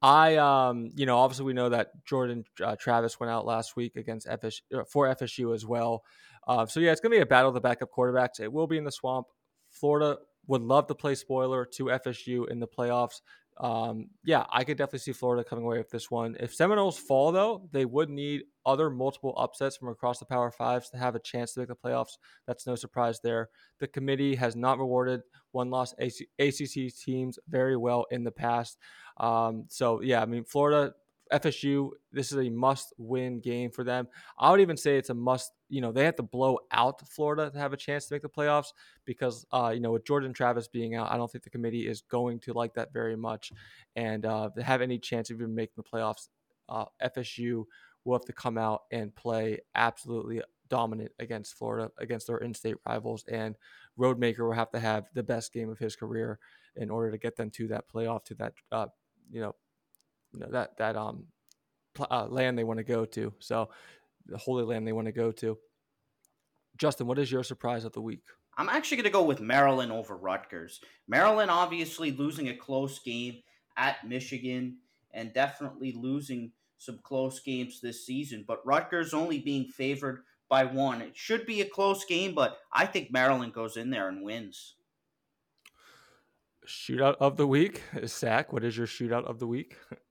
I, 0.00 0.36
um, 0.36 0.90
you 0.94 1.06
know, 1.06 1.18
obviously 1.18 1.46
we 1.46 1.52
know 1.52 1.70
that 1.70 2.04
Jordan 2.04 2.44
uh, 2.62 2.76
Travis 2.76 3.18
went 3.18 3.32
out 3.32 3.46
last 3.46 3.76
week 3.76 3.96
against 3.96 4.26
FSU 4.26 4.60
uh, 4.74 4.84
for 4.84 5.12
FSU 5.12 5.54
as 5.54 5.66
well. 5.66 6.04
Uh, 6.48 6.66
so 6.66 6.80
yeah, 6.80 6.90
it's 6.90 7.00
going 7.00 7.12
to 7.12 7.18
be 7.18 7.22
a 7.22 7.26
battle 7.26 7.48
of 7.48 7.54
the 7.54 7.61
backup 7.61 7.90
quarterbacks. 7.96 8.40
It 8.40 8.52
will 8.52 8.66
be 8.66 8.78
in 8.78 8.84
the 8.84 8.90
swamp. 8.90 9.26
Florida 9.70 10.16
would 10.46 10.62
love 10.62 10.87
to 10.87 10.94
play 10.94 11.14
spoiler 11.14 11.66
to 11.66 11.84
FSU 11.84 12.48
in 12.48 12.58
the 12.58 12.66
playoffs. 12.66 13.20
Um, 13.61 14.11
yeah, 14.24 14.44
I 14.50 14.62
could 14.62 14.78
definitely 14.78 15.00
see 15.00 15.12
Florida 15.12 15.42
coming 15.42 15.64
away 15.64 15.78
with 15.78 15.90
this 15.90 16.11
one. 16.11 16.37
If 16.38 16.54
Seminoles 16.54 16.96
fall, 16.96 17.32
though, 17.32 17.68
they 17.72 17.84
would 17.84 18.08
need 18.08 18.44
other 18.64 18.88
multiple 18.88 19.34
upsets 19.37 19.76
from 19.76 19.88
across 19.88 20.20
the 20.20 20.26
Power 20.26 20.50
Fives 20.50 20.90
to 20.90 20.96
have 20.96 21.16
a 21.16 21.18
chance 21.18 21.52
to 21.52 21.61
make 21.61 21.68
the 21.68 21.74
playoffs. 21.74 22.18
That's 22.46 22.66
no 22.66 22.76
surprise 22.76 23.20
there. 23.22 23.50
The 23.80 23.88
committee 23.88 24.37
has 24.37 24.54
not 24.54 24.78
rewarded 24.78 25.22
one 25.50 25.70
loss 25.70 25.92
ACC 25.98 26.94
teams 26.94 27.38
very 27.48 27.76
well 27.76 28.06
in 28.11 28.22
the 28.22 28.30
past. 28.30 28.78
Um, 29.16 29.64
so, 29.68 30.00
yeah, 30.02 30.22
I 30.22 30.26
mean, 30.26 30.44
Florida 30.44 30.94
FSU, 31.32 31.90
this 32.12 32.32
is 32.32 32.38
a 32.38 32.50
must 32.50 32.92
win 32.98 33.40
game 33.40 33.70
for 33.70 33.84
them. 33.84 34.08
I 34.38 34.50
would 34.50 34.60
even 34.60 34.76
say 34.76 34.96
it's 34.96 35.10
a 35.10 35.14
must, 35.14 35.52
you 35.68 35.80
know, 35.80 35.92
they 35.92 36.04
have 36.04 36.16
to 36.16 36.22
blow 36.22 36.58
out 36.72 37.06
Florida 37.08 37.50
to 37.50 37.58
have 37.58 37.72
a 37.72 37.76
chance 37.76 38.06
to 38.06 38.14
make 38.14 38.22
the 38.22 38.28
playoffs 38.28 38.68
because, 39.04 39.46
uh, 39.52 39.70
you 39.74 39.80
know, 39.80 39.92
with 39.92 40.04
Jordan 40.04 40.32
Travis 40.32 40.68
being 40.68 40.94
out, 40.94 41.10
I 41.10 41.16
don't 41.16 41.30
think 41.30 41.44
the 41.44 41.50
committee 41.50 41.86
is 41.86 42.02
going 42.02 42.40
to 42.40 42.52
like 42.52 42.74
that 42.74 42.92
very 42.92 43.16
much. 43.16 43.52
And 43.96 44.24
uh, 44.24 44.50
to 44.56 44.62
have 44.62 44.82
any 44.82 44.98
chance 44.98 45.30
of 45.30 45.40
even 45.40 45.54
making 45.54 45.74
the 45.76 45.82
playoffs, 45.82 46.28
uh, 46.68 46.86
FSU 47.02 47.64
will 48.04 48.18
have 48.18 48.24
to 48.26 48.32
come 48.32 48.58
out 48.58 48.82
and 48.90 49.14
play 49.14 49.60
absolutely 49.74 50.42
dominant 50.68 51.12
against 51.18 51.54
Florida, 51.54 51.90
against 51.98 52.26
their 52.26 52.38
in 52.38 52.54
state 52.54 52.76
rivals. 52.86 53.24
And 53.30 53.56
Rodemaker 53.98 54.40
will 54.40 54.52
have 54.52 54.70
to 54.70 54.80
have 54.80 55.08
the 55.14 55.22
best 55.22 55.52
game 55.52 55.70
of 55.70 55.78
his 55.78 55.96
career 55.96 56.38
in 56.76 56.90
order 56.90 57.10
to 57.10 57.18
get 57.18 57.36
them 57.36 57.50
to 57.50 57.68
that 57.68 57.84
playoff, 57.92 58.24
to 58.24 58.34
that 58.34 58.52
uh, 58.70 58.86
you 59.30 59.40
know, 59.40 59.54
you 60.32 60.40
know 60.40 60.48
that 60.50 60.76
that 60.78 60.96
um 60.96 61.24
uh, 62.10 62.26
land 62.26 62.58
they 62.58 62.64
want 62.64 62.78
to 62.78 62.84
go 62.84 63.04
to. 63.04 63.32
So 63.38 63.70
the 64.26 64.38
Holy 64.38 64.64
Land 64.64 64.86
they 64.86 64.92
want 64.92 65.06
to 65.06 65.12
go 65.12 65.32
to. 65.32 65.58
Justin, 66.76 67.06
what 67.06 67.18
is 67.18 67.32
your 67.32 67.42
surprise 67.42 67.84
of 67.84 67.92
the 67.92 68.00
week? 68.00 68.22
I'm 68.56 68.68
actually 68.68 68.98
going 68.98 69.04
to 69.04 69.10
go 69.10 69.22
with 69.22 69.40
Maryland 69.40 69.92
over 69.92 70.16
Rutgers. 70.16 70.80
Maryland 71.06 71.50
obviously 71.50 72.10
losing 72.10 72.48
a 72.48 72.56
close 72.56 72.98
game 72.98 73.36
at 73.76 74.06
Michigan 74.06 74.78
and 75.12 75.32
definitely 75.32 75.92
losing 75.92 76.52
some 76.76 76.98
close 77.02 77.40
games 77.40 77.80
this 77.80 78.06
season, 78.06 78.44
but 78.46 78.64
Rutgers 78.64 79.14
only 79.14 79.40
being 79.40 79.66
favored 79.66 80.22
by 80.48 80.64
one. 80.64 81.02
It 81.02 81.16
should 81.16 81.46
be 81.46 81.60
a 81.60 81.68
close 81.68 82.04
game, 82.04 82.34
but 82.34 82.58
I 82.72 82.86
think 82.86 83.12
Maryland 83.12 83.52
goes 83.52 83.76
in 83.76 83.90
there 83.90 84.08
and 84.08 84.22
wins. 84.22 84.74
Shootout 86.66 87.16
of 87.20 87.36
the 87.36 87.46
week, 87.46 87.82
Zach. 88.06 88.52
What 88.52 88.64
is 88.64 88.76
your 88.76 88.86
shootout 88.86 89.24
of 89.24 89.38
the 89.38 89.46
week? 89.46 89.76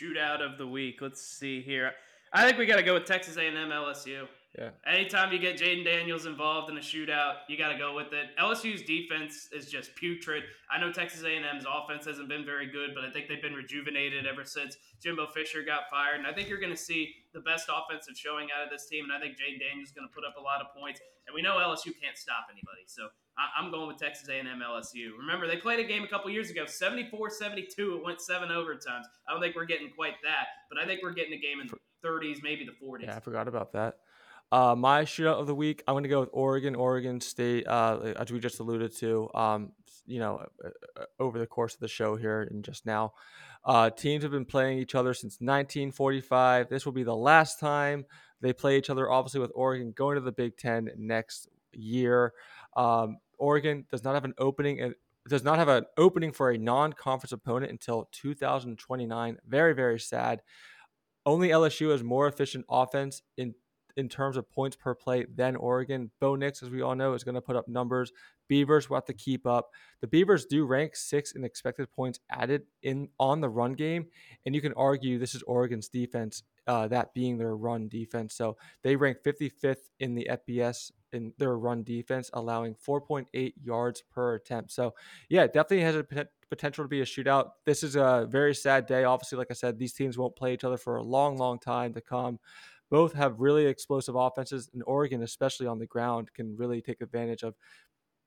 Shootout 0.00 0.40
of 0.40 0.56
the 0.56 0.66
week. 0.66 1.02
Let's 1.02 1.20
see 1.20 1.60
here. 1.60 1.92
I 2.32 2.46
think 2.46 2.56
we 2.56 2.64
got 2.64 2.76
to 2.76 2.82
go 2.82 2.94
with 2.94 3.04
Texas 3.04 3.36
A&M 3.36 3.54
LSU. 3.54 4.26
Yeah. 4.58 4.70
Anytime 4.84 5.32
you 5.32 5.38
get 5.38 5.56
Jayden 5.56 5.84
Daniels 5.84 6.26
involved 6.26 6.70
in 6.70 6.76
a 6.76 6.80
shootout, 6.80 7.46
you 7.48 7.56
got 7.56 7.70
to 7.70 7.78
go 7.78 7.94
with 7.94 8.12
it. 8.12 8.34
LSU's 8.36 8.82
defense 8.82 9.48
is 9.52 9.70
just 9.70 9.94
putrid. 9.94 10.42
I 10.70 10.80
know 10.80 10.90
Texas 10.90 11.22
A&M's 11.22 11.64
offense 11.70 12.04
hasn't 12.06 12.28
been 12.28 12.44
very 12.44 12.66
good, 12.66 12.90
but 12.94 13.04
I 13.04 13.10
think 13.10 13.28
they've 13.28 13.40
been 13.40 13.54
rejuvenated 13.54 14.26
ever 14.26 14.44
since 14.44 14.76
Jimbo 15.00 15.28
Fisher 15.28 15.62
got 15.62 15.82
fired. 15.88 16.18
And 16.18 16.26
I 16.26 16.32
think 16.32 16.48
you're 16.48 16.58
going 16.58 16.74
to 16.74 16.82
see 16.82 17.14
the 17.32 17.40
best 17.40 17.70
offensive 17.70 18.16
showing 18.16 18.48
out 18.50 18.64
of 18.64 18.70
this 18.70 18.86
team. 18.88 19.04
And 19.04 19.12
I 19.12 19.20
think 19.20 19.38
Jayden 19.38 19.60
Daniels 19.60 19.90
is 19.90 19.94
going 19.94 20.08
to 20.08 20.12
put 20.12 20.24
up 20.26 20.34
a 20.36 20.42
lot 20.42 20.60
of 20.60 20.74
points. 20.74 21.00
And 21.28 21.34
we 21.34 21.42
know 21.42 21.62
LSU 21.62 21.94
can't 22.02 22.18
stop 22.18 22.50
anybody. 22.50 22.82
So 22.86 23.06
I- 23.38 23.62
am 23.62 23.70
going 23.70 23.86
with 23.86 23.98
Texas 23.98 24.28
A&M 24.28 24.46
LSU. 24.60 25.16
Remember, 25.16 25.46
they 25.46 25.58
played 25.58 25.78
a 25.78 25.86
game 25.86 26.02
a 26.02 26.08
couple 26.08 26.28
years 26.28 26.50
ago, 26.50 26.64
74-72. 26.66 27.78
It 27.78 28.04
went 28.04 28.20
seven 28.20 28.48
overtimes. 28.48 29.06
I 29.28 29.32
don't 29.32 29.40
think 29.40 29.54
we're 29.54 29.64
getting 29.64 29.90
quite 29.94 30.18
that, 30.24 30.46
but 30.68 30.78
I 30.82 30.86
think 30.86 31.02
we're 31.02 31.14
getting 31.14 31.34
a 31.34 31.40
game 31.40 31.60
in 31.60 31.68
the 31.68 31.78
30s, 32.02 32.42
maybe 32.42 32.66
the 32.66 32.74
40s. 32.84 33.04
Yeah, 33.04 33.16
I 33.16 33.20
forgot 33.20 33.46
about 33.46 33.72
that. 33.72 33.98
Uh, 34.52 34.74
my 34.74 35.02
shootout 35.02 35.40
of 35.40 35.46
the 35.46 35.54
week, 35.54 35.82
I'm 35.86 35.94
going 35.94 36.02
to 36.02 36.08
go 36.08 36.20
with 36.20 36.30
Oregon, 36.32 36.74
Oregon 36.74 37.20
State, 37.20 37.66
uh, 37.68 38.14
as 38.18 38.32
we 38.32 38.40
just 38.40 38.58
alluded 38.58 38.96
to. 38.96 39.28
Um, 39.34 39.72
you 40.06 40.18
know, 40.18 40.44
uh, 40.64 40.68
uh, 40.96 41.04
over 41.20 41.38
the 41.38 41.46
course 41.46 41.74
of 41.74 41.80
the 41.80 41.88
show 41.88 42.16
here 42.16 42.42
and 42.42 42.64
just 42.64 42.84
now, 42.84 43.12
uh, 43.64 43.90
teams 43.90 44.24
have 44.24 44.32
been 44.32 44.44
playing 44.44 44.78
each 44.78 44.94
other 44.96 45.14
since 45.14 45.34
1945. 45.34 46.68
This 46.68 46.84
will 46.84 46.92
be 46.92 47.04
the 47.04 47.14
last 47.14 47.60
time 47.60 48.04
they 48.40 48.52
play 48.52 48.76
each 48.76 48.90
other. 48.90 49.08
Obviously, 49.10 49.40
with 49.40 49.52
Oregon 49.54 49.92
going 49.92 50.16
to 50.16 50.20
the 50.20 50.32
Big 50.32 50.56
Ten 50.56 50.90
next 50.96 51.48
year. 51.72 52.32
Um, 52.76 53.18
Oregon 53.38 53.86
does 53.90 54.02
not 54.02 54.14
have 54.14 54.24
an 54.24 54.34
opening. 54.38 54.78
It 54.78 54.94
does 55.28 55.44
not 55.44 55.58
have 55.58 55.68
an 55.68 55.84
opening 55.96 56.32
for 56.32 56.50
a 56.50 56.58
non-conference 56.58 57.32
opponent 57.32 57.70
until 57.70 58.08
2029. 58.12 59.38
Very, 59.46 59.74
very 59.74 60.00
sad. 60.00 60.42
Only 61.24 61.50
LSU 61.50 61.92
has 61.92 62.02
more 62.02 62.26
efficient 62.26 62.64
offense 62.68 63.22
in 63.36 63.54
in 63.96 64.08
terms 64.08 64.36
of 64.36 64.50
points 64.50 64.76
per 64.76 64.94
play 64.94 65.26
than 65.34 65.56
Oregon. 65.56 66.10
Bo 66.20 66.36
Nix, 66.36 66.62
as 66.62 66.70
we 66.70 66.82
all 66.82 66.94
know, 66.94 67.14
is 67.14 67.24
going 67.24 67.34
to 67.34 67.40
put 67.40 67.56
up 67.56 67.68
numbers. 67.68 68.12
Beavers 68.48 68.90
will 68.90 68.96
have 68.96 69.04
to 69.06 69.14
keep 69.14 69.46
up. 69.46 69.70
The 70.00 70.06
Beavers 70.06 70.46
do 70.46 70.66
rank 70.66 70.96
sixth 70.96 71.36
in 71.36 71.44
expected 71.44 71.90
points 71.92 72.18
added 72.30 72.62
in 72.82 73.08
on 73.18 73.40
the 73.40 73.48
run 73.48 73.74
game, 73.74 74.06
and 74.44 74.54
you 74.54 74.60
can 74.60 74.72
argue 74.74 75.18
this 75.18 75.34
is 75.34 75.42
Oregon's 75.42 75.88
defense, 75.88 76.42
uh, 76.66 76.88
that 76.88 77.14
being 77.14 77.38
their 77.38 77.56
run 77.56 77.88
defense. 77.88 78.34
So 78.34 78.56
they 78.82 78.96
rank 78.96 79.18
55th 79.24 79.88
in 80.00 80.14
the 80.14 80.28
FBS 80.30 80.90
in 81.12 81.32
their 81.38 81.56
run 81.56 81.82
defense, 81.82 82.30
allowing 82.32 82.74
4.8 82.74 83.52
yards 83.62 84.02
per 84.12 84.34
attempt. 84.34 84.72
So 84.72 84.94
yeah, 85.28 85.46
definitely 85.46 85.82
has 85.82 85.96
a 85.96 86.06
potential 86.48 86.84
to 86.84 86.88
be 86.88 87.00
a 87.00 87.04
shootout. 87.04 87.50
This 87.64 87.82
is 87.82 87.96
a 87.96 88.26
very 88.28 88.54
sad 88.54 88.86
day. 88.86 89.04
Obviously, 89.04 89.38
like 89.38 89.50
I 89.50 89.54
said, 89.54 89.78
these 89.78 89.92
teams 89.92 90.18
won't 90.18 90.36
play 90.36 90.52
each 90.52 90.64
other 90.64 90.76
for 90.76 90.96
a 90.96 91.02
long, 91.02 91.36
long 91.36 91.58
time 91.58 91.94
to 91.94 92.00
come 92.00 92.38
both 92.90 93.12
have 93.14 93.40
really 93.40 93.66
explosive 93.66 94.14
offenses, 94.16 94.68
and 94.72 94.82
Oregon, 94.86 95.22
especially 95.22 95.66
on 95.66 95.78
the 95.78 95.86
ground, 95.86 96.28
can 96.34 96.56
really 96.56 96.80
take 96.80 97.00
advantage 97.00 97.42
of 97.42 97.54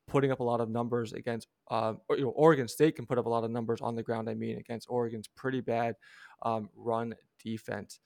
putting 0.07 0.31
up 0.31 0.39
a 0.39 0.43
lot 0.43 0.61
of 0.61 0.69
numbers 0.69 1.13
against. 1.13 1.47
Or, 1.69 1.97
you 2.11 2.23
know, 2.23 2.29
Oregon 2.29 2.67
State 2.67 2.95
can 2.95 3.05
put 3.05 3.17
up 3.17 3.25
a 3.25 3.29
lot 3.29 3.43
of 3.43 3.51
numbers 3.51 3.81
on 3.81 3.95
the 3.95 4.03
ground. 4.03 4.29
I 4.29 4.33
mean, 4.33 4.57
against 4.57 4.87
Oregon's 4.89 5.27
pretty 5.27 5.61
bad 5.61 5.95
um, 6.41 6.69
run 6.75 7.15
defense. 7.43 7.99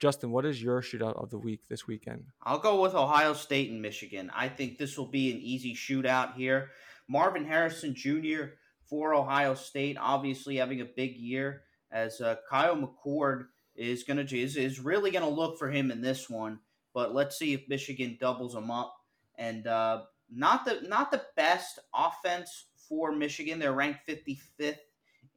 Justin, 0.00 0.30
what 0.30 0.46
is 0.46 0.62
your 0.62 0.80
shootout 0.80 1.20
of 1.20 1.30
the 1.30 1.38
week 1.38 1.62
this 1.68 1.88
weekend? 1.88 2.26
I'll 2.42 2.60
go 2.60 2.80
with 2.80 2.94
Ohio 2.94 3.34
State 3.34 3.70
and 3.70 3.82
Michigan. 3.82 4.30
I 4.32 4.48
think 4.48 4.78
this 4.78 4.96
will 4.96 5.10
be 5.10 5.32
an 5.32 5.38
easy 5.38 5.74
shootout 5.74 6.34
here. 6.34 6.70
Marvin 7.08 7.44
Harrison 7.44 7.94
Jr. 7.96 8.52
for 8.88 9.14
Ohio 9.14 9.54
State, 9.54 9.96
obviously 10.00 10.56
having 10.56 10.80
a 10.80 10.84
big 10.84 11.16
year 11.16 11.62
as 11.90 12.20
uh, 12.20 12.36
Kyle 12.48 12.76
McCord 12.76 13.46
is 13.78 14.04
gonna 14.04 14.26
is, 14.30 14.56
is 14.56 14.80
really 14.80 15.10
gonna 15.10 15.28
look 15.28 15.58
for 15.58 15.70
him 15.70 15.90
in 15.90 16.00
this 16.00 16.28
one. 16.28 16.60
But 16.94 17.14
let's 17.14 17.38
see 17.38 17.54
if 17.54 17.68
Michigan 17.68 18.18
doubles 18.20 18.54
him 18.54 18.70
up. 18.70 18.94
And 19.36 19.66
uh, 19.66 20.02
not 20.30 20.64
the 20.64 20.80
not 20.88 21.10
the 21.10 21.22
best 21.36 21.78
offense 21.94 22.66
for 22.88 23.12
Michigan. 23.12 23.58
They're 23.58 23.72
ranked 23.72 24.00
55th 24.08 24.78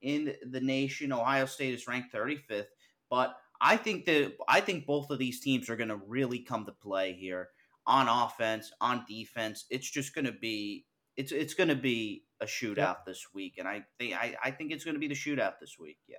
in 0.02 0.34
the 0.50 0.62
nation. 0.62 1.14
Ohio 1.14 1.46
State 1.46 1.74
is 1.74 1.88
ranked 1.88 2.14
35th. 2.14 2.66
But 3.10 3.36
I 3.60 3.78
think 3.78 4.06
that 4.06 4.34
I 4.48 4.62
think 4.62 4.86
both 4.86 5.12
of 5.12 5.20
these 5.20 5.40
teams 5.40 5.70
are 5.70 5.76
going 5.76 5.90
to 5.90 6.02
really 6.08 6.40
come 6.40 6.66
to 6.66 6.72
play 6.72 7.14
here 7.14 7.50
on 7.86 8.08
offense, 8.08 8.72
on 8.82 9.06
defense. 9.08 9.66
It's 9.70 9.90
just 9.90 10.16
going 10.16 10.26
to 10.26 10.32
be 10.32 10.86
it's 11.16 11.32
it's 11.32 11.54
going 11.54 11.70
to 11.70 11.76
be 11.76 12.24
a 12.40 12.46
shootout 12.46 12.78
yep. 12.78 13.06
this 13.06 13.28
week, 13.36 13.56
and 13.60 13.68
I 13.68 13.84
think 14.00 14.16
I, 14.16 14.36
I 14.44 14.52
think 14.52 14.72
it's 14.72 14.84
going 14.84 14.96
to 14.96 15.00
be 15.00 15.08
the 15.08 15.14
shootout 15.14 15.60
this 15.60 15.78
week. 15.80 16.00
Yeah 16.08 16.18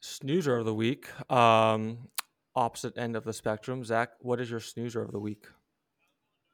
snoozer 0.00 0.56
of 0.56 0.64
the 0.64 0.74
week. 0.74 1.08
Um, 1.30 2.08
opposite 2.54 2.96
end 2.96 3.16
of 3.16 3.24
the 3.24 3.32
spectrum. 3.32 3.84
Zach, 3.84 4.10
what 4.20 4.40
is 4.40 4.50
your 4.50 4.60
snoozer 4.60 5.02
of 5.02 5.12
the 5.12 5.20
week? 5.20 5.46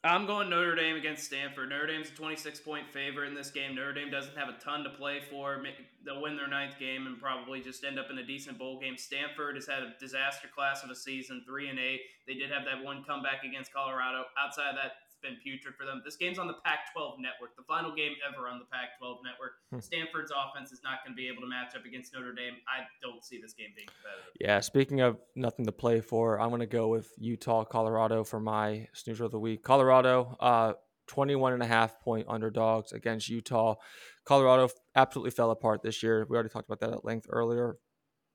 I'm 0.04 0.26
going 0.26 0.50
Notre 0.50 0.74
Dame 0.74 0.96
against 0.96 1.22
Stanford. 1.22 1.68
Notre 1.68 1.86
Dame's 1.86 2.10
a 2.10 2.14
26 2.14 2.58
point 2.60 2.90
favorite 2.92 3.28
in 3.28 3.36
this 3.36 3.52
game. 3.52 3.76
Notre 3.76 3.92
Dame 3.92 4.10
doesn't 4.10 4.36
have 4.36 4.48
a 4.48 4.58
ton 4.58 4.82
to 4.82 4.90
play 4.90 5.20
for. 5.30 5.62
They'll 6.04 6.20
win 6.20 6.34
their 6.34 6.48
ninth 6.48 6.76
game 6.76 7.06
and 7.06 7.20
probably 7.20 7.60
just 7.60 7.84
end 7.84 8.00
up 8.00 8.10
in 8.10 8.18
a 8.18 8.26
decent 8.26 8.58
bowl 8.58 8.80
game. 8.80 8.96
Stanford 8.96 9.54
has 9.54 9.68
had 9.68 9.84
a 9.84 9.94
disaster 10.00 10.48
class 10.52 10.82
of 10.82 10.90
a 10.90 10.96
season, 10.96 11.44
three 11.46 11.68
and 11.68 11.78
eight. 11.78 12.00
They 12.26 12.34
did 12.34 12.50
have 12.50 12.64
that 12.64 12.82
one 12.82 13.04
comeback 13.06 13.44
against 13.44 13.72
Colorado. 13.72 14.24
Outside 14.36 14.70
of 14.70 14.74
that, 14.74 15.01
been 15.22 15.36
putrid 15.42 15.74
for 15.74 15.86
them. 15.86 16.02
This 16.04 16.16
game's 16.16 16.38
on 16.38 16.46
the 16.46 16.58
Pac 16.64 16.92
12 16.92 17.18
network, 17.20 17.56
the 17.56 17.62
final 17.62 17.94
game 17.94 18.12
ever 18.26 18.48
on 18.48 18.58
the 18.58 18.66
Pac 18.66 18.98
12 18.98 19.18
network. 19.24 19.52
Hmm. 19.70 19.80
Stanford's 19.80 20.32
offense 20.34 20.72
is 20.72 20.80
not 20.82 21.04
going 21.04 21.14
to 21.14 21.16
be 21.16 21.28
able 21.28 21.42
to 21.42 21.48
match 21.48 21.74
up 21.74 21.84
against 21.84 22.12
Notre 22.12 22.34
Dame. 22.34 22.54
I 22.66 22.84
don't 23.00 23.24
see 23.24 23.40
this 23.40 23.54
game 23.54 23.70
being 23.76 23.88
competitive. 23.88 24.34
Yeah, 24.40 24.60
speaking 24.60 25.00
of 25.00 25.18
nothing 25.36 25.66
to 25.66 25.72
play 25.72 26.00
for, 26.00 26.40
I'm 26.40 26.50
going 26.50 26.60
to 26.60 26.66
go 26.66 26.88
with 26.88 27.12
Utah, 27.18 27.64
Colorado 27.64 28.24
for 28.24 28.40
my 28.40 28.88
snoozer 28.92 29.24
of 29.24 29.30
the 29.30 29.40
week. 29.40 29.62
Colorado, 29.62 30.36
uh, 30.40 30.72
21 31.06 31.52
and 31.52 31.62
a 31.62 31.66
half 31.66 32.00
point 32.00 32.26
underdogs 32.28 32.92
against 32.92 33.28
Utah. 33.28 33.76
Colorado 34.24 34.68
absolutely 34.94 35.30
fell 35.30 35.50
apart 35.50 35.82
this 35.82 36.02
year. 36.02 36.26
We 36.28 36.34
already 36.34 36.48
talked 36.48 36.68
about 36.68 36.80
that 36.80 36.96
at 36.96 37.04
length 37.04 37.26
earlier. 37.30 37.76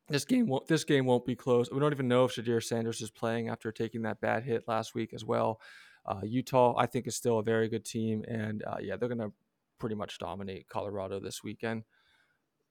This 0.09 0.25
game 0.25 0.47
won't. 0.47 0.67
This 0.67 0.85
game 0.85 1.05
won't 1.05 1.25
be 1.25 1.35
close. 1.35 1.69
We 1.69 1.79
don't 1.79 1.91
even 1.91 2.07
know 2.07 2.25
if 2.25 2.35
Shedeur 2.35 2.63
Sanders 2.63 3.01
is 3.01 3.09
playing 3.09 3.49
after 3.49 3.71
taking 3.71 4.03
that 4.03 4.21
bad 4.21 4.43
hit 4.43 4.63
last 4.67 4.95
week 4.95 5.13
as 5.13 5.25
well. 5.25 5.59
Uh, 6.07 6.21
Utah, 6.23 6.75
I 6.77 6.85
think, 6.85 7.07
is 7.07 7.15
still 7.15 7.39
a 7.39 7.43
very 7.43 7.67
good 7.67 7.83
team, 7.83 8.23
and 8.27 8.63
uh, 8.63 8.77
yeah, 8.81 8.95
they're 8.95 9.09
going 9.09 9.19
to 9.19 9.33
pretty 9.79 9.95
much 9.95 10.17
dominate 10.17 10.67
Colorado 10.69 11.19
this 11.19 11.43
weekend. 11.43 11.83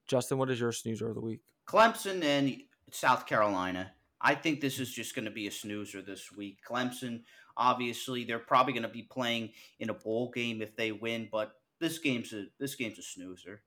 Justin, 0.07 0.37
what 0.37 0.49
is 0.49 0.59
your 0.59 0.71
snoozer 0.71 1.09
of 1.09 1.15
the 1.15 1.21
week? 1.21 1.41
Clemson 1.67 2.23
and 2.23 2.57
South 2.91 3.25
Carolina. 3.25 3.91
I 4.19 4.33
think 4.33 4.61
this 4.61 4.79
is 4.79 4.91
just 4.91 5.13
going 5.13 5.25
to 5.25 5.31
be 5.31 5.47
a 5.47 5.51
snoozer 5.51 6.01
this 6.01 6.31
week. 6.31 6.59
Clemson, 6.67 7.21
obviously, 7.55 8.23
they're 8.23 8.39
probably 8.39 8.73
going 8.73 8.83
to 8.83 8.89
be 8.89 9.03
playing 9.03 9.51
in 9.79 9.89
a 9.89 9.93
bowl 9.93 10.31
game 10.31 10.61
if 10.61 10.75
they 10.75 10.91
win, 10.91 11.29
but 11.31 11.53
this 11.79 11.99
game's 11.99 12.33
a 12.33 12.45
this 12.59 12.73
game's 12.73 12.97
a 12.97 13.03
snoozer. 13.03 13.61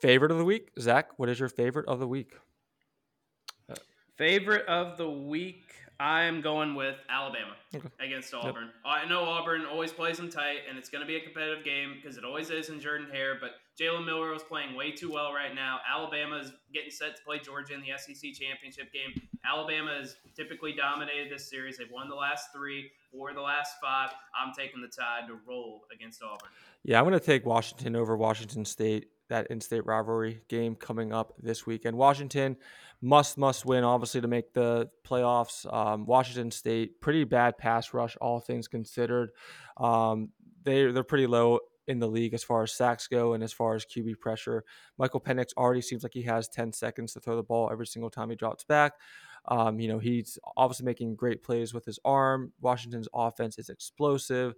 Favorite 0.00 0.32
of 0.32 0.38
the 0.38 0.44
week, 0.44 0.70
Zach. 0.80 1.10
What 1.16 1.28
is 1.28 1.38
your 1.38 1.48
favorite 1.48 1.86
of 1.86 2.00
the 2.00 2.08
week? 2.08 2.32
Favorite 4.16 4.66
of 4.66 4.98
the 4.98 5.08
week. 5.08 5.64
I'm 6.02 6.40
going 6.40 6.74
with 6.74 6.96
Alabama 7.08 7.54
okay. 7.72 7.88
against 8.00 8.34
Auburn. 8.34 8.64
Yep. 8.64 8.72
I 8.84 9.08
know 9.08 9.22
Auburn 9.22 9.64
always 9.64 9.92
plays 9.92 10.16
them 10.16 10.28
tight, 10.28 10.58
and 10.68 10.76
it's 10.76 10.88
going 10.88 11.00
to 11.00 11.06
be 11.06 11.14
a 11.14 11.20
competitive 11.20 11.64
game 11.64 11.94
because 11.94 12.18
it 12.18 12.24
always 12.24 12.50
is 12.50 12.70
in 12.70 12.80
Jordan 12.80 13.06
Hare. 13.12 13.36
But 13.40 13.52
Jalen 13.80 14.04
Milroe 14.04 14.34
is 14.34 14.42
playing 14.42 14.74
way 14.74 14.90
too 14.90 15.12
well 15.12 15.32
right 15.32 15.54
now. 15.54 15.78
Alabama 15.88 16.38
is 16.38 16.52
getting 16.74 16.90
set 16.90 17.14
to 17.14 17.22
play 17.22 17.38
Georgia 17.38 17.74
in 17.74 17.82
the 17.82 17.96
SEC 17.96 18.32
championship 18.32 18.92
game. 18.92 19.22
Alabama 19.46 19.96
has 19.96 20.16
typically 20.34 20.72
dominated 20.72 21.30
this 21.30 21.48
series. 21.48 21.78
They've 21.78 21.86
won 21.92 22.08
the 22.08 22.16
last 22.16 22.48
three, 22.52 22.90
or 23.16 23.32
the 23.32 23.40
last 23.40 23.76
five. 23.80 24.10
I'm 24.34 24.52
taking 24.58 24.80
the 24.82 24.88
tide 24.88 25.28
to 25.28 25.38
roll 25.46 25.82
against 25.94 26.20
Auburn. 26.20 26.50
Yeah, 26.82 26.98
I'm 26.98 27.04
going 27.04 27.18
to 27.18 27.24
take 27.24 27.46
Washington 27.46 27.94
over 27.94 28.16
Washington 28.16 28.64
State. 28.64 29.06
That 29.32 29.46
in-state 29.46 29.86
rivalry 29.86 30.42
game 30.48 30.74
coming 30.74 31.10
up 31.10 31.32
this 31.42 31.66
weekend. 31.66 31.96
Washington 31.96 32.58
must 33.00 33.38
must 33.38 33.64
win 33.64 33.82
obviously 33.82 34.20
to 34.20 34.28
make 34.28 34.52
the 34.52 34.90
playoffs. 35.06 35.64
Um, 35.72 36.04
Washington 36.04 36.50
State 36.50 37.00
pretty 37.00 37.24
bad 37.24 37.56
pass 37.56 37.94
rush, 37.94 38.14
all 38.20 38.40
things 38.40 38.68
considered. 38.68 39.30
Um, 39.78 40.28
they 40.64 40.92
they're 40.92 41.02
pretty 41.02 41.26
low 41.26 41.60
in 41.88 41.98
the 41.98 42.06
league 42.06 42.34
as 42.34 42.44
far 42.44 42.62
as 42.62 42.74
sacks 42.74 43.08
go 43.08 43.32
and 43.32 43.42
as 43.42 43.54
far 43.54 43.74
as 43.74 43.86
QB 43.86 44.20
pressure. 44.20 44.64
Michael 44.98 45.20
Penix 45.20 45.46
already 45.56 45.80
seems 45.80 46.02
like 46.02 46.12
he 46.12 46.22
has 46.22 46.46
10 46.48 46.72
seconds 46.74 47.14
to 47.14 47.20
throw 47.20 47.34
the 47.34 47.42
ball 47.42 47.70
every 47.72 47.86
single 47.86 48.10
time 48.10 48.28
he 48.28 48.36
drops 48.36 48.64
back. 48.64 48.92
Um, 49.48 49.80
you 49.80 49.88
know, 49.88 49.98
he's 49.98 50.38
obviously 50.58 50.84
making 50.84 51.16
great 51.16 51.42
plays 51.42 51.72
with 51.72 51.86
his 51.86 51.98
arm. 52.04 52.52
Washington's 52.60 53.08
offense 53.14 53.58
is 53.58 53.70
explosive. 53.70 54.54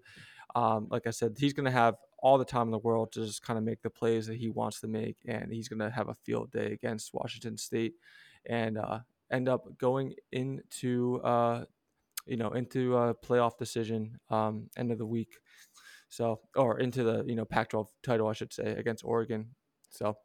Um, 0.54 0.88
like 0.90 1.06
I 1.06 1.10
said, 1.10 1.36
he's 1.38 1.52
going 1.52 1.64
to 1.64 1.70
have 1.70 1.96
all 2.24 2.38
the 2.38 2.44
time 2.44 2.68
in 2.68 2.70
the 2.70 2.78
world 2.78 3.12
to 3.12 3.26
just 3.26 3.42
kind 3.42 3.58
of 3.58 3.64
make 3.64 3.82
the 3.82 3.90
plays 3.90 4.26
that 4.26 4.38
he 4.38 4.48
wants 4.48 4.80
to 4.80 4.88
make, 4.88 5.18
and 5.26 5.52
he's 5.52 5.68
going 5.68 5.78
to 5.78 5.90
have 5.90 6.08
a 6.08 6.14
field 6.14 6.50
day 6.50 6.72
against 6.72 7.12
Washington 7.12 7.58
State, 7.58 7.92
and 8.46 8.78
uh, 8.78 9.00
end 9.30 9.46
up 9.46 9.76
going 9.76 10.14
into 10.32 11.20
uh, 11.22 11.64
you 12.26 12.38
know 12.38 12.48
into 12.52 12.96
a 12.96 13.14
playoff 13.14 13.58
decision 13.58 14.18
um, 14.30 14.70
end 14.76 14.90
of 14.90 14.96
the 14.96 15.06
week. 15.06 15.36
So, 16.08 16.40
or 16.56 16.80
into 16.80 17.04
the 17.04 17.24
you 17.26 17.34
know 17.34 17.44
Pac-12 17.44 17.88
title, 18.02 18.26
I 18.26 18.32
should 18.32 18.54
say, 18.54 18.72
against 18.72 19.04
Oregon. 19.04 19.50
So, 19.90 20.16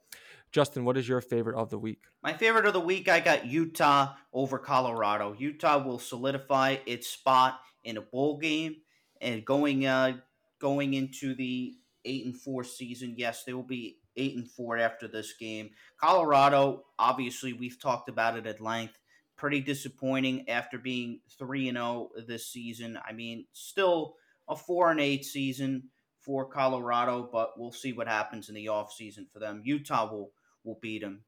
Justin, 0.53 0.85
what 0.85 0.95
is 0.95 1.07
your 1.07 1.19
favorite 1.19 1.57
of 1.57 1.69
the 1.69 1.77
week? 1.77 1.99
My 2.23 2.31
favorite 2.31 2.65
of 2.65 2.73
the 2.73 2.79
week, 2.79 3.09
I 3.09 3.19
got 3.19 3.45
Utah 3.45 4.13
over 4.31 4.57
Colorado. 4.57 5.35
Utah 5.37 5.83
will 5.83 5.99
solidify 5.99 6.77
its 6.85 7.09
spot 7.09 7.59
in 7.83 7.97
a 7.97 8.01
bowl 8.01 8.37
game 8.37 8.77
and 9.19 9.43
going 9.43 9.85
uh 9.85 10.13
going 10.59 10.93
into 10.93 11.35
the 11.35 11.75
eight 12.10 12.26
and 12.26 12.36
four 12.36 12.64
season. 12.64 13.16
Yes, 13.18 13.43
they 13.43 13.53
will 13.53 13.64
be 13.64 13.97
eight 14.18 14.36
and 14.36 14.49
four 14.49 14.78
after 14.78 15.07
this 15.07 15.34
game. 15.39 15.70
Colorado, 15.99 16.84
obviously, 16.97 17.53
we've 17.53 17.80
talked 17.80 18.10
about 18.10 18.38
it 18.38 18.47
at 18.47 18.60
length. 18.60 18.97
Pretty 19.38 19.62
disappointing 19.62 20.49
after 20.49 20.78
being 20.78 21.22
three 21.38 21.70
and 21.70 21.78
zero 21.78 22.10
this 22.28 22.51
season. 22.51 22.99
I 23.07 23.14
mean, 23.14 23.45
still 23.53 24.16
a 24.49 24.55
four 24.55 24.91
and 24.91 24.99
eight 24.99 25.24
season 25.24 25.84
for 26.20 26.45
Colorado, 26.45 27.30
but 27.32 27.51
we'll 27.57 27.72
see 27.72 27.93
what 27.93 28.07
happens 28.07 28.49
in 28.49 28.55
the 28.55 28.66
offseason 28.66 29.30
for 29.32 29.39
them. 29.39 29.62
Utah 29.64 30.12
will 30.12 30.32
will 30.64 30.80
beat 30.82 31.01
them. 31.01 31.24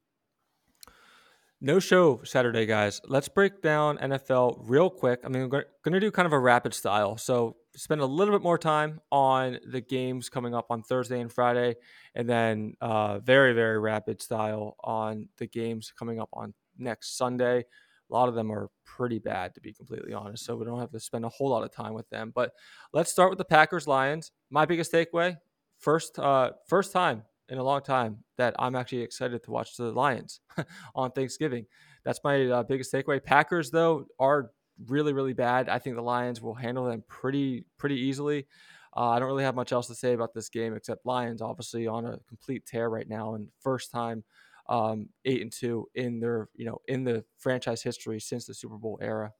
No 1.64 1.78
show 1.78 2.22
Saturday, 2.24 2.66
guys. 2.66 3.02
Let's 3.08 3.28
break 3.28 3.62
down 3.62 4.00
NFL 4.00 4.64
real 4.64 4.90
quick. 4.90 5.22
I 5.24 5.30
mean, 5.30 5.44
we're 5.44 5.66
going 5.84 5.94
to 5.94 6.00
do 6.00 6.10
kind 6.10 6.26
of 6.26 6.34
a 6.34 6.40
rapid 6.40 6.74
style. 6.74 7.18
So, 7.18 7.58
spend 7.76 8.02
a 8.02 8.06
little 8.06 8.34
bit 8.34 8.44
more 8.44 8.58
time 8.58 9.00
on 9.12 9.60
the 9.66 9.82
games 9.82 10.30
coming 10.30 10.54
up 10.54 10.68
on 10.70 10.84
Thursday 10.84 11.20
and 11.20 11.32
Friday, 11.32 11.76
and 12.16 12.30
then 12.30 12.76
uh, 12.82 13.20
very, 13.20 13.54
very 13.54 13.80
rapid 13.80 14.22
style 14.22 14.76
on 14.84 15.30
the 15.38 15.48
games 15.48 15.92
coming 15.98 16.20
up 16.20 16.30
on 16.34 16.54
next 16.78 17.18
Sunday. 17.18 17.60
A 17.60 18.14
lot 18.14 18.28
of 18.28 18.36
them 18.36 18.52
are 18.52 18.70
pretty 18.86 19.20
bad, 19.20 19.56
to 19.56 19.62
be 19.62 19.74
completely 19.74 20.14
honest. 20.14 20.44
So 20.44 20.56
we 20.56 20.66
don't 20.66 20.80
have 20.80 20.92
to 20.92 21.00
spend 21.00 21.24
a 21.24 21.30
whole 21.30 21.50
lot 21.50 21.64
of 21.64 21.72
time 21.72 21.94
with 21.94 22.10
them. 22.10 22.32
But 22.36 22.52
let's 22.92 23.12
start 23.12 23.30
with 23.30 23.38
the 23.38 23.46
Packers 23.46 23.88
Lions. 23.88 24.32
My 24.50 24.66
biggest 24.66 24.92
takeaway: 24.92 25.38
first, 25.80 26.20
uh, 26.20 26.52
first 26.68 26.92
time 26.92 27.24
in 27.48 27.58
a 27.58 27.64
long 27.64 27.82
time 27.82 28.18
that 28.38 28.56
I'm 28.60 28.76
actually 28.76 29.02
excited 29.02 29.44
to 29.44 29.52
watch 29.52 29.76
the 29.78 29.92
Lions 29.92 30.42
on 30.96 31.12
Thanksgiving. 31.12 31.66
That's 32.04 32.20
my 32.24 32.46
uh, 32.48 32.64
biggest 32.64 32.92
takeaway. 32.94 33.24
Packers 33.24 33.72
though 33.72 34.06
are 34.20 34.52
really, 34.88 35.14
really 35.14 35.34
bad. 35.34 35.70
I 35.70 35.80
think 35.80 35.96
the 35.96 36.02
Lions 36.02 36.42
will 36.42 36.56
handle 36.56 36.86
them 36.86 37.04
pretty, 37.08 37.66
pretty 37.78 37.96
easily. 37.96 38.48
Uh, 38.96 39.10
I 39.10 39.20
don't 39.20 39.28
really 39.28 39.44
have 39.44 39.56
much 39.56 39.72
else 39.72 39.88
to 39.88 39.96
say 39.96 40.14
about 40.14 40.34
this 40.34 40.50
game 40.50 40.76
except 40.76 41.06
Lions, 41.06 41.42
obviously 41.42 41.88
on 41.88 42.06
a 42.06 42.20
complete 42.28 42.66
tear 42.66 42.90
right 42.90 43.08
now 43.08 43.36
and 43.36 43.48
first 43.62 43.92
time 43.92 44.24
um, 44.72 45.10
eight 45.26 45.42
and 45.42 45.52
two 45.52 45.88
in 45.96 46.20
their 46.20 46.50
you 46.56 46.66
know 46.66 46.80
in 46.88 47.04
the 47.04 47.26
franchise 47.38 47.84
history 47.84 48.20
since 48.20 48.46
the 48.46 48.54
Super 48.54 48.78
Bowl 48.78 48.98
era. 49.02 49.34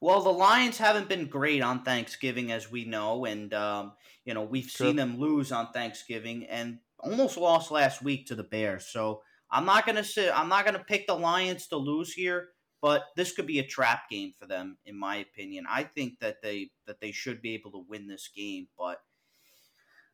Well, 0.00 0.22
the 0.22 0.30
Lions 0.30 0.78
haven't 0.78 1.10
been 1.10 1.26
great 1.26 1.60
on 1.60 1.82
Thanksgiving, 1.82 2.52
as 2.52 2.70
we 2.70 2.86
know, 2.86 3.26
and 3.26 3.52
um, 3.52 3.92
you 4.24 4.32
know 4.32 4.42
we've 4.42 4.70
seen 4.70 4.96
them 4.96 5.18
lose 5.18 5.52
on 5.52 5.72
Thanksgiving 5.72 6.46
and 6.46 6.78
almost 6.98 7.36
lost 7.36 7.70
last 7.70 8.02
week 8.02 8.26
to 8.26 8.34
the 8.34 8.44
Bears. 8.44 8.86
So 8.86 9.22
I'm 9.50 9.66
not 9.66 9.86
gonna 9.86 10.04
say 10.04 10.30
I'm 10.30 10.48
not 10.48 10.64
gonna 10.64 10.84
pick 10.86 11.06
the 11.06 11.14
Lions 11.14 11.66
to 11.68 11.76
lose 11.76 12.12
here, 12.12 12.50
but 12.80 13.04
this 13.16 13.32
could 13.32 13.46
be 13.46 13.58
a 13.58 13.66
trap 13.66 14.08
game 14.08 14.32
for 14.38 14.46
them, 14.46 14.78
in 14.86 14.98
my 14.98 15.16
opinion. 15.16 15.66
I 15.68 15.84
think 15.84 16.18
that 16.20 16.42
they 16.42 16.70
that 16.86 17.00
they 17.00 17.12
should 17.12 17.42
be 17.42 17.54
able 17.54 17.72
to 17.72 17.84
win 17.88 18.08
this 18.08 18.28
game, 18.34 18.68
but 18.78 19.00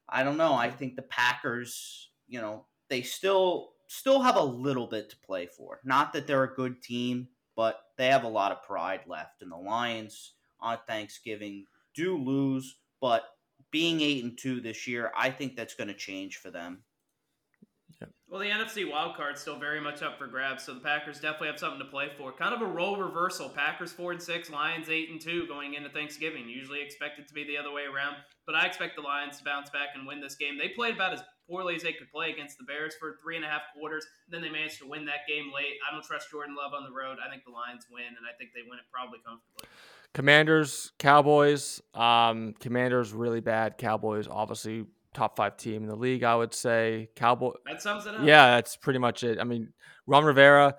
I 0.08 0.22
don't 0.22 0.36
know. 0.36 0.54
I 0.54 0.70
think 0.70 0.96
the 0.96 1.02
Packers, 1.02 2.10
you 2.28 2.40
know, 2.40 2.66
they 2.88 3.02
still 3.02 3.72
still 3.88 4.22
have 4.22 4.36
a 4.36 4.42
little 4.42 4.86
bit 4.86 5.10
to 5.10 5.16
play 5.18 5.46
for. 5.46 5.80
Not 5.84 6.12
that 6.12 6.26
they're 6.26 6.44
a 6.44 6.54
good 6.54 6.82
team, 6.82 7.28
but 7.54 7.80
they 7.96 8.08
have 8.08 8.24
a 8.24 8.28
lot 8.28 8.52
of 8.52 8.62
pride 8.62 9.00
left. 9.06 9.42
And 9.42 9.50
the 9.50 9.56
Lions 9.56 10.32
on 10.60 10.78
Thanksgiving 10.86 11.66
do 11.94 12.16
lose, 12.16 12.76
but 13.00 13.24
being 13.70 14.00
eight 14.00 14.24
and 14.24 14.36
two 14.36 14.60
this 14.60 14.86
year, 14.86 15.12
I 15.16 15.30
think 15.30 15.56
that's 15.56 15.74
going 15.74 15.88
to 15.88 15.94
change 15.94 16.36
for 16.36 16.50
them. 16.50 16.82
Well, 18.28 18.40
the 18.40 18.48
NFC 18.48 18.84
wildcard 18.90 19.38
still 19.38 19.56
very 19.56 19.80
much 19.80 20.02
up 20.02 20.18
for 20.18 20.26
grabs, 20.26 20.64
so 20.64 20.74
the 20.74 20.80
Packers 20.80 21.20
definitely 21.20 21.46
have 21.46 21.60
something 21.60 21.78
to 21.78 21.84
play 21.84 22.10
for. 22.18 22.32
Kind 22.32 22.52
of 22.52 22.60
a 22.60 22.66
role 22.66 22.96
reversal. 22.96 23.48
Packers 23.48 23.92
four 23.92 24.10
and 24.10 24.20
six, 24.20 24.50
Lions 24.50 24.88
eight 24.88 25.10
and 25.10 25.20
two 25.20 25.46
going 25.46 25.74
into 25.74 25.88
Thanksgiving. 25.90 26.48
Usually 26.48 26.82
expected 26.82 27.28
to 27.28 27.34
be 27.34 27.44
the 27.44 27.56
other 27.56 27.70
way 27.70 27.82
around, 27.82 28.16
but 28.44 28.56
I 28.56 28.66
expect 28.66 28.96
the 28.96 29.02
Lions 29.02 29.38
to 29.38 29.44
bounce 29.44 29.70
back 29.70 29.90
and 29.94 30.08
win 30.08 30.20
this 30.20 30.34
game. 30.34 30.58
They 30.58 30.70
played 30.70 30.96
about 30.96 31.12
as 31.12 31.22
poorly 31.48 31.76
as 31.76 31.84
they 31.84 31.92
could 31.92 32.10
play 32.10 32.32
against 32.32 32.58
the 32.58 32.64
Bears 32.64 32.96
for 32.98 33.16
three 33.22 33.36
and 33.36 33.44
a 33.44 33.48
half 33.48 33.62
quarters. 33.78 34.04
Then 34.28 34.42
they 34.42 34.50
managed 34.50 34.80
to 34.80 34.88
win 34.88 35.04
that 35.06 35.22
game 35.28 35.52
late. 35.54 35.78
I 35.88 35.94
don't 35.94 36.04
trust 36.04 36.28
Jordan 36.28 36.56
Love 36.56 36.72
on 36.74 36.82
the 36.82 36.90
road. 36.90 37.18
I 37.24 37.30
think 37.30 37.44
the 37.44 37.52
Lions 37.52 37.86
win, 37.92 38.06
and 38.08 38.26
I 38.26 38.36
think 38.36 38.50
they 38.52 38.62
win 38.68 38.80
it 38.80 38.86
probably 38.92 39.20
comfortably. 39.24 39.70
Commanders, 40.14 40.92
Cowboys. 40.98 41.80
Um, 41.94 42.54
Commanders 42.58 43.12
really 43.12 43.40
bad. 43.40 43.78
Cowboys 43.78 44.26
obviously 44.26 44.86
top 45.16 45.36
five 45.36 45.56
team 45.56 45.82
in 45.82 45.88
the 45.88 45.96
league. 45.96 46.22
I 46.22 46.34
would 46.34 46.54
say 46.54 47.08
Cowboy. 47.16 47.52
That 47.66 47.82
sums 47.82 48.06
it 48.06 48.14
up. 48.14 48.24
Yeah, 48.24 48.54
that's 48.54 48.76
pretty 48.76 48.98
much 48.98 49.24
it. 49.24 49.38
I 49.40 49.44
mean, 49.44 49.72
Ron 50.06 50.24
Rivera 50.24 50.76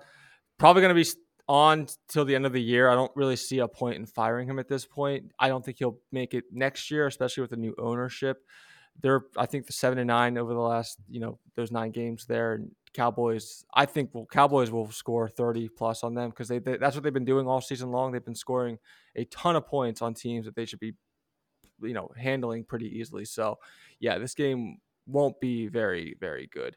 probably 0.58 0.82
going 0.82 0.94
to 0.94 1.02
be 1.02 1.08
on 1.48 1.86
till 2.08 2.24
the 2.24 2.34
end 2.34 2.46
of 2.46 2.52
the 2.52 2.62
year. 2.62 2.88
I 2.88 2.94
don't 2.94 3.12
really 3.14 3.36
see 3.36 3.58
a 3.58 3.68
point 3.68 3.96
in 3.96 4.06
firing 4.06 4.48
him 4.48 4.58
at 4.58 4.68
this 4.68 4.84
point. 4.84 5.32
I 5.38 5.48
don't 5.48 5.64
think 5.64 5.78
he'll 5.78 5.98
make 6.12 6.34
it 6.34 6.44
next 6.52 6.90
year, 6.90 7.06
especially 7.06 7.42
with 7.42 7.50
the 7.50 7.56
new 7.56 7.74
ownership 7.78 8.42
they're 9.00 9.24
I 9.36 9.46
think 9.46 9.66
the 9.66 9.72
seven 9.72 9.98
and 9.98 10.08
nine 10.08 10.38
over 10.38 10.52
the 10.52 10.60
last 10.60 10.98
you 11.08 11.20
know 11.20 11.38
those 11.56 11.70
nine 11.70 11.90
games 11.90 12.26
there. 12.26 12.54
And 12.54 12.70
Cowboys, 12.94 13.64
I 13.72 13.86
think 13.86 14.10
well, 14.12 14.26
Cowboys 14.30 14.70
will 14.70 14.90
score 14.90 15.28
thirty 15.28 15.68
plus 15.68 16.02
on 16.02 16.14
them 16.14 16.30
because 16.30 16.48
they, 16.48 16.58
they, 16.58 16.76
that's 16.76 16.96
what 16.96 17.04
they've 17.04 17.12
been 17.12 17.24
doing 17.24 17.46
all 17.46 17.60
season 17.60 17.90
long. 17.90 18.12
They've 18.12 18.24
been 18.24 18.34
scoring 18.34 18.78
a 19.14 19.24
ton 19.26 19.56
of 19.56 19.66
points 19.66 20.02
on 20.02 20.14
teams 20.14 20.46
that 20.46 20.56
they 20.56 20.64
should 20.64 20.80
be 20.80 20.94
you 21.82 21.94
know 21.94 22.10
handling 22.16 22.64
pretty 22.64 22.98
easily. 22.98 23.24
So 23.24 23.58
yeah, 24.00 24.18
this 24.18 24.34
game 24.34 24.78
won't 25.06 25.40
be 25.40 25.68
very 25.68 26.16
very 26.20 26.48
good. 26.52 26.76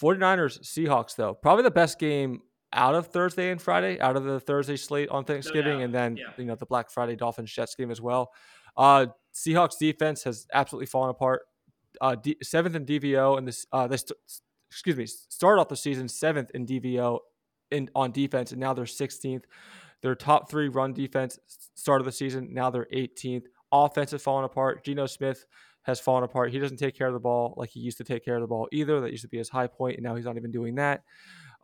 49ers 0.00 0.62
Seahawks 0.62 1.16
though 1.16 1.34
probably 1.34 1.64
the 1.64 1.70
best 1.70 1.98
game 1.98 2.40
out 2.72 2.94
of 2.94 3.08
Thursday 3.08 3.50
and 3.50 3.60
Friday, 3.60 4.00
out 4.00 4.16
of 4.16 4.24
the 4.24 4.40
Thursday 4.40 4.76
slate 4.76 5.08
on 5.10 5.24
Thanksgiving, 5.24 5.78
no 5.78 5.84
and 5.84 5.94
then 5.94 6.16
yeah. 6.16 6.24
you 6.36 6.44
know 6.44 6.54
the 6.54 6.66
Black 6.66 6.90
Friday 6.90 7.16
Dolphins 7.16 7.52
Jets 7.52 7.74
game 7.74 7.90
as 7.90 8.00
well. 8.00 8.32
Uh, 8.76 9.06
Seahawks 9.34 9.78
defense 9.78 10.24
has 10.24 10.46
absolutely 10.52 10.86
fallen 10.86 11.10
apart. 11.10 11.42
Uh, 12.00 12.14
D- 12.14 12.38
seventh 12.42 12.74
in 12.74 12.86
DVO, 12.86 13.36
and 13.36 13.46
this 13.46 13.66
uh, 13.72 13.86
they 13.86 13.96
st- 13.96 14.18
excuse 14.70 14.96
me 14.96 15.06
started 15.06 15.60
off 15.60 15.68
the 15.68 15.76
season 15.76 16.08
seventh 16.08 16.50
in 16.54 16.66
DVO 16.66 17.18
in 17.70 17.90
on 17.94 18.12
defense, 18.12 18.52
and 18.52 18.60
now 18.60 18.72
they're 18.72 18.84
16th. 18.84 19.44
Their 20.00 20.14
top 20.14 20.50
three 20.50 20.68
run 20.68 20.92
defense 20.92 21.38
start 21.74 22.00
of 22.00 22.06
the 22.06 22.12
season, 22.12 22.52
now 22.52 22.70
they're 22.70 22.88
18th. 22.92 23.44
Offense 23.72 24.10
has 24.10 24.22
fallen 24.22 24.44
apart. 24.44 24.84
Geno 24.84 25.06
Smith 25.06 25.46
has 25.82 25.98
fallen 25.98 26.22
apart. 26.22 26.52
He 26.52 26.58
doesn't 26.58 26.76
take 26.76 26.96
care 26.96 27.08
of 27.08 27.14
the 27.14 27.20
ball 27.20 27.54
like 27.56 27.70
he 27.70 27.80
used 27.80 27.98
to 27.98 28.04
take 28.04 28.24
care 28.24 28.36
of 28.36 28.42
the 28.42 28.46
ball 28.46 28.68
either. 28.70 29.00
That 29.00 29.10
used 29.10 29.22
to 29.22 29.28
be 29.28 29.38
his 29.38 29.48
high 29.48 29.66
point, 29.66 29.96
and 29.96 30.04
now 30.04 30.14
he's 30.14 30.24
not 30.24 30.36
even 30.36 30.50
doing 30.50 30.76
that. 30.76 31.02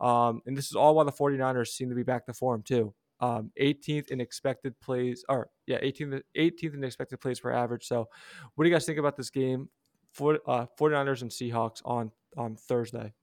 Um, 0.01 0.41
and 0.45 0.57
this 0.57 0.67
is 0.67 0.75
all 0.75 0.95
while 0.95 1.05
the 1.05 1.11
49ers 1.11 1.67
seem 1.67 1.89
to 1.89 1.95
be 1.95 2.03
back 2.03 2.25
to 2.25 2.33
form, 2.33 2.63
too 2.63 2.93
um, 3.19 3.51
18th 3.59 4.09
in 4.09 4.21
expected 4.21 4.79
plays, 4.79 5.25
or 5.29 5.49
yeah, 5.67 5.79
18th, 5.79 6.21
18th 6.37 6.73
in 6.73 6.83
expected 6.83 7.19
plays 7.19 7.39
per 7.39 7.51
average. 7.51 7.85
So, 7.85 8.07
what 8.55 8.63
do 8.63 8.69
you 8.69 8.75
guys 8.75 8.85
think 8.85 8.99
about 8.99 9.17
this 9.17 9.29
game? 9.29 9.69
For 10.13 10.39
uh, 10.47 10.65
49ers 10.79 11.21
and 11.21 11.31
Seahawks 11.31 11.81
on 11.85 12.11
on 12.37 12.55
Thursday. 12.55 13.13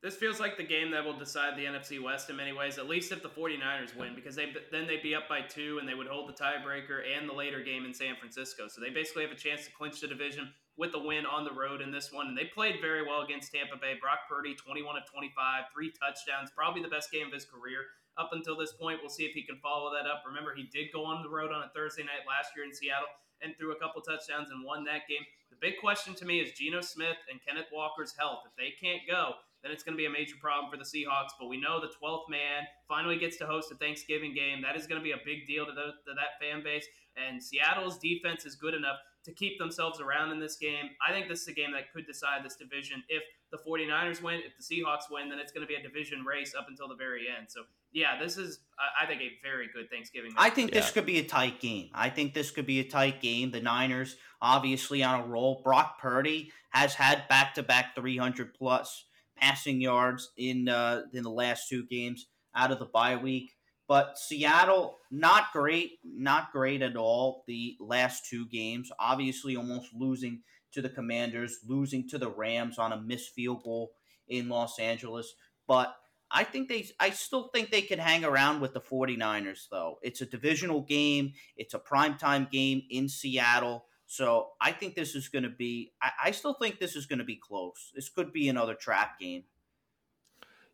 This 0.00 0.14
feels 0.14 0.38
like 0.38 0.56
the 0.56 0.62
game 0.62 0.92
that 0.92 1.04
will 1.04 1.18
decide 1.18 1.56
the 1.56 1.64
NFC 1.64 2.00
West 2.00 2.30
in 2.30 2.36
many 2.36 2.52
ways, 2.52 2.78
at 2.78 2.88
least 2.88 3.10
if 3.10 3.20
the 3.20 3.28
49ers 3.28 3.96
win, 3.96 4.14
because 4.14 4.36
they 4.36 4.54
then 4.70 4.86
they'd 4.86 5.02
be 5.02 5.16
up 5.16 5.28
by 5.28 5.40
two 5.40 5.78
and 5.80 5.88
they 5.88 5.94
would 5.94 6.06
hold 6.06 6.28
the 6.28 6.32
tiebreaker 6.32 7.02
and 7.02 7.28
the 7.28 7.32
later 7.32 7.60
game 7.64 7.84
in 7.84 7.92
San 7.92 8.14
Francisco. 8.14 8.68
So 8.68 8.80
they 8.80 8.90
basically 8.90 9.24
have 9.24 9.32
a 9.32 9.38
chance 9.38 9.66
to 9.66 9.72
clinch 9.72 10.00
the 10.00 10.06
division 10.06 10.52
with 10.76 10.92
the 10.92 11.02
win 11.02 11.26
on 11.26 11.42
the 11.42 11.50
road 11.50 11.82
in 11.82 11.90
this 11.90 12.12
one. 12.12 12.28
And 12.28 12.38
they 12.38 12.44
played 12.44 12.80
very 12.80 13.02
well 13.02 13.22
against 13.22 13.50
Tampa 13.50 13.76
Bay. 13.76 13.98
Brock 14.00 14.30
Purdy, 14.30 14.54
21 14.54 14.96
of 14.96 15.02
25, 15.10 15.64
three 15.74 15.90
touchdowns, 15.90 16.54
probably 16.54 16.80
the 16.80 16.94
best 16.94 17.10
game 17.10 17.26
of 17.26 17.32
his 17.32 17.44
career 17.44 17.82
up 18.16 18.30
until 18.30 18.56
this 18.56 18.72
point. 18.72 19.00
We'll 19.02 19.10
see 19.10 19.26
if 19.26 19.34
he 19.34 19.42
can 19.42 19.58
follow 19.58 19.90
that 19.90 20.06
up. 20.06 20.22
Remember, 20.24 20.54
he 20.54 20.70
did 20.70 20.94
go 20.94 21.04
on 21.04 21.24
the 21.24 21.28
road 21.28 21.50
on 21.50 21.66
a 21.66 21.70
Thursday 21.74 22.06
night 22.06 22.22
last 22.22 22.54
year 22.54 22.64
in 22.64 22.72
Seattle 22.72 23.10
and 23.42 23.54
threw 23.58 23.74
a 23.74 23.78
couple 23.82 24.02
touchdowns 24.02 24.50
and 24.54 24.62
won 24.62 24.84
that 24.84 25.10
game. 25.10 25.26
The 25.50 25.58
big 25.60 25.82
question 25.82 26.14
to 26.14 26.24
me 26.24 26.38
is 26.38 26.54
Geno 26.54 26.80
Smith 26.80 27.18
and 27.30 27.40
Kenneth 27.42 27.70
Walker's 27.72 28.14
health. 28.16 28.46
If 28.46 28.54
they 28.54 28.74
can't 28.78 29.02
go, 29.06 29.34
then 29.62 29.72
it's 29.72 29.82
going 29.82 29.94
to 29.94 29.98
be 30.00 30.06
a 30.06 30.10
major 30.10 30.36
problem 30.40 30.70
for 30.70 30.76
the 30.76 30.84
Seahawks. 30.84 31.34
But 31.38 31.48
we 31.48 31.60
know 31.60 31.80
the 31.80 31.92
12th 32.02 32.28
man 32.30 32.64
finally 32.86 33.18
gets 33.18 33.36
to 33.38 33.46
host 33.46 33.72
a 33.72 33.74
Thanksgiving 33.74 34.34
game. 34.34 34.62
That 34.62 34.76
is 34.76 34.86
going 34.86 35.00
to 35.00 35.04
be 35.04 35.12
a 35.12 35.20
big 35.24 35.46
deal 35.46 35.66
to, 35.66 35.72
the, 35.72 35.98
to 36.06 36.14
that 36.14 36.38
fan 36.40 36.62
base. 36.62 36.86
And 37.16 37.42
Seattle's 37.42 37.98
defense 37.98 38.46
is 38.46 38.54
good 38.54 38.74
enough 38.74 38.98
to 39.24 39.32
keep 39.32 39.58
themselves 39.58 40.00
around 40.00 40.30
in 40.30 40.38
this 40.38 40.56
game. 40.56 40.90
I 41.06 41.12
think 41.12 41.28
this 41.28 41.42
is 41.42 41.48
a 41.48 41.52
game 41.52 41.72
that 41.72 41.92
could 41.92 42.06
decide 42.06 42.44
this 42.44 42.56
division. 42.56 43.02
If 43.08 43.22
the 43.50 43.58
49ers 43.58 44.22
win, 44.22 44.40
if 44.46 44.56
the 44.56 44.62
Seahawks 44.62 45.10
win, 45.10 45.28
then 45.28 45.38
it's 45.38 45.52
going 45.52 45.66
to 45.66 45.68
be 45.68 45.74
a 45.74 45.82
division 45.82 46.24
race 46.24 46.54
up 46.56 46.66
until 46.68 46.88
the 46.88 46.94
very 46.94 47.26
end. 47.28 47.46
So, 47.48 47.62
yeah, 47.92 48.18
this 48.22 48.36
is, 48.36 48.60
I 48.78 49.06
think, 49.06 49.20
a 49.20 49.30
very 49.42 49.68
good 49.74 49.90
Thanksgiving. 49.90 50.32
I 50.36 50.50
think 50.50 50.70
yeah. 50.70 50.80
this 50.80 50.90
could 50.90 51.06
be 51.06 51.18
a 51.18 51.24
tight 51.24 51.60
game. 51.60 51.90
I 51.94 52.10
think 52.10 52.34
this 52.34 52.50
could 52.50 52.66
be 52.66 52.80
a 52.80 52.84
tight 52.84 53.20
game. 53.20 53.50
The 53.50 53.60
Niners, 53.60 54.16
obviously, 54.40 55.02
on 55.02 55.20
a 55.20 55.26
roll. 55.26 55.60
Brock 55.64 56.00
Purdy 56.00 56.52
has 56.70 56.94
had 56.94 57.26
back 57.28 57.54
to 57.54 57.62
back 57.62 57.96
300 57.96 58.54
plus 58.54 59.04
passing 59.40 59.80
yards 59.80 60.30
in 60.36 60.68
uh, 60.68 61.02
in 61.12 61.22
the 61.22 61.30
last 61.30 61.68
two 61.68 61.84
games 61.84 62.26
out 62.54 62.72
of 62.72 62.78
the 62.78 62.86
bye 62.86 63.16
week. 63.16 63.52
But 63.86 64.18
Seattle, 64.18 64.98
not 65.10 65.44
great, 65.52 65.92
not 66.04 66.52
great 66.52 66.82
at 66.82 66.96
all. 66.96 67.44
The 67.46 67.76
last 67.80 68.26
two 68.28 68.46
games, 68.46 68.92
obviously, 68.98 69.56
almost 69.56 69.88
losing 69.94 70.42
to 70.72 70.82
the 70.82 70.90
Commanders, 70.90 71.60
losing 71.66 72.06
to 72.10 72.18
the 72.18 72.30
Rams 72.30 72.78
on 72.78 72.92
a 72.92 73.00
missed 73.00 73.34
field 73.34 73.62
goal 73.64 73.92
in 74.28 74.50
Los 74.50 74.78
Angeles. 74.78 75.32
But 75.66 75.96
I 76.30 76.44
think 76.44 76.68
they, 76.68 76.86
I 77.00 77.10
still 77.10 77.48
think 77.48 77.70
they 77.70 77.80
can 77.80 77.98
hang 77.98 78.24
around 78.24 78.60
with 78.60 78.74
the 78.74 78.80
49ers, 78.80 79.68
though. 79.70 79.98
It's 80.02 80.20
a 80.20 80.26
divisional 80.26 80.82
game, 80.82 81.32
it's 81.56 81.72
a 81.72 81.78
primetime 81.78 82.50
game 82.50 82.82
in 82.90 83.08
Seattle. 83.08 83.86
So 84.10 84.48
I 84.58 84.72
think 84.72 84.94
this 84.94 85.14
is 85.14 85.28
going 85.28 85.42
to 85.42 85.50
be, 85.50 85.92
I, 86.02 86.10
I 86.24 86.30
still 86.30 86.54
think 86.54 86.80
this 86.80 86.96
is 86.96 87.04
going 87.04 87.18
to 87.18 87.26
be 87.26 87.36
close. 87.36 87.92
This 87.94 88.08
could 88.08 88.32
be 88.32 88.48
another 88.48 88.74
trap 88.74 89.20
game. 89.20 89.44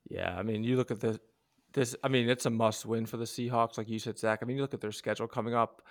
Yeah, 0.08 0.32
I 0.38 0.42
mean, 0.44 0.62
you 0.62 0.76
look 0.76 0.92
at 0.92 1.00
the 1.00 1.18
this. 1.72 1.96
I 2.04 2.08
mean, 2.08 2.28
it's 2.28 2.46
a 2.46 2.50
must 2.50 2.86
win 2.86 3.06
for 3.06 3.16
the 3.16 3.24
Seahawks, 3.24 3.76
like 3.76 3.88
you 3.88 3.98
said, 3.98 4.18
Zach. 4.18 4.38
I 4.40 4.44
mean, 4.46 4.56
you 4.56 4.62
look 4.62 4.74
at 4.74 4.80
their 4.80 4.92
schedule 4.92 5.26
coming 5.26 5.54
up. 5.54 5.82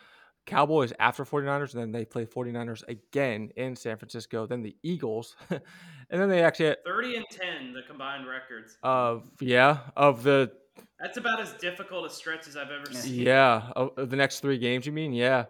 Cowboys 0.45 0.93
after 0.99 1.25
49ers, 1.25 1.73
and 1.73 1.81
then 1.81 1.91
they 1.91 2.05
play 2.05 2.25
49ers 2.25 2.87
again 2.87 3.49
in 3.55 3.75
San 3.75 3.97
Francisco, 3.97 4.45
then 4.45 4.61
the 4.61 4.75
Eagles, 4.83 5.37
and 5.49 5.61
then 6.09 6.27
they 6.29 6.43
actually 6.43 6.65
had 6.67 6.83
30 6.85 7.15
and 7.15 7.25
10 7.29 7.73
the 7.73 7.81
combined 7.87 8.27
records. 8.27 8.77
Of 8.83 9.29
yeah, 9.39 9.79
of 9.95 10.23
the 10.23 10.51
That's 10.99 11.17
about 11.17 11.39
as 11.39 11.53
difficult 11.53 12.05
a 12.05 12.09
stretch 12.09 12.47
as 12.47 12.57
I've 12.57 12.71
ever 12.71 12.93
seen. 12.93 13.21
Yeah, 13.21 13.69
of 13.75 14.09
the 14.09 14.17
next 14.17 14.41
3 14.41 14.57
games 14.57 14.85
you 14.85 14.91
mean? 14.91 15.13
Yeah. 15.13 15.45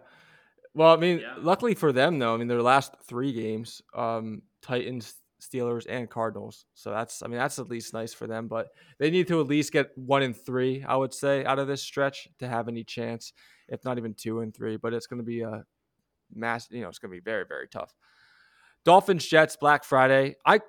Well, 0.74 0.92
I 0.92 0.96
mean, 0.96 1.20
yeah. 1.20 1.34
luckily 1.38 1.74
for 1.74 1.92
them 1.92 2.18
though, 2.18 2.34
I 2.34 2.36
mean 2.36 2.48
their 2.48 2.62
last 2.62 2.94
3 3.06 3.32
games, 3.32 3.80
um 3.94 4.42
Titans, 4.62 5.14
Steelers, 5.40 5.86
and 5.88 6.08
Cardinals. 6.10 6.66
So 6.74 6.90
that's 6.90 7.22
I 7.22 7.28
mean 7.28 7.38
that's 7.38 7.58
at 7.58 7.68
least 7.68 7.92
nice 7.94 8.12
for 8.14 8.26
them, 8.26 8.48
but 8.48 8.68
they 8.98 9.10
need 9.10 9.28
to 9.28 9.40
at 9.40 9.46
least 9.46 9.72
get 9.72 9.96
1 9.96 10.22
and 10.22 10.36
3, 10.36 10.84
I 10.84 10.96
would 10.96 11.14
say, 11.14 11.44
out 11.44 11.58
of 11.58 11.68
this 11.68 11.82
stretch 11.82 12.28
to 12.38 12.48
have 12.48 12.68
any 12.68 12.84
chance 12.84 13.32
if 13.68 13.84
not 13.84 13.98
even 13.98 14.14
two 14.14 14.40
and 14.40 14.54
three. 14.54 14.76
But 14.76 14.92
it's 14.94 15.06
going 15.06 15.18
to 15.20 15.24
be 15.24 15.40
a 15.42 15.64
mass. 16.34 16.68
You 16.70 16.82
know, 16.82 16.88
it's 16.88 16.98
going 16.98 17.10
to 17.10 17.16
be 17.16 17.22
very 17.24 17.44
very 17.48 17.68
tough. 17.68 17.94
Dolphins 18.84 19.26
Jets 19.26 19.56
Black 19.56 19.84
Friday. 19.84 20.36
I 20.44 20.60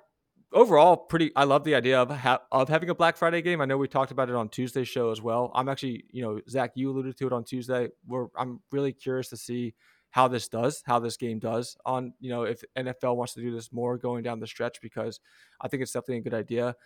overall 0.52 0.96
pretty. 0.96 1.32
I 1.36 1.44
love 1.44 1.64
the 1.64 1.74
idea 1.74 2.00
of 2.00 2.10
ha- 2.10 2.42
of 2.50 2.68
having 2.68 2.90
a 2.90 2.94
Black 2.94 3.16
Friday 3.16 3.42
game. 3.42 3.60
I 3.60 3.64
know 3.66 3.76
we 3.76 3.88
talked 3.88 4.12
about 4.12 4.28
it 4.28 4.34
on 4.34 4.48
Tuesday's 4.48 4.88
show 4.88 5.10
as 5.10 5.20
well. 5.20 5.50
I'm 5.54 5.68
actually, 5.68 6.04
you 6.10 6.22
know, 6.22 6.40
Zach, 6.48 6.72
you 6.74 6.90
alluded 6.90 7.16
to 7.18 7.26
it 7.26 7.32
on 7.32 7.44
Tuesday. 7.44 7.88
Where 8.06 8.28
I'm 8.36 8.60
really 8.72 8.92
curious 8.92 9.28
to 9.30 9.36
see 9.36 9.74
how 10.10 10.28
this 10.28 10.48
does, 10.48 10.82
how 10.86 10.98
this 10.98 11.16
game 11.16 11.38
does 11.38 11.76
on, 11.84 12.14
you 12.20 12.30
know, 12.30 12.44
if 12.44 12.62
NFL 12.76 13.16
wants 13.16 13.34
to 13.34 13.40
do 13.40 13.52
this 13.52 13.72
more 13.72 13.98
going 13.98 14.22
down 14.22 14.40
the 14.40 14.46
stretch 14.46 14.80
because 14.80 15.20
I 15.60 15.68
think 15.68 15.82
it's 15.82 15.92
definitely 15.92 16.18
a 16.18 16.22
good 16.22 16.34
idea 16.34 16.76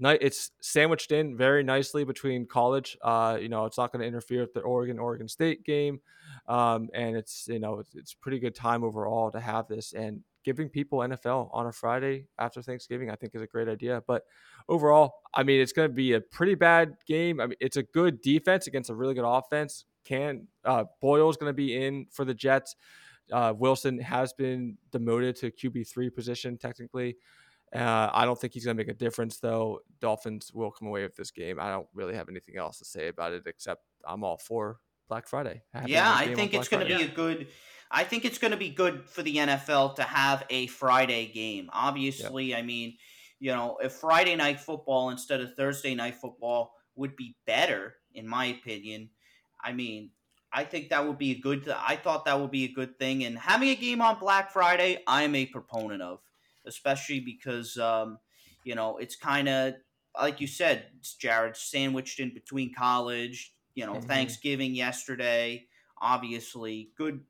it's 0.00 0.50
sandwiched 0.60 1.12
in 1.12 1.36
very 1.36 1.62
nicely 1.62 2.04
between 2.04 2.46
college. 2.46 2.96
Uh, 3.02 3.38
you 3.40 3.48
know, 3.48 3.64
it's 3.64 3.78
not 3.78 3.92
going 3.92 4.00
to 4.00 4.06
interfere 4.06 4.42
with 4.42 4.54
the 4.54 4.60
Oregon 4.60 4.98
Oregon 4.98 5.28
State 5.28 5.64
game, 5.64 6.00
um, 6.46 6.88
and 6.94 7.16
it's 7.16 7.48
you 7.48 7.58
know 7.58 7.80
it's, 7.80 7.94
it's 7.94 8.14
pretty 8.14 8.38
good 8.38 8.54
time 8.54 8.84
overall 8.84 9.30
to 9.30 9.40
have 9.40 9.66
this 9.68 9.92
and 9.92 10.22
giving 10.44 10.68
people 10.68 11.00
NFL 11.00 11.50
on 11.52 11.66
a 11.66 11.72
Friday 11.72 12.26
after 12.38 12.62
Thanksgiving. 12.62 13.10
I 13.10 13.16
think 13.16 13.34
is 13.34 13.42
a 13.42 13.46
great 13.46 13.68
idea. 13.68 14.02
But 14.06 14.24
overall, 14.68 15.14
I 15.34 15.42
mean, 15.42 15.60
it's 15.60 15.72
going 15.72 15.88
to 15.88 15.94
be 15.94 16.12
a 16.12 16.20
pretty 16.20 16.54
bad 16.54 16.94
game. 17.06 17.40
I 17.40 17.46
mean, 17.46 17.56
it's 17.60 17.76
a 17.76 17.82
good 17.82 18.20
defense 18.22 18.66
against 18.66 18.90
a 18.90 18.94
really 18.94 19.14
good 19.14 19.26
offense. 19.26 19.84
Can 20.04 20.48
uh, 20.64 20.84
Boyle's 21.00 21.36
going 21.36 21.50
to 21.50 21.54
be 21.56 21.76
in 21.84 22.06
for 22.10 22.24
the 22.24 22.34
Jets? 22.34 22.76
Uh, 23.32 23.52
Wilson 23.56 23.98
has 23.98 24.32
been 24.32 24.78
demoted 24.90 25.36
to 25.36 25.50
QB 25.50 25.88
three 25.88 26.10
position 26.10 26.56
technically. 26.56 27.16
Uh, 27.74 28.08
I 28.12 28.24
don't 28.24 28.40
think 28.40 28.54
he's 28.54 28.64
going 28.64 28.76
to 28.76 28.82
make 28.82 28.88
a 28.88 28.96
difference, 28.96 29.38
though. 29.38 29.80
Dolphins 30.00 30.52
will 30.54 30.70
come 30.70 30.88
away 30.88 31.02
with 31.02 31.16
this 31.16 31.30
game. 31.30 31.60
I 31.60 31.70
don't 31.70 31.86
really 31.92 32.14
have 32.14 32.28
anything 32.28 32.56
else 32.56 32.78
to 32.78 32.84
say 32.84 33.08
about 33.08 33.32
it 33.32 33.42
except 33.46 33.82
I'm 34.06 34.24
all 34.24 34.38
for 34.38 34.78
Black 35.08 35.28
Friday. 35.28 35.62
Yeah, 35.86 36.10
I 36.10 36.34
think 36.34 36.54
it's 36.54 36.68
going 36.68 36.86
to 36.86 36.96
be 36.96 37.02
a 37.02 37.08
good. 37.08 37.48
I 37.90 38.04
think 38.04 38.24
it's 38.24 38.38
going 38.38 38.50
to 38.50 38.58
be 38.58 38.70
good 38.70 39.08
for 39.08 39.22
the 39.22 39.36
NFL 39.36 39.96
to 39.96 40.02
have 40.02 40.44
a 40.50 40.66
Friday 40.68 41.26
game. 41.26 41.70
Obviously, 41.72 42.46
yep. 42.46 42.58
I 42.58 42.62
mean, 42.62 42.96
you 43.38 43.50
know, 43.52 43.78
if 43.82 43.92
Friday 43.92 44.36
night 44.36 44.60
football 44.60 45.10
instead 45.10 45.40
of 45.40 45.54
Thursday 45.54 45.94
night 45.94 46.14
football 46.14 46.72
would 46.96 47.16
be 47.16 47.36
better, 47.46 47.94
in 48.14 48.26
my 48.26 48.46
opinion. 48.46 49.10
I 49.62 49.72
mean, 49.72 50.10
I 50.52 50.64
think 50.64 50.88
that 50.90 51.06
would 51.06 51.18
be 51.18 51.32
a 51.32 51.38
good. 51.38 51.68
I 51.68 51.96
thought 51.96 52.24
that 52.24 52.40
would 52.40 52.50
be 52.50 52.64
a 52.64 52.72
good 52.72 52.98
thing, 52.98 53.24
and 53.24 53.38
having 53.38 53.68
a 53.68 53.74
game 53.74 54.00
on 54.00 54.18
Black 54.18 54.50
Friday, 54.50 55.02
I'm 55.06 55.34
a 55.34 55.46
proponent 55.46 56.02
of 56.02 56.20
especially 56.66 57.20
because 57.20 57.76
um, 57.78 58.18
you 58.64 58.74
know 58.74 58.98
it's 58.98 59.16
kind 59.16 59.48
of 59.48 59.74
like 60.20 60.40
you 60.40 60.46
said, 60.46 60.86
Jared, 61.18 61.56
sandwiched 61.56 62.20
in 62.20 62.32
between 62.32 62.74
college. 62.74 63.52
You 63.74 63.86
know, 63.86 63.94
mm-hmm. 63.94 64.06
Thanksgiving 64.08 64.74
yesterday. 64.74 65.66
Obviously, 66.00 66.90
good. 66.96 67.20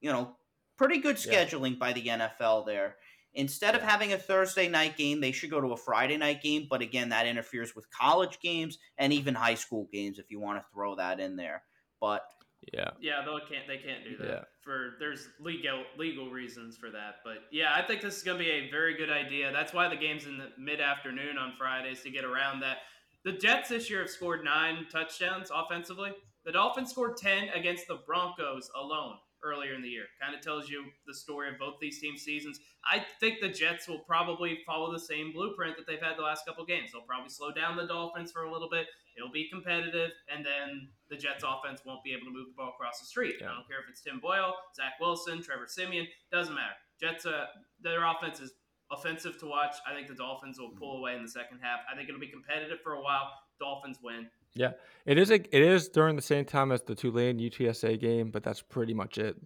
You 0.00 0.12
know, 0.12 0.36
pretty 0.76 0.98
good 0.98 1.16
scheduling 1.16 1.72
yeah. 1.72 1.78
by 1.78 1.92
the 1.92 2.02
NFL 2.02 2.66
there. 2.66 2.96
Instead 3.36 3.74
of 3.74 3.82
having 3.82 4.12
a 4.12 4.18
Thursday 4.18 4.68
night 4.68 4.96
game, 4.96 5.20
they 5.20 5.32
should 5.32 5.50
go 5.50 5.60
to 5.60 5.72
a 5.72 5.76
Friday 5.76 6.16
night 6.16 6.42
game. 6.42 6.66
But 6.70 6.82
again, 6.82 7.08
that 7.08 7.26
interferes 7.26 7.74
with 7.74 7.90
college 7.90 8.38
games 8.40 8.78
and 8.98 9.12
even 9.12 9.34
high 9.34 9.56
school 9.56 9.88
games 9.92 10.18
if 10.18 10.30
you 10.30 10.38
want 10.38 10.58
to 10.58 10.64
throw 10.72 10.94
that 10.96 11.18
in 11.18 11.34
there. 11.34 11.62
But 12.00 12.24
yeah. 12.72 12.90
Yeah, 13.00 13.24
they 13.24 13.54
can't 13.54 13.66
they 13.66 13.76
can't 13.76 14.04
do 14.04 14.16
that. 14.18 14.28
Yeah. 14.28 14.44
For 14.60 14.94
there's 14.98 15.28
legal 15.40 15.82
legal 15.98 16.30
reasons 16.30 16.76
for 16.76 16.90
that. 16.90 17.16
But 17.24 17.38
yeah, 17.50 17.74
I 17.74 17.82
think 17.82 18.00
this 18.00 18.16
is 18.16 18.22
gonna 18.22 18.38
be 18.38 18.50
a 18.50 18.70
very 18.70 18.96
good 18.96 19.10
idea. 19.10 19.52
That's 19.52 19.74
why 19.74 19.88
the 19.88 19.96
game's 19.96 20.26
in 20.26 20.38
the 20.38 20.50
mid 20.58 20.80
afternoon 20.80 21.36
on 21.36 21.54
Fridays 21.58 22.02
to 22.02 22.10
get 22.10 22.24
around 22.24 22.60
that. 22.60 22.78
The 23.24 23.32
Jets 23.32 23.70
this 23.70 23.90
year 23.90 24.00
have 24.00 24.10
scored 24.10 24.44
nine 24.44 24.86
touchdowns 24.90 25.50
offensively. 25.54 26.12
The 26.44 26.52
Dolphins 26.52 26.90
scored 26.90 27.16
ten 27.16 27.48
against 27.48 27.88
the 27.88 27.98
Broncos 28.06 28.70
alone 28.80 29.16
earlier 29.44 29.74
in 29.74 29.82
the 29.82 29.88
year. 29.88 30.04
Kind 30.20 30.34
of 30.34 30.40
tells 30.40 30.68
you 30.68 30.84
the 31.06 31.14
story 31.14 31.48
of 31.48 31.58
both 31.58 31.74
these 31.80 32.00
team 32.00 32.16
seasons. 32.16 32.58
I 32.84 33.04
think 33.20 33.40
the 33.40 33.48
Jets 33.48 33.88
will 33.88 34.00
probably 34.00 34.58
follow 34.66 34.92
the 34.92 34.98
same 34.98 35.32
blueprint 35.32 35.76
that 35.76 35.86
they've 35.86 36.00
had 36.00 36.16
the 36.16 36.22
last 36.22 36.46
couple 36.46 36.64
games. 36.64 36.92
They'll 36.92 37.02
probably 37.02 37.30
slow 37.30 37.52
down 37.52 37.76
the 37.76 37.86
Dolphins 37.86 38.32
for 38.32 38.42
a 38.42 38.52
little 38.52 38.68
bit. 38.70 38.86
It'll 39.16 39.30
be 39.30 39.48
competitive, 39.48 40.10
and 40.32 40.44
then 40.44 40.88
the 41.08 41.16
Jets' 41.16 41.44
offense 41.46 41.82
won't 41.86 42.02
be 42.02 42.12
able 42.12 42.26
to 42.26 42.32
move 42.32 42.48
the 42.48 42.56
ball 42.56 42.72
across 42.74 42.98
the 42.98 43.06
street. 43.06 43.36
Yeah. 43.40 43.50
I 43.50 43.54
don't 43.54 43.68
care 43.68 43.78
if 43.78 43.88
it's 43.88 44.02
Tim 44.02 44.18
Boyle, 44.18 44.54
Zach 44.74 44.94
Wilson, 45.00 45.42
Trevor 45.42 45.66
Siemian. 45.68 46.06
Doesn't 46.32 46.54
matter. 46.54 46.74
Jets, 47.00 47.24
uh, 47.24 47.46
their 47.80 48.04
offense 48.04 48.40
is 48.40 48.52
offensive 48.90 49.38
to 49.38 49.46
watch. 49.46 49.76
I 49.88 49.94
think 49.94 50.08
the 50.08 50.14
Dolphins 50.14 50.58
will 50.58 50.72
pull 50.78 50.98
away 50.98 51.14
in 51.14 51.22
the 51.22 51.28
second 51.28 51.60
half. 51.62 51.80
I 51.90 51.96
think 51.96 52.08
it'll 52.08 52.20
be 52.20 52.28
competitive 52.28 52.78
for 52.82 52.94
a 52.94 53.02
while. 53.02 53.30
Dolphins 53.60 53.98
win. 54.02 54.28
Yeah, 54.54 54.72
it 55.04 55.18
is. 55.18 55.30
A, 55.30 55.34
it 55.34 55.62
is 55.62 55.88
during 55.88 56.16
the 56.16 56.22
same 56.22 56.44
time 56.44 56.70
as 56.72 56.82
the 56.82 56.94
Tulane 56.94 57.38
UTSA 57.38 58.00
game, 58.00 58.30
but 58.30 58.42
that's 58.42 58.62
pretty 58.62 58.94
much 58.94 59.18
it. 59.18 59.36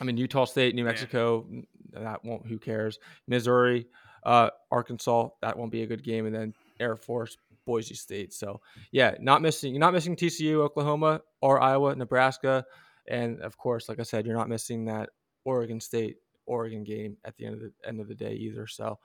I 0.00 0.04
mean, 0.04 0.16
Utah 0.16 0.44
State, 0.44 0.74
New 0.74 0.84
Mexico, 0.84 1.46
yeah. 1.50 1.60
that 2.00 2.24
won't. 2.24 2.46
Who 2.46 2.58
cares? 2.58 2.98
Missouri, 3.26 3.86
uh, 4.24 4.50
Arkansas, 4.70 5.28
that 5.42 5.58
won't 5.58 5.72
be 5.72 5.82
a 5.82 5.86
good 5.86 6.02
game, 6.02 6.26
and 6.26 6.34
then 6.34 6.54
Air 6.80 6.96
Force, 6.96 7.36
Boise 7.66 7.94
State. 7.94 8.32
So 8.32 8.60
yeah, 8.90 9.14
not 9.20 9.42
missing. 9.42 9.72
You're 9.72 9.80
not 9.80 9.92
missing 9.92 10.16
TCU, 10.16 10.60
Oklahoma, 10.60 11.20
or 11.42 11.60
Iowa, 11.60 11.94
Nebraska, 11.94 12.64
and 13.06 13.40
of 13.40 13.58
course, 13.58 13.88
like 13.88 14.00
I 14.00 14.04
said, 14.04 14.24
you're 14.24 14.36
not 14.36 14.48
missing 14.48 14.86
that 14.86 15.10
Oregon 15.44 15.80
State, 15.80 16.16
Oregon 16.46 16.84
game 16.84 17.18
at 17.24 17.36
the 17.36 17.46
end 17.46 17.54
of 17.56 17.60
the 17.60 17.72
end 17.86 18.00
of 18.00 18.08
the 18.08 18.14
day 18.14 18.32
either. 18.32 18.66
So. 18.66 18.98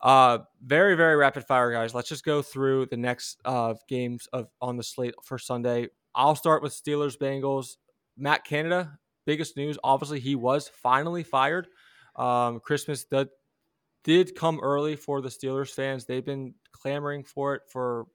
Uh, 0.00 0.38
very, 0.62 0.94
very 0.94 1.16
rapid 1.16 1.44
fire, 1.44 1.72
guys. 1.72 1.94
Let's 1.94 2.08
just 2.08 2.24
go 2.24 2.42
through 2.42 2.86
the 2.86 2.96
next 2.96 3.40
uh, 3.44 3.74
games 3.88 4.28
of 4.32 4.48
on 4.60 4.76
the 4.76 4.82
slate 4.82 5.14
for 5.24 5.38
Sunday. 5.38 5.88
I'll 6.14 6.36
start 6.36 6.62
with 6.62 6.72
Steelers 6.72 7.16
Bengals. 7.16 7.76
Matt 8.16 8.44
Canada, 8.44 8.98
biggest 9.26 9.56
news. 9.56 9.78
Obviously, 9.84 10.20
he 10.20 10.34
was 10.34 10.68
finally 10.68 11.22
fired. 11.22 11.68
Um, 12.14 12.60
Christmas 12.60 13.04
did, 13.04 13.28
did 14.04 14.34
come 14.34 14.58
early 14.62 14.96
for 14.96 15.20
the 15.20 15.28
Steelers 15.28 15.70
fans. 15.70 16.06
They've 16.06 16.24
been 16.24 16.54
clamoring 16.72 17.24
for 17.24 17.54
it 17.54 17.62
for 17.68 18.06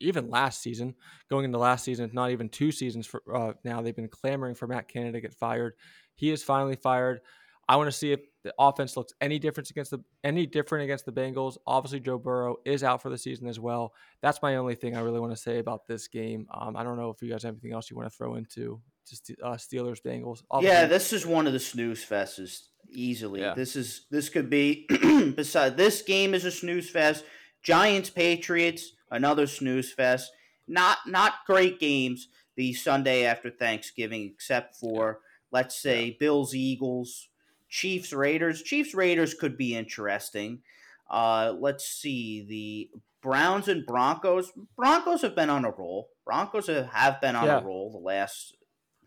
even 0.00 0.30
last 0.30 0.62
season, 0.62 0.94
going 1.28 1.44
into 1.44 1.58
last 1.58 1.84
season, 1.84 2.10
not 2.12 2.30
even 2.30 2.48
two 2.48 2.72
seasons 2.72 3.06
for 3.06 3.22
uh, 3.32 3.52
now. 3.64 3.80
They've 3.80 3.94
been 3.94 4.08
clamoring 4.08 4.54
for 4.54 4.66
Matt 4.66 4.88
Canada 4.88 5.12
to 5.12 5.20
get 5.20 5.34
fired. 5.34 5.74
He 6.14 6.30
is 6.30 6.42
finally 6.42 6.76
fired. 6.76 7.20
I 7.68 7.76
want 7.76 7.88
to 7.88 7.96
see 7.96 8.12
if 8.12 8.20
the 8.42 8.54
offense 8.58 8.96
looks 8.96 9.12
any 9.20 9.38
different 9.38 9.70
against 9.70 9.90
the 9.90 9.98
any 10.24 10.46
different 10.46 10.84
against 10.84 11.04
the 11.04 11.12
Bengals. 11.12 11.56
Obviously, 11.66 12.00
Joe 12.00 12.18
Burrow 12.18 12.56
is 12.64 12.82
out 12.82 13.02
for 13.02 13.10
the 13.10 13.18
season 13.18 13.46
as 13.48 13.60
well. 13.60 13.92
That's 14.22 14.40
my 14.42 14.56
only 14.56 14.74
thing 14.74 14.96
I 14.96 15.00
really 15.00 15.20
want 15.20 15.32
to 15.32 15.40
say 15.40 15.58
about 15.58 15.86
this 15.86 16.08
game. 16.08 16.46
Um, 16.52 16.76
I 16.76 16.82
don't 16.82 16.96
know 16.96 17.10
if 17.10 17.20
you 17.22 17.30
guys 17.30 17.42
have 17.42 17.54
anything 17.54 17.72
else 17.72 17.90
you 17.90 17.96
want 17.96 18.10
to 18.10 18.16
throw 18.16 18.36
into 18.36 18.80
just 19.08 19.30
uh, 19.42 19.52
Steelers 19.52 20.00
Bengals. 20.02 20.42
Yeah, 20.62 20.86
this 20.86 21.12
is 21.12 21.26
one 21.26 21.46
of 21.46 21.52
the 21.52 21.60
snooze 21.60 22.04
fests 22.04 22.68
easily. 22.88 23.40
Yeah. 23.40 23.54
This 23.54 23.76
is 23.76 24.06
this 24.10 24.28
could 24.28 24.48
be 24.48 24.86
beside 25.36 25.76
this 25.76 26.02
game 26.02 26.34
is 26.34 26.44
a 26.44 26.50
snooze 26.50 26.88
fest. 26.88 27.24
Giants 27.62 28.10
Patriots 28.10 28.92
another 29.10 29.46
snooze 29.46 29.92
fest. 29.92 30.32
Not 30.66 30.98
not 31.06 31.44
great 31.46 31.78
games 31.78 32.28
the 32.56 32.72
Sunday 32.72 33.24
after 33.24 33.50
Thanksgiving, 33.50 34.30
except 34.32 34.76
for 34.76 35.20
let's 35.52 35.80
say. 35.80 36.16
Bills 36.18 36.54
Eagles, 36.54 37.28
Chiefs 37.70 38.12
Raiders. 38.12 38.62
Chiefs 38.62 38.94
Raiders 38.94 39.32
could 39.32 39.56
be 39.56 39.74
interesting. 39.74 40.60
Uh, 41.08 41.54
let's 41.58 41.86
see 41.86 42.44
the 42.46 43.00
Browns 43.22 43.68
and 43.68 43.86
Broncos. 43.86 44.52
Broncos 44.76 45.22
have 45.22 45.36
been 45.36 45.50
on 45.50 45.64
a 45.64 45.70
roll. 45.70 46.10
Broncos 46.24 46.66
have 46.66 47.20
been 47.20 47.36
on 47.36 47.46
yeah. 47.46 47.60
a 47.60 47.64
roll 47.64 47.90
the 47.90 47.98
last 47.98 48.56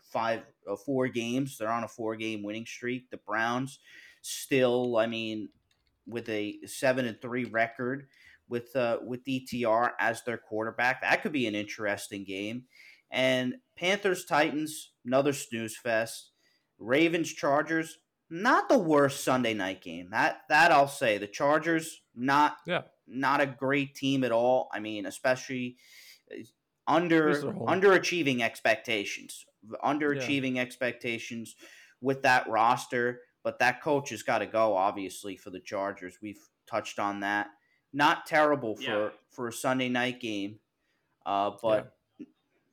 five, 0.02 0.42
uh, 0.70 0.76
four 0.76 1.08
games. 1.08 1.58
They're 1.58 1.70
on 1.70 1.84
a 1.84 1.88
four 1.88 2.16
game 2.16 2.42
winning 2.42 2.66
streak. 2.66 3.10
The 3.10 3.18
Browns 3.18 3.78
still, 4.22 4.96
I 4.96 5.06
mean, 5.06 5.50
with 6.06 6.28
a 6.28 6.58
seven 6.66 7.06
and 7.06 7.20
three 7.20 7.44
record 7.44 8.06
with 8.48 8.74
uh, 8.76 8.98
with 9.04 9.24
DTR 9.24 9.92
as 9.98 10.22
their 10.22 10.38
quarterback, 10.38 11.02
that 11.02 11.22
could 11.22 11.32
be 11.32 11.46
an 11.46 11.54
interesting 11.54 12.24
game. 12.24 12.64
And 13.10 13.56
Panthers 13.76 14.24
Titans, 14.24 14.92
another 15.04 15.32
snooze 15.32 15.76
fest. 15.76 16.30
Ravens 16.78 17.32
Chargers, 17.32 17.98
not 18.30 18.68
the 18.68 18.78
worst 18.78 19.24
Sunday 19.24 19.54
night 19.54 19.82
game. 19.82 20.08
That 20.10 20.42
that 20.48 20.72
I'll 20.72 20.88
say. 20.88 21.18
The 21.18 21.26
Chargers 21.26 22.00
not 22.14 22.56
yeah. 22.66 22.82
not 23.06 23.40
a 23.40 23.46
great 23.46 23.94
team 23.94 24.24
at 24.24 24.32
all. 24.32 24.68
I 24.72 24.80
mean, 24.80 25.06
especially 25.06 25.76
uh, 26.30 26.42
under 26.86 27.34
underachieving 27.34 28.40
expectations. 28.40 29.44
Underachieving 29.82 30.56
yeah. 30.56 30.62
expectations 30.62 31.56
with 32.00 32.22
that 32.22 32.48
roster, 32.48 33.20
but 33.42 33.58
that 33.60 33.82
coach 33.82 34.10
has 34.10 34.22
got 34.22 34.38
to 34.38 34.46
go 34.46 34.76
obviously 34.76 35.36
for 35.36 35.50
the 35.50 35.60
Chargers. 35.60 36.18
We've 36.20 36.40
touched 36.66 36.98
on 36.98 37.20
that. 37.20 37.48
Not 37.92 38.26
terrible 38.26 38.76
for 38.76 38.82
yeah. 38.82 39.08
for 39.30 39.48
a 39.48 39.52
Sunday 39.52 39.88
night 39.88 40.20
game. 40.20 40.58
Uh, 41.24 41.52
but 41.62 41.94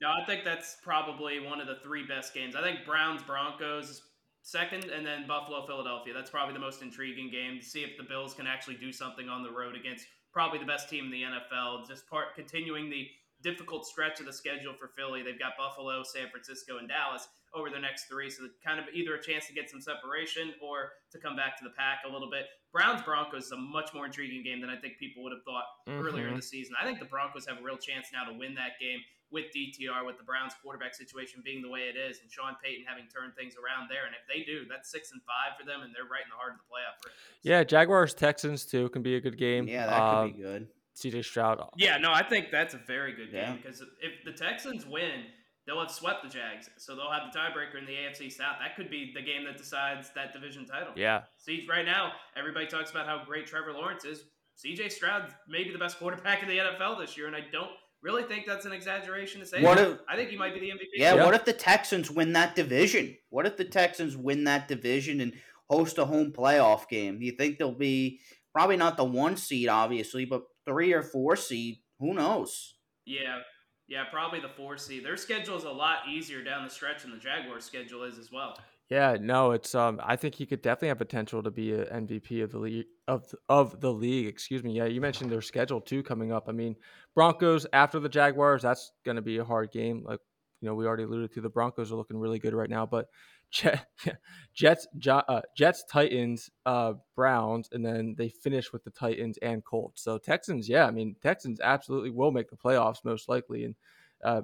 no, 0.02 0.10
I 0.10 0.26
think 0.26 0.44
that's 0.44 0.78
probably 0.84 1.40
one 1.40 1.62
of 1.62 1.68
the 1.68 1.78
three 1.84 2.06
best 2.06 2.34
games. 2.34 2.56
I 2.56 2.64
think 2.64 2.86
Browns 2.86 3.22
Broncos 3.22 4.02
second, 4.44 4.86
and 4.86 5.06
then 5.06 5.28
Buffalo 5.28 5.66
Philadelphia. 5.66 6.14
That's 6.14 6.30
probably 6.30 6.54
the 6.54 6.60
most 6.60 6.82
intriguing 6.82 7.30
game 7.30 7.60
to 7.60 7.66
see 7.66 7.84
if 7.84 7.98
the 7.98 8.04
Bills 8.04 8.34
can 8.34 8.48
actually 8.48 8.76
do 8.76 8.92
something 8.92 9.30
on 9.30 9.44
the 9.44 9.52
road 9.52 9.76
against 9.76 10.06
probably 10.34 10.60
the 10.60 10.66
best 10.66 10.90
team 10.90 11.06
in 11.06 11.12
the 11.12 11.24
NFL. 11.24 11.88
Just 11.88 12.08
part 12.10 12.36
continuing 12.36 12.90
the 12.90 13.08
difficult 13.44 13.86
stretch 13.86 14.20
of 14.20 14.26
the 14.26 14.34
schedule 14.34 14.74
for 14.74 14.90
Philly. 14.96 15.24
They've 15.24 15.40
got 15.40 15.54
Buffalo, 15.58 16.04
San 16.04 16.30
Francisco, 16.30 16.78
and 16.78 16.88
Dallas 16.88 17.28
over 17.54 17.70
the 17.70 17.80
next 17.80 18.06
three. 18.06 18.30
So 18.30 18.48
kind 18.66 18.80
of 18.80 18.86
either 18.94 19.16
a 19.16 19.22
chance 19.22 19.48
to 19.48 19.54
get 19.54 19.70
some 19.70 19.82
separation 19.82 20.54
or 20.62 20.92
to 21.12 21.20
come 21.20 21.36
back 21.36 21.58
to 21.58 21.64
the 21.64 21.72
pack 21.72 22.00
a 22.08 22.12
little 22.12 22.30
bit. 22.30 22.46
Browns 22.72 23.02
Broncos 23.02 23.46
is 23.46 23.52
a 23.52 23.58
much 23.58 23.94
more 23.94 24.06
intriguing 24.06 24.44
game 24.44 24.62
than 24.62 24.70
I 24.70 24.78
think 24.78 24.98
people 24.98 25.24
would 25.24 25.34
have 25.34 25.44
thought 25.44 25.68
mm-hmm. 25.88 26.06
earlier 26.06 26.30
in 26.30 26.36
the 26.36 26.42
season. 26.42 26.76
I 26.80 26.86
think 26.86 27.00
the 27.00 27.06
Broncos 27.06 27.46
have 27.48 27.60
a 27.60 27.64
real 27.64 27.78
chance 27.78 28.08
now 28.14 28.24
to 28.32 28.38
win 28.38 28.56
that 28.56 28.80
game 28.80 29.00
with 29.32 29.46
DTR, 29.56 30.06
with 30.06 30.18
the 30.18 30.24
Browns 30.24 30.54
quarterback 30.62 30.94
situation 30.94 31.42
being 31.44 31.62
the 31.62 31.70
way 31.70 31.88
it 31.88 31.96
is, 31.96 32.20
and 32.22 32.32
Sean 32.32 32.56
Payton 32.64 32.86
having 32.88 33.08
turned 33.08 33.36
things 33.36 33.56
around 33.56 33.90
there. 33.90 34.06
And 34.06 34.14
if 34.16 34.28
they 34.28 34.44
do, 34.44 34.68
that's 34.70 34.92
six 34.92 35.12
and 35.12 35.22
five 35.24 35.58
for 35.60 35.66
them, 35.66 35.82
and 35.82 35.96
they're 35.96 36.10
right 36.10 36.24
in 36.24 36.30
the 36.30 36.36
heart 36.36 36.54
of 36.54 36.60
the 36.60 36.68
playoff 36.68 37.00
race. 37.06 37.16
Yeah, 37.42 37.64
Jaguars 37.64 38.14
Texans 38.14 38.66
too 38.66 38.90
can 38.90 39.02
be 39.02 39.16
a 39.16 39.22
good 39.22 39.38
game. 39.38 39.68
Yeah, 39.68 39.88
that 39.88 40.02
um, 40.02 40.28
could 40.28 40.38
be 40.38 40.44
good. 40.44 40.68
CJ 40.96 41.26
Stroud. 41.26 41.64
Yeah, 41.78 41.98
no, 41.98 42.12
I 42.12 42.24
think 42.24 42.52
that's 42.52 42.74
a 42.74 42.78
very 42.78 43.14
good 43.14 43.32
game 43.32 43.58
because 43.58 43.82
if 44.02 44.24
the 44.26 44.32
Texans 44.32 44.86
win, 44.86 45.24
they'll 45.66 45.80
have 45.80 45.92
swept 45.92 46.24
the 46.24 46.30
Jags, 46.30 46.70
so 46.78 46.96
they'll 46.96 47.12
have 47.12 47.32
the 47.32 47.38
tiebreaker 47.38 47.80
in 47.80 47.86
the 47.86 47.94
AFC 47.94 48.32
South. 48.32 48.58
That 48.60 48.76
could 48.76 48.90
be 48.90 49.12
the 49.14 49.22
game 49.22 49.46
that 49.46 49.58
decides 49.58 50.12
that 50.16 50.34
division 50.34 50.66
title. 50.66 50.94
Yeah. 50.96 51.22
See, 51.38 51.66
right 51.70 51.86
now 51.86 52.12
everybody 52.36 52.68
talks 52.68 52.92
about 52.92 53.08
how 53.08 53.24
great 53.26 53.48
Trevor 53.48 53.74
Lawrence 53.74 54.06
is. 54.06 54.26
CJ 54.64 54.92
Stroud 54.92 55.34
maybe 55.48 55.72
the 55.72 55.80
best 55.80 55.98
quarterback 55.98 56.44
in 56.44 56.50
the 56.50 56.58
NFL 56.58 57.00
this 57.00 57.18
year, 57.18 57.28
and 57.28 57.36
I 57.36 57.42
don't 57.52 57.72
really 58.02 58.24
think 58.24 58.46
that's 58.46 58.66
an 58.66 58.72
exaggeration 58.72 59.42
to 59.42 59.46
say. 59.46 59.62
What 59.62 59.80
if, 59.80 60.00
I 60.10 60.16
think 60.16 60.30
he 60.30 60.38
might 60.38 60.54
be 60.54 60.60
the 60.60 60.70
MVP. 60.70 60.88
Yeah, 60.96 61.16
yeah, 61.16 61.26
what 61.26 61.34
if 61.34 61.46
the 61.46 61.54
Texans 61.54 62.10
win 62.10 62.34
that 62.34 62.56
division? 62.56 63.18
What 63.30 63.46
if 63.46 63.58
the 63.58 63.66
Texans 63.66 64.18
win 64.18 64.44
that 64.46 64.68
division 64.68 65.22
and 65.22 65.34
host 65.70 65.98
a 65.98 66.06
home 66.06 66.32
playoff 66.32 66.88
game? 66.90 67.20
Do 67.20 67.26
you 67.26 67.34
think 67.34 67.58
they'll 67.58 67.72
be 67.72 68.20
probably 68.54 68.78
not 68.78 68.98
the 68.98 69.04
one 69.04 69.38
seed, 69.38 69.70
obviously, 69.70 70.26
but 70.26 70.44
three 70.66 70.94
or 70.94 71.04
four 71.04 71.36
seed? 71.36 71.78
Who 72.00 72.14
knows? 72.14 72.76
Yeah. 73.06 73.40
Yeah, 73.88 74.06
probably 74.10 74.40
the 74.40 74.50
four 74.50 74.78
seed. 74.78 75.04
Their 75.04 75.18
schedule 75.18 75.58
is 75.58 75.66
a 75.66 75.70
lot 75.70 76.08
easier 76.10 76.42
down 76.42 76.64
the 76.64 76.70
stretch 76.70 77.02
than 77.02 77.12
the 77.12 77.18
Jaguars' 77.18 77.66
schedule 77.66 78.04
is 78.04 78.18
as 78.18 78.32
well. 78.32 78.58
Yeah, 78.92 79.16
no, 79.22 79.52
it's 79.52 79.74
um. 79.74 80.02
I 80.04 80.18
think 80.18 80.36
he 80.36 80.46
could 80.46 80.62
definitely 80.62 80.90
have 80.90 80.98
potential 80.98 81.42
to 81.44 81.50
be 81.52 81.74
an 81.74 81.88
MVP 81.92 82.42
of 82.42 82.52
the 82.52 82.60
league 82.60 82.88
of 83.08 83.34
of 83.48 83.80
the 83.80 83.92
league. 83.94 84.28
Excuse 84.28 84.64
me. 84.66 84.74
Yeah, 84.74 84.86
you 84.86 85.00
mentioned 85.00 85.32
their 85.32 85.42
schedule 85.42 85.80
too 85.80 86.04
coming 86.04 86.34
up. 86.34 86.50
I 86.50 86.52
mean, 86.52 86.76
Broncos 87.16 87.66
after 87.72 88.00
the 88.02 88.10
Jaguars. 88.10 88.64
That's 88.64 88.92
going 89.06 89.16
to 89.16 89.22
be 89.22 89.38
a 89.38 89.46
hard 89.46 89.72
game. 89.72 90.04
Like 90.06 90.20
you 90.60 90.68
know, 90.68 90.76
we 90.76 90.86
already 90.86 91.04
alluded 91.04 91.32
to 91.34 91.42
the 91.42 91.50
Broncos 91.50 91.92
are 91.92 91.96
looking 91.96 92.18
really 92.18 92.38
good 92.38 92.54
right 92.54 92.70
now, 92.70 92.86
but 92.86 93.08
Jets, 94.54 94.88
uh, 95.10 95.42
Jets, 95.58 95.84
Titans, 95.90 96.50
uh, 96.66 96.94
Browns, 97.16 97.70
and 97.72 97.86
then 97.86 98.16
they 98.18 98.30
finish 98.30 98.74
with 98.74 98.84
the 98.84 98.92
Titans 98.92 99.38
and 99.42 99.64
Colts. 99.64 100.04
So 100.04 100.18
Texans, 100.18 100.68
yeah, 100.68 100.86
I 100.86 100.92
mean 100.92 101.16
Texans 101.22 101.62
absolutely 101.62 102.12
will 102.12 102.32
make 102.32 102.50
the 102.50 102.58
playoffs 102.58 103.06
most 103.06 103.30
likely, 103.30 103.64
and 103.64 103.76
uh, 104.24 104.42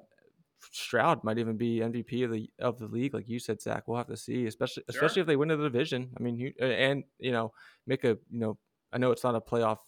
Stroud 0.71 1.23
might 1.23 1.37
even 1.37 1.57
be 1.57 1.79
MVP 1.79 2.25
of 2.25 2.31
the 2.31 2.49
of 2.59 2.79
the 2.79 2.87
league, 2.87 3.13
like 3.13 3.27
you 3.27 3.39
said, 3.39 3.61
Zach. 3.61 3.87
We'll 3.87 3.97
have 3.97 4.07
to 4.07 4.17
see, 4.17 4.45
especially 4.45 4.83
sure. 4.89 4.95
especially 5.01 5.21
if 5.21 5.27
they 5.27 5.35
win 5.35 5.49
the 5.49 5.57
division. 5.57 6.11
I 6.17 6.23
mean, 6.23 6.53
and 6.59 7.03
you 7.19 7.31
know, 7.31 7.51
make 7.85 8.03
a 8.03 8.17
you 8.29 8.39
know, 8.39 8.57
I 8.91 8.97
know 8.97 9.11
it's 9.11 9.23
not 9.23 9.35
a 9.35 9.41
playoff 9.41 9.79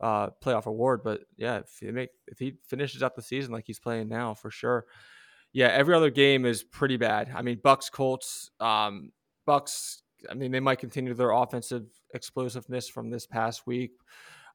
uh 0.00 0.30
playoff 0.42 0.66
award, 0.66 1.02
but 1.04 1.20
yeah, 1.36 1.58
if 1.58 1.76
he 1.80 1.90
make 1.90 2.10
if 2.26 2.38
he 2.38 2.56
finishes 2.68 3.02
out 3.02 3.14
the 3.14 3.22
season 3.22 3.52
like 3.52 3.64
he's 3.66 3.80
playing 3.80 4.08
now, 4.08 4.34
for 4.34 4.50
sure. 4.50 4.86
Yeah, 5.52 5.68
every 5.68 5.94
other 5.94 6.10
game 6.10 6.46
is 6.46 6.62
pretty 6.62 6.96
bad. 6.96 7.32
I 7.34 7.42
mean, 7.42 7.58
Bucks, 7.62 7.90
Colts, 7.90 8.50
um, 8.60 9.10
Bucks. 9.46 10.02
I 10.30 10.34
mean, 10.34 10.52
they 10.52 10.60
might 10.60 10.78
continue 10.78 11.12
their 11.14 11.30
offensive 11.30 11.86
explosiveness 12.14 12.88
from 12.88 13.10
this 13.10 13.26
past 13.26 13.66
week. 13.66 13.92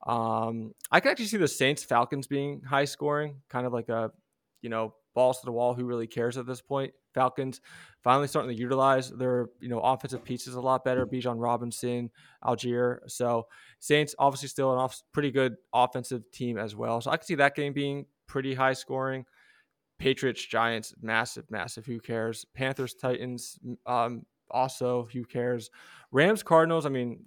Um, 0.07 0.73
I 0.91 0.99
can 0.99 1.11
actually 1.11 1.25
see 1.25 1.37
the 1.37 1.47
Saints 1.47 1.83
Falcons 1.83 2.27
being 2.27 2.61
high 2.61 2.85
scoring, 2.85 3.41
kind 3.49 3.65
of 3.65 3.73
like 3.73 3.89
a 3.89 4.11
you 4.61 4.69
know 4.69 4.93
balls 5.15 5.39
to 5.39 5.45
the 5.45 5.51
wall. 5.51 5.73
Who 5.73 5.85
really 5.85 6.07
cares 6.07 6.37
at 6.37 6.45
this 6.45 6.61
point? 6.61 6.93
Falcons 7.13 7.61
finally 8.03 8.27
starting 8.27 8.55
to 8.55 8.61
utilize 8.61 9.09
their 9.09 9.47
you 9.59 9.69
know 9.69 9.79
offensive 9.79 10.23
pieces 10.23 10.53
a 10.55 10.61
lot 10.61 10.83
better. 10.83 11.07
Bijan 11.07 11.41
Robinson, 11.41 12.11
Allgeier. 12.43 12.99
So 13.07 13.47
Saints 13.79 14.13
obviously 14.19 14.49
still 14.49 14.71
an 14.73 14.77
off, 14.77 15.01
pretty 15.11 15.31
good 15.31 15.55
offensive 15.73 16.29
team 16.31 16.57
as 16.57 16.75
well. 16.75 17.01
So 17.01 17.09
I 17.09 17.17
can 17.17 17.25
see 17.25 17.35
that 17.35 17.55
game 17.55 17.73
being 17.73 18.05
pretty 18.27 18.53
high 18.53 18.73
scoring. 18.73 19.25
Patriots, 19.97 20.45
Giants, 20.45 20.93
massive, 21.01 21.49
massive. 21.49 21.85
Who 21.85 21.99
cares? 21.99 22.45
Panthers, 22.53 22.93
Titans, 22.93 23.57
um, 23.85 24.25
also 24.51 25.07
who 25.11 25.23
cares? 25.23 25.71
Rams, 26.11 26.43
Cardinals. 26.43 26.85
I 26.85 26.89
mean, 26.89 27.23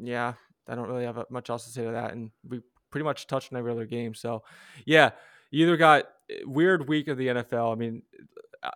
yeah, 0.00 0.34
I 0.68 0.74
don't 0.74 0.88
really 0.88 1.04
have 1.04 1.24
much 1.28 1.50
else 1.50 1.64
to 1.64 1.70
say 1.70 1.84
to 1.84 1.90
that, 1.90 2.12
and 2.12 2.30
we 2.48 2.60
pretty 2.90 3.04
much 3.04 3.26
touched 3.26 3.52
on 3.52 3.58
every 3.58 3.72
other 3.72 3.86
game. 3.86 4.14
So, 4.14 4.44
yeah, 4.86 5.10
either 5.62 5.76
got 5.76 6.04
eh, 6.30 6.40
weird 6.44 6.88
week 6.88 7.08
of 7.08 7.16
the 7.16 7.28
NFL. 7.28 7.72
I 7.72 7.76
mean, 7.76 8.02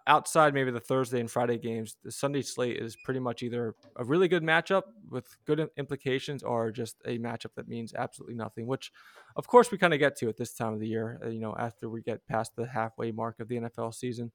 outside 0.06 0.54
maybe 0.54 0.70
the 0.70 0.80
Thursday 0.80 1.20
and 1.20 1.30
Friday 1.30 1.58
games, 1.58 1.96
the 2.04 2.12
Sunday 2.12 2.42
slate 2.42 2.76
is 2.76 2.96
pretty 2.96 3.20
much 3.20 3.42
either 3.42 3.74
a 3.96 4.04
really 4.04 4.28
good 4.28 4.42
matchup 4.42 4.82
with 5.08 5.36
good 5.46 5.68
implications 5.76 6.42
or 6.42 6.70
just 6.70 6.96
a 7.06 7.18
matchup 7.18 7.54
that 7.56 7.68
means 7.68 7.94
absolutely 7.94 8.34
nothing, 8.34 8.66
which 8.66 8.92
of 9.36 9.46
course 9.46 9.70
we 9.70 9.78
kind 9.78 9.94
of 9.94 9.98
get 9.98 10.16
to 10.16 10.28
at 10.28 10.36
this 10.36 10.54
time 10.54 10.74
of 10.74 10.80
the 10.80 10.88
year, 10.88 11.20
uh, 11.24 11.28
you 11.28 11.40
know, 11.40 11.54
after 11.58 11.88
we 11.88 12.02
get 12.02 12.26
past 12.26 12.54
the 12.56 12.66
halfway 12.66 13.10
mark 13.10 13.40
of 13.40 13.48
the 13.48 13.56
NFL 13.56 13.94
season. 13.94 14.30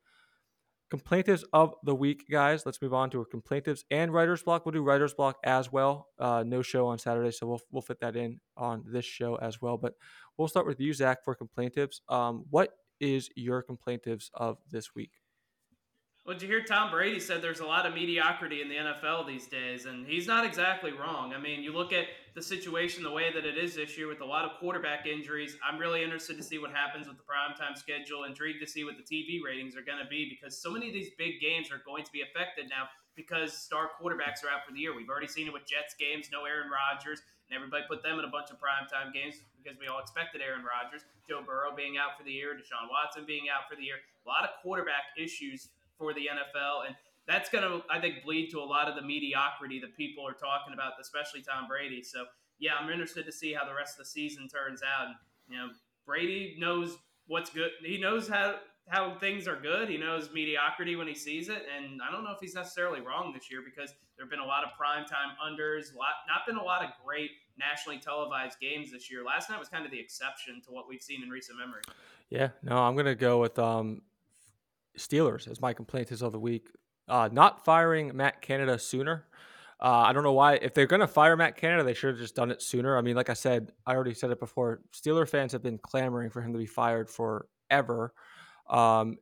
Complaintives 0.90 1.44
of 1.54 1.74
the 1.84 1.96
week, 1.96 2.26
guys. 2.30 2.66
Let's 2.66 2.82
move 2.82 2.94
on 2.94 3.10
to 3.12 3.20
our 3.20 3.26
complaintives 3.26 3.84
and 3.90 4.14
writer's 4.14 4.44
block. 4.44 4.66
We'll 4.66 4.74
do 4.74 4.84
writer's 4.84 5.14
block 5.16 5.38
as 5.44 5.72
well. 5.72 6.10
Uh, 6.20 6.44
no 6.46 6.62
show 6.62 6.86
on 6.88 7.00
Saturday, 7.00 7.32
so 7.32 7.48
we'll, 7.48 7.62
we'll 7.72 7.82
fit 7.82 8.00
that 8.02 8.16
in 8.16 8.40
on 8.58 8.84
this 8.86 9.06
show 9.06 9.36
as 9.38 9.60
well. 9.60 9.78
But 9.78 9.96
we'll 10.38 10.48
start 10.48 10.68
with 10.68 10.80
you, 10.80 10.94
Zach, 10.94 11.24
for 11.24 11.34
complaintives. 11.34 12.02
Um, 12.10 12.46
what 12.52 12.78
is 13.00 13.30
your 13.36 13.64
complaintives 13.64 14.30
of 14.36 14.60
this 14.70 14.94
week? 14.94 15.12
Well, 16.26 16.40
did 16.40 16.44
you 16.44 16.48
hear 16.48 16.64
Tom 16.64 16.90
Brady 16.90 17.20
said 17.20 17.42
there's 17.42 17.60
a 17.60 17.66
lot 17.66 17.86
of 17.86 17.94
mediocrity 17.94 18.62
in 18.62 18.70
the 18.70 18.76
NFL 18.80 19.28
these 19.28 19.46
days, 19.46 19.84
and 19.88 20.08
he's 20.08 20.26
not 20.26 20.46
exactly 20.46 20.94
wrong. 20.94 21.34
I 21.34 21.38
mean, 21.38 21.62
you 21.62 21.76
look 21.76 21.92
at 21.92 22.08
the 22.34 22.42
situation 22.42 23.04
the 23.04 23.12
way 23.12 23.28
that 23.34 23.44
it 23.44 23.58
is 23.58 23.76
this 23.76 23.98
year 23.98 24.08
with 24.08 24.22
a 24.22 24.26
lot 24.26 24.46
of 24.46 24.56
quarterback 24.58 25.06
injuries. 25.06 25.58
I'm 25.60 25.78
really 25.78 26.02
interested 26.02 26.38
to 26.38 26.44
see 26.44 26.60
what 26.60 26.72
happens 26.72 27.12
with 27.12 27.18
the 27.20 27.28
primetime 27.28 27.76
schedule. 27.76 28.24
Intrigued 28.24 28.64
to 28.64 28.68
see 28.72 28.86
what 28.86 28.96
the 28.96 29.04
TV 29.04 29.44
ratings 29.44 29.76
are 29.76 29.84
going 29.84 30.00
to 30.00 30.08
be 30.08 30.32
because 30.32 30.56
so 30.56 30.72
many 30.72 30.88
of 30.88 30.94
these 30.94 31.12
big 31.18 31.44
games 31.44 31.68
are 31.76 31.84
going 31.84 32.06
to 32.08 32.12
be 32.16 32.24
affected 32.24 32.72
now 32.72 32.88
because 33.20 33.52
star 33.52 33.92
quarterbacks 34.00 34.48
are 34.48 34.50
out 34.50 34.64
for 34.66 34.72
the 34.72 34.80
year. 34.80 34.96
We've 34.96 35.12
already 35.12 35.28
seen 35.28 35.48
it 35.48 35.52
with 35.52 35.68
Jets 35.68 35.92
games, 36.00 36.32
no 36.32 36.48
Aaron 36.48 36.72
Rodgers, 36.72 37.20
and 37.52 37.52
everybody 37.52 37.84
put 37.84 38.00
them 38.00 38.16
in 38.16 38.24
a 38.24 38.32
bunch 38.32 38.48
of 38.48 38.64
primetime 38.64 39.12
games 39.12 39.44
because 39.60 39.76
we 39.76 39.92
all 39.92 40.00
expected 40.00 40.40
Aaron 40.40 40.64
Rodgers, 40.64 41.04
Joe 41.28 41.44
Burrow 41.44 41.76
being 41.76 42.00
out 42.00 42.16
for 42.16 42.24
the 42.24 42.32
year, 42.32 42.56
Deshaun 42.56 42.88
Watson 42.88 43.28
being 43.28 43.52
out 43.52 43.68
for 43.68 43.76
the 43.76 43.84
year. 43.84 44.00
A 44.24 44.30
lot 44.32 44.48
of 44.48 44.56
quarterback 44.64 45.12
issues 45.20 45.68
for 46.04 46.14
the 46.14 46.28
NFL, 46.28 46.86
and 46.88 46.96
that's 47.28 47.50
going 47.50 47.64
to, 47.64 47.82
I 47.90 48.02
think, 48.02 48.24
bleed 48.24 48.50
to 48.52 48.60
a 48.60 48.68
lot 48.68 48.90
of 48.90 48.96
the 48.96 49.02
mediocrity 49.02 49.80
that 49.80 49.96
people 49.96 50.28
are 50.28 50.34
talking 50.34 50.74
about, 50.74 50.94
especially 51.00 51.42
Tom 51.42 51.68
Brady. 51.68 52.04
So, 52.04 52.26
yeah, 52.60 52.72
I'm 52.80 52.90
interested 52.90 53.26
to 53.26 53.32
see 53.32 53.54
how 53.54 53.66
the 53.66 53.74
rest 53.74 53.94
of 53.94 54.00
the 54.00 54.10
season 54.10 54.48
turns 54.50 54.82
out. 54.84 55.08
And, 55.08 55.16
you 55.48 55.58
know, 55.58 55.70
Brady 56.06 56.58
knows 56.60 56.98
what's 57.28 57.50
good. 57.50 57.72
He 57.84 57.98
knows 57.98 58.28
how 58.28 58.56
how 58.90 59.16
things 59.18 59.48
are 59.48 59.56
good. 59.56 59.88
He 59.88 59.96
knows 59.96 60.30
mediocrity 60.34 60.98
when 60.98 61.08
he 61.08 61.16
sees 61.16 61.48
it, 61.48 61.64
and 61.74 62.02
I 62.02 62.12
don't 62.12 62.26
know 62.26 62.32
if 62.32 62.40
he's 62.42 62.54
necessarily 62.54 63.00
wrong 63.00 63.32
this 63.34 63.50
year 63.50 63.62
because 63.64 63.94
there 64.18 64.26
have 64.26 64.30
been 64.30 64.42
a 64.42 64.46
lot 64.46 64.66
of 64.66 64.72
primetime 64.72 65.32
unders, 65.42 65.96
lot, 65.96 66.10
not 66.28 66.46
been 66.46 66.58
a 66.58 66.64
lot 66.64 66.84
of 66.84 66.90
great 67.06 67.32
nationally 67.58 67.98
televised 67.98 68.60
games 68.60 68.92
this 68.92 69.10
year. 69.10 69.24
Last 69.24 69.50
night 69.50 69.58
was 69.58 69.70
kind 69.70 69.86
of 69.86 69.92
the 69.92 70.00
exception 70.00 70.62
to 70.66 70.72
what 70.72 70.90
we've 70.90 71.02
seen 71.02 71.24
in 71.24 71.30
recent 71.30 71.58
memory. 71.58 71.82
Yeah, 72.30 72.50
no, 72.62 72.78
I'm 72.78 72.98
gonna 72.98 73.16
go 73.16 73.40
with 73.40 73.58
um, 73.58 74.02
Steelers 74.98 75.48
as 75.50 75.62
my 75.62 75.74
complaint 75.74 76.12
is 76.12 76.22
of 76.22 76.32
the 76.32 76.40
week. 76.40 76.70
Uh, 77.08 77.30
not 77.32 77.66
firing 77.66 78.16
Matt 78.16 78.42
Canada 78.42 78.80
sooner. 78.80 79.26
Uh, 79.82 80.06
I 80.08 80.14
don't 80.14 80.24
know 80.24 80.34
why. 80.34 80.54
If 80.56 80.74
they're 80.74 80.86
going 80.86 81.02
to 81.02 81.08
fire 81.08 81.36
Matt 81.36 81.58
Canada, 81.58 81.84
they 81.84 81.94
should 81.94 82.12
have 82.12 82.18
just 82.18 82.36
done 82.36 82.52
it 82.52 82.62
sooner. 82.62 82.98
I 82.98 83.02
mean, 83.02 83.16
like 83.16 83.30
I 83.30 83.34
said, 83.34 83.74
I 83.86 83.94
already 83.94 84.14
said 84.14 84.32
it 84.32 84.40
before. 84.40 84.82
Steeler 84.94 85.28
fans 85.28 85.52
have 85.52 85.62
been 85.62 85.78
clamoring 85.78 86.30
for 86.30 86.42
him 86.42 86.54
to 86.54 86.60
be 86.60 86.66
fired 86.66 87.10
forever. 87.10 88.14
Um, 88.70 89.18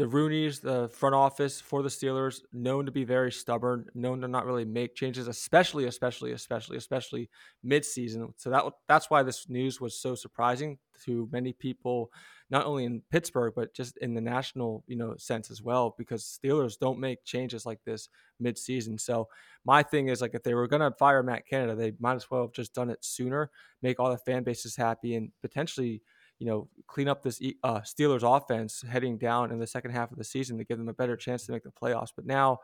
the 0.00 0.06
Rooneys, 0.06 0.60
the 0.60 0.88
front 0.88 1.14
office 1.14 1.60
for 1.60 1.82
the 1.82 1.88
Steelers, 1.88 2.40
known 2.52 2.86
to 2.86 2.92
be 2.92 3.04
very 3.04 3.30
stubborn, 3.30 3.86
known 3.94 4.20
to 4.22 4.28
not 4.28 4.46
really 4.46 4.64
make 4.64 4.94
changes, 4.94 5.28
especially, 5.28 5.84
especially, 5.84 6.32
especially, 6.32 6.76
especially 6.78 7.28
midseason. 7.64 8.32
So 8.36 8.50
that 8.50 8.64
that's 8.88 9.10
why 9.10 9.22
this 9.22 9.48
news 9.48 9.80
was 9.80 10.00
so 10.00 10.14
surprising 10.14 10.78
to 11.04 11.28
many 11.30 11.52
people, 11.52 12.10
not 12.48 12.64
only 12.64 12.84
in 12.84 13.02
Pittsburgh 13.10 13.52
but 13.54 13.74
just 13.74 13.98
in 13.98 14.14
the 14.14 14.20
national, 14.20 14.84
you 14.86 14.96
know, 14.96 15.14
sense 15.18 15.50
as 15.50 15.62
well. 15.62 15.94
Because 15.98 16.38
Steelers 16.42 16.78
don't 16.78 16.98
make 16.98 17.24
changes 17.24 17.66
like 17.66 17.80
this 17.84 18.08
midseason. 18.42 18.98
So 18.98 19.28
my 19.64 19.82
thing 19.82 20.08
is 20.08 20.22
like 20.22 20.34
if 20.34 20.42
they 20.42 20.54
were 20.54 20.68
gonna 20.68 20.92
fire 20.98 21.22
Matt 21.22 21.46
Canada, 21.46 21.74
they 21.74 21.92
might 22.00 22.16
as 22.16 22.30
well 22.30 22.42
have 22.42 22.52
just 22.52 22.74
done 22.74 22.90
it 22.90 23.04
sooner, 23.04 23.50
make 23.82 24.00
all 24.00 24.10
the 24.10 24.18
fan 24.18 24.44
bases 24.44 24.76
happy, 24.76 25.14
and 25.14 25.30
potentially 25.42 26.02
you 26.40 26.46
know, 26.46 26.68
clean 26.86 27.06
up 27.06 27.22
this 27.22 27.40
uh, 27.62 27.80
Steelers 27.80 28.22
offense 28.24 28.82
heading 28.88 29.18
down 29.18 29.52
in 29.52 29.58
the 29.58 29.66
second 29.66 29.90
half 29.92 30.10
of 30.10 30.16
the 30.16 30.24
season 30.24 30.56
to 30.56 30.64
give 30.64 30.78
them 30.78 30.88
a 30.88 30.94
better 30.94 31.14
chance 31.14 31.44
to 31.44 31.52
make 31.52 31.62
the 31.62 31.70
playoffs. 31.70 32.08
But 32.16 32.24
now, 32.24 32.58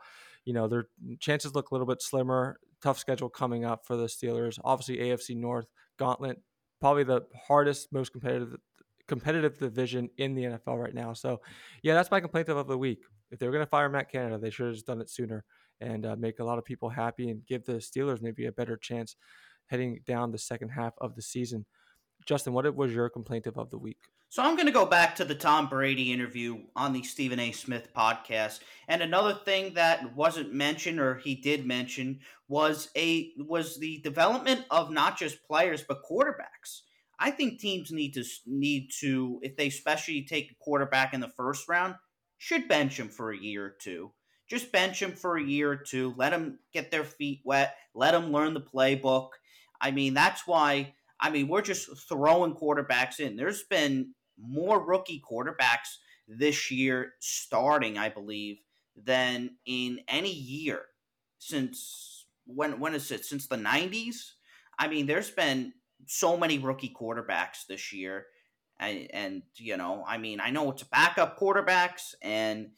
you 0.45 0.53
know, 0.53 0.67
their 0.67 0.87
chances 1.19 1.53
look 1.53 1.69
a 1.69 1.73
little 1.75 1.85
bit 1.85 2.01
slimmer. 2.01 2.59
Tough 2.81 2.97
schedule 2.97 3.29
coming 3.29 3.65
up 3.65 3.85
for 3.85 3.95
the 3.95 4.07
Steelers. 4.07 4.59
Obviously, 4.63 4.97
AFC 4.97 5.37
North 5.37 5.67
gauntlet, 5.99 6.41
probably 6.81 7.03
the 7.03 7.21
hardest, 7.47 7.93
most 7.93 8.11
competitive 8.11 8.55
competitive 9.07 9.57
division 9.57 10.09
in 10.17 10.33
the 10.33 10.43
NFL 10.43 10.81
right 10.81 10.93
now. 10.93 11.13
So, 11.13 11.39
yeah, 11.81 11.93
that's 11.93 12.11
my 12.11 12.19
complaint 12.19 12.49
of 12.49 12.67
the 12.67 12.77
week. 12.77 12.99
If 13.31 13.39
they 13.39 13.45
were 13.45 13.53
going 13.53 13.63
to 13.63 13.69
fire 13.69 13.87
Matt 13.89 14.11
Canada, 14.11 14.37
they 14.37 14.49
should 14.49 14.67
have 14.67 14.85
done 14.85 14.99
it 14.99 15.09
sooner 15.09 15.45
and 15.79 16.05
uh, 16.05 16.15
make 16.17 16.39
a 16.39 16.43
lot 16.43 16.57
of 16.57 16.65
people 16.65 16.89
happy 16.89 17.29
and 17.29 17.45
give 17.45 17.63
the 17.63 17.73
Steelers 17.73 18.21
maybe 18.21 18.47
a 18.47 18.51
better 18.51 18.75
chance 18.75 19.15
heading 19.67 19.99
down 20.05 20.31
the 20.31 20.37
second 20.37 20.69
half 20.69 20.93
of 20.99 21.15
the 21.15 21.21
season. 21.21 21.65
Justin, 22.27 22.51
what 22.51 22.75
was 22.75 22.93
your 22.93 23.09
complaint 23.09 23.47
of 23.47 23.69
the 23.69 23.77
week? 23.77 23.97
So 24.27 24.43
I'm 24.43 24.55
going 24.55 24.65
to 24.67 24.73
go 24.73 24.85
back 24.85 25.15
to 25.15 25.25
the 25.25 25.33
Tom 25.33 25.69
Brady 25.69 26.11
interview 26.11 26.59
on 26.75 26.91
the 26.91 27.01
Stephen 27.01 27.39
A. 27.39 27.53
Smith 27.53 27.87
podcast, 27.95 28.59
and 28.89 29.01
another 29.01 29.33
thing 29.33 29.75
that 29.75 30.13
wasn't 30.13 30.53
mentioned 30.53 30.99
or 30.99 31.15
he 31.15 31.35
did 31.35 31.65
mention 31.65 32.19
was 32.49 32.89
a 32.97 33.31
was 33.37 33.79
the 33.79 33.99
development 33.99 34.65
of 34.69 34.91
not 34.91 35.17
just 35.17 35.47
players 35.47 35.85
but 35.87 36.03
quarterbacks. 36.03 36.81
I 37.17 37.31
think 37.31 37.59
teams 37.59 37.93
need 37.93 38.13
to 38.15 38.25
need 38.45 38.89
to 38.99 39.39
if 39.41 39.55
they 39.55 39.67
especially 39.67 40.23
take 40.23 40.51
a 40.51 40.63
quarterback 40.63 41.13
in 41.13 41.21
the 41.21 41.29
first 41.29 41.69
round, 41.69 41.95
should 42.37 42.67
bench 42.67 42.99
him 42.99 43.07
for 43.07 43.31
a 43.31 43.37
year 43.37 43.67
or 43.67 43.75
two. 43.81 44.11
Just 44.49 44.73
bench 44.73 45.01
him 45.01 45.13
for 45.13 45.37
a 45.37 45.43
year 45.43 45.71
or 45.71 45.77
two. 45.77 46.13
Let 46.17 46.31
them 46.31 46.59
get 46.73 46.91
their 46.91 47.05
feet 47.05 47.39
wet. 47.45 47.77
Let 47.95 48.11
them 48.11 48.33
learn 48.33 48.53
the 48.53 48.61
playbook. 48.61 49.29
I 49.79 49.91
mean, 49.91 50.13
that's 50.13 50.45
why 50.45 50.95
I 51.19 51.29
mean, 51.29 51.47
we're 51.47 51.61
just 51.61 51.89
throwing 52.07 52.55
quarterbacks 52.55 53.19
in. 53.19 53.35
There's 53.35 53.63
been 53.63 54.13
more 54.39 54.83
rookie 54.83 55.21
quarterbacks 55.29 55.97
this 56.27 56.69
year 56.69 57.13
starting, 57.19 57.97
I 57.97 58.09
believe, 58.09 58.57
than 58.95 59.51
in 59.65 59.99
any 60.07 60.31
year 60.31 60.81
since 61.39 62.25
when 62.45 62.79
when 62.79 62.93
is 62.93 63.11
it? 63.11 63.25
Since 63.25 63.47
the 63.47 63.57
90s? 63.57 64.31
I 64.79 64.87
mean, 64.87 65.07
there's 65.07 65.31
been 65.31 65.73
so 66.05 66.37
many 66.37 66.59
rookie 66.59 66.93
quarterbacks 66.99 67.65
this 67.67 67.91
year. 67.91 68.25
And, 68.79 69.07
and 69.11 69.43
you 69.55 69.75
know, 69.75 70.03
I 70.07 70.19
mean, 70.19 70.39
I 70.39 70.51
know 70.51 70.69
it's 70.69 70.83
backup 70.83 71.39
quarterbacks 71.39 72.13
and 72.21 72.71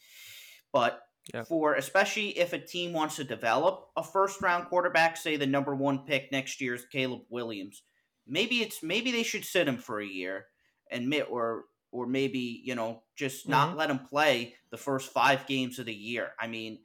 but 0.72 1.02
Yep. 1.34 1.46
For 1.46 1.74
especially 1.74 2.36
if 2.38 2.54
a 2.54 2.58
team 2.58 2.92
wants 2.92 3.16
to 3.16 3.24
develop 3.24 3.90
a 3.96 4.02
first 4.02 4.40
round 4.40 4.66
quarterback, 4.66 5.16
say 5.16 5.36
the 5.36 5.46
number 5.46 5.76
one 5.76 6.00
pick 6.04 6.32
next 6.32 6.60
year 6.60 6.74
is 6.74 6.86
Caleb 6.90 7.20
Williams 7.28 7.82
maybe 8.30 8.62
it's 8.62 8.82
maybe 8.82 9.10
they 9.10 9.22
should 9.22 9.44
sit 9.44 9.68
him 9.68 9.76
for 9.76 10.00
a 10.00 10.06
year 10.06 10.46
and 10.90 11.12
or 11.28 11.64
or 11.92 12.06
maybe 12.06 12.62
you 12.64 12.74
know 12.74 13.02
just 13.16 13.48
not 13.48 13.70
mm-hmm. 13.70 13.78
let 13.78 13.90
him 13.90 13.98
play 13.98 14.54
the 14.70 14.76
first 14.76 15.12
five 15.12 15.46
games 15.46 15.78
of 15.78 15.86
the 15.86 15.94
year. 15.94 16.30
I 16.38 16.46
mean, 16.46 16.78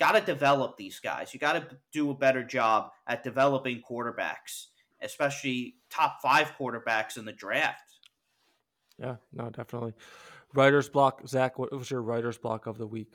got 0.00 0.12
to 0.12 0.20
develop 0.20 0.76
these 0.76 0.98
guys. 0.98 1.32
You 1.32 1.40
got 1.40 1.52
to 1.52 1.76
do 1.92 2.10
a 2.10 2.14
better 2.14 2.42
job 2.42 2.90
at 3.06 3.22
developing 3.22 3.82
quarterbacks, 3.88 4.66
especially 5.00 5.76
top 5.90 6.18
five 6.22 6.52
quarterbacks 6.58 7.16
in 7.16 7.24
the 7.24 7.32
draft. 7.32 7.82
Yeah, 8.98 9.16
no, 9.32 9.50
definitely. 9.50 9.92
Writer's 10.54 10.88
block, 10.88 11.26
Zach. 11.28 11.58
What 11.58 11.72
was 11.72 11.90
your 11.90 12.02
writer's 12.02 12.38
block 12.38 12.66
of 12.66 12.78
the 12.78 12.86
week? 12.86 13.12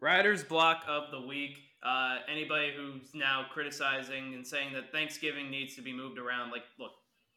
Writer's 0.00 0.44
block 0.44 0.84
of 0.86 1.10
the 1.10 1.26
week. 1.26 1.58
Uh, 1.84 2.16
anybody 2.30 2.72
who's 2.74 3.14
now 3.14 3.44
criticizing 3.52 4.34
and 4.34 4.46
saying 4.46 4.72
that 4.72 4.90
Thanksgiving 4.90 5.50
needs 5.50 5.76
to 5.76 5.82
be 5.82 5.92
moved 5.92 6.18
around, 6.18 6.50
like, 6.50 6.62
look, 6.78 6.92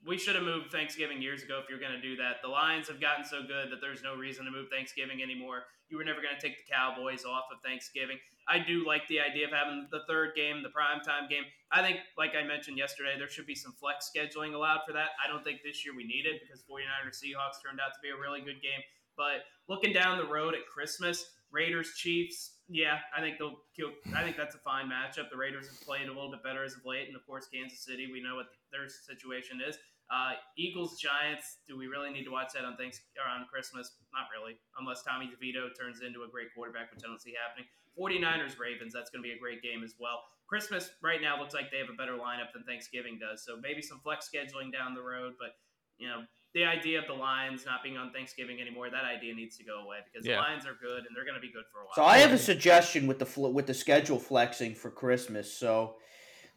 we 0.05 0.17
should 0.17 0.35
have 0.35 0.43
moved 0.45 0.71
Thanksgiving 0.71 1.21
years 1.21 1.43
ago 1.43 1.59
if 1.61 1.69
you're 1.69 1.79
going 1.79 1.91
to 1.91 2.01
do 2.01 2.15
that. 2.17 2.37
The 2.41 2.47
Lions 2.47 2.87
have 2.87 3.01
gotten 3.01 3.25
so 3.25 3.41
good 3.41 3.71
that 3.71 3.81
there's 3.81 4.03
no 4.03 4.15
reason 4.15 4.45
to 4.45 4.51
move 4.51 4.67
Thanksgiving 4.71 5.21
anymore. 5.21 5.63
You 5.89 5.97
were 5.97 6.03
never 6.03 6.21
going 6.21 6.35
to 6.35 6.39
take 6.39 6.55
the 6.55 6.71
Cowboys 6.71 7.25
off 7.25 7.51
of 7.51 7.59
Thanksgiving. 7.63 8.19
I 8.47 8.59
do 8.59 8.85
like 8.87 9.07
the 9.07 9.19
idea 9.19 9.47
of 9.47 9.51
having 9.51 9.87
the 9.91 10.07
third 10.07 10.35
game, 10.35 10.63
the 10.63 10.71
primetime 10.71 11.27
game. 11.29 11.43
I 11.71 11.81
think, 11.81 11.99
like 12.17 12.31
I 12.35 12.47
mentioned 12.47 12.77
yesterday, 12.77 13.15
there 13.17 13.27
should 13.27 13.47
be 13.47 13.55
some 13.55 13.73
flex 13.73 14.11
scheduling 14.11 14.53
allowed 14.53 14.87
for 14.87 14.93
that. 14.93 15.19
I 15.19 15.27
don't 15.27 15.43
think 15.43 15.59
this 15.63 15.83
year 15.83 15.95
we 15.95 16.07
need 16.07 16.23
it 16.23 16.39
because 16.39 16.63
49ers 16.63 17.19
Seahawks 17.19 17.59
turned 17.59 17.79
out 17.83 17.91
to 17.91 17.99
be 18.03 18.15
a 18.15 18.19
really 18.19 18.39
good 18.39 18.61
game. 18.61 18.79
But 19.17 19.43
looking 19.67 19.91
down 19.91 20.17
the 20.17 20.27
road 20.27 20.53
at 20.53 20.67
Christmas, 20.71 21.25
Raiders 21.51 21.93
Chiefs, 21.95 22.57
yeah, 22.67 22.99
I 23.15 23.21
think 23.21 23.39
they'll. 23.39 23.63
kill. 23.75 23.95
I 24.15 24.23
think 24.23 24.35
that's 24.35 24.55
a 24.55 24.59
fine 24.59 24.91
matchup. 24.91 25.31
The 25.31 25.37
Raiders 25.37 25.67
have 25.67 25.79
played 25.81 26.07
a 26.07 26.13
little 26.13 26.31
bit 26.31 26.43
better 26.43 26.63
as 26.63 26.75
of 26.75 26.83
late, 26.85 27.07
and 27.07 27.15
of 27.15 27.25
course, 27.25 27.47
Kansas 27.47 27.79
City. 27.79 28.11
We 28.11 28.21
know 28.21 28.35
what 28.35 28.47
their 28.71 28.89
situation 28.89 29.63
is. 29.63 29.79
Uh, 30.11 30.35
Eagles 30.57 30.99
Giants. 30.99 31.63
Do 31.67 31.77
we 31.77 31.87
really 31.87 32.11
need 32.11 32.23
to 32.25 32.31
watch 32.31 32.51
that 32.55 32.65
on 32.65 32.75
thanks 32.75 32.99
or 33.15 33.27
on 33.27 33.47
Christmas? 33.47 33.95
Not 34.11 34.27
really, 34.35 34.59
unless 34.79 35.03
Tommy 35.03 35.31
DeVito 35.31 35.71
turns 35.79 36.03
into 36.03 36.23
a 36.23 36.29
great 36.29 36.51
quarterback, 36.55 36.91
which 36.91 37.03
I 37.03 37.07
don't 37.07 37.21
see 37.21 37.35
happening. 37.35 37.67
49ers 37.95 38.59
Ravens. 38.59 38.93
That's 38.93 39.09
going 39.09 39.23
to 39.23 39.27
be 39.27 39.33
a 39.33 39.39
great 39.39 39.63
game 39.63 39.83
as 39.83 39.95
well. 39.97 40.21
Christmas 40.47 40.91
right 41.03 41.21
now 41.21 41.39
looks 41.39 41.53
like 41.53 41.71
they 41.71 41.79
have 41.79 41.91
a 41.91 41.97
better 41.97 42.15
lineup 42.15 42.51
than 42.53 42.63
Thanksgiving 42.63 43.19
does, 43.19 43.43
so 43.43 43.55
maybe 43.59 43.81
some 43.81 43.99
flex 43.99 44.29
scheduling 44.31 44.71
down 44.71 44.95
the 44.95 45.03
road. 45.03 45.33
But 45.39 45.55
you 45.97 46.07
know, 46.07 46.23
the 46.57 46.65
idea 46.65 46.97
of 46.97 47.05
the 47.05 47.13
Lions 47.13 47.65
not 47.67 47.83
being 47.83 47.97
on 47.97 48.11
Thanksgiving 48.11 48.59
anymore, 48.59 48.89
that 48.89 49.05
idea 49.05 49.35
needs 49.35 49.57
to 49.57 49.63
go 49.63 49.81
away 49.81 49.97
because 50.11 50.25
yeah. 50.25 50.35
the 50.35 50.41
Lions 50.41 50.65
are 50.65 50.73
good 50.73 51.05
and 51.05 51.15
they're 51.15 51.23
going 51.23 51.35
to 51.35 51.41
be 51.41 51.51
good 51.51 51.65
for 51.71 51.81
a 51.81 51.83
while. 51.83 51.93
So 51.93 52.03
I 52.03 52.17
have 52.17 52.33
a 52.33 52.37
suggestion 52.37 53.05
with 53.05 53.19
the 53.19 53.39
with 53.49 53.67
the 53.67 53.75
schedule 53.75 54.17
flexing 54.17 54.73
for 54.73 54.89
Christmas. 54.89 55.53
So 55.53 55.97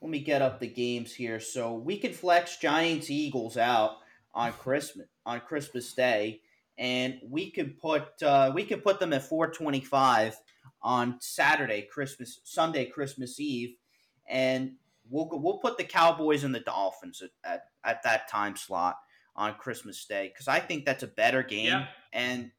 let 0.00 0.10
me 0.10 0.20
get 0.20 0.40
up 0.40 0.58
the 0.58 0.68
games 0.68 1.14
here. 1.14 1.38
So 1.38 1.74
we 1.74 1.98
could 1.98 2.14
flex 2.14 2.56
Giants 2.56 3.10
Eagles 3.10 3.58
out 3.58 3.98
on 4.32 4.52
Christmas 4.58 5.06
on 5.26 5.40
Christmas 5.40 5.92
Day, 5.92 6.40
and 6.78 7.20
we 7.28 7.50
could 7.50 7.78
put 7.78 8.22
uh, 8.22 8.52
we 8.54 8.64
could 8.64 8.82
put 8.82 9.00
them 9.00 9.12
at 9.12 9.28
four 9.28 9.52
twenty 9.52 9.82
five 9.82 10.34
on 10.82 11.16
Saturday 11.20 11.82
Christmas 11.92 12.40
Sunday 12.44 12.86
Christmas 12.86 13.38
Eve, 13.38 13.76
and 14.26 14.76
we'll 15.10 15.28
we'll 15.30 15.58
put 15.58 15.76
the 15.76 15.84
Cowboys 15.84 16.42
and 16.42 16.54
the 16.54 16.60
Dolphins 16.60 17.20
at, 17.22 17.30
at, 17.44 17.64
at 17.84 18.02
that 18.04 18.30
time 18.30 18.56
slot 18.56 18.96
on 19.36 19.54
Christmas 19.54 20.04
Day 20.04 20.30
because 20.32 20.48
I 20.48 20.60
think 20.60 20.84
that's 20.84 21.02
a 21.02 21.08
better 21.08 21.42
game. 21.42 21.66
Yeah. 21.66 21.86
And 22.12 22.50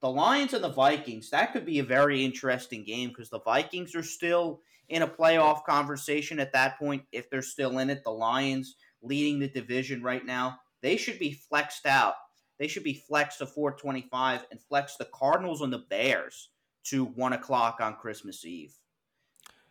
the 0.00 0.10
Lions 0.10 0.52
and 0.52 0.64
the 0.64 0.68
Vikings, 0.68 1.30
that 1.30 1.52
could 1.52 1.64
be 1.64 1.78
a 1.78 1.84
very 1.84 2.24
interesting 2.24 2.84
game 2.84 3.08
because 3.08 3.30
the 3.30 3.40
Vikings 3.40 3.94
are 3.94 4.02
still 4.02 4.60
in 4.88 5.02
a 5.02 5.08
playoff 5.08 5.64
conversation 5.64 6.40
at 6.40 6.52
that 6.52 6.78
point. 6.78 7.02
If 7.12 7.30
they're 7.30 7.42
still 7.42 7.78
in 7.78 7.88
it, 7.88 8.02
the 8.04 8.10
Lions 8.10 8.76
leading 9.00 9.38
the 9.38 9.48
division 9.48 10.02
right 10.02 10.24
now, 10.24 10.58
they 10.82 10.96
should 10.96 11.18
be 11.18 11.32
flexed 11.32 11.86
out. 11.86 12.14
They 12.58 12.68
should 12.68 12.84
be 12.84 12.94
flexed 12.94 13.38
to 13.38 13.46
425 13.46 14.46
and 14.50 14.60
flex 14.60 14.96
the 14.96 15.08
Cardinals 15.12 15.62
and 15.62 15.72
the 15.72 15.84
Bears 15.90 16.50
to 16.84 17.04
one 17.04 17.32
o'clock 17.32 17.78
on 17.80 17.96
Christmas 17.96 18.44
Eve. 18.44 18.74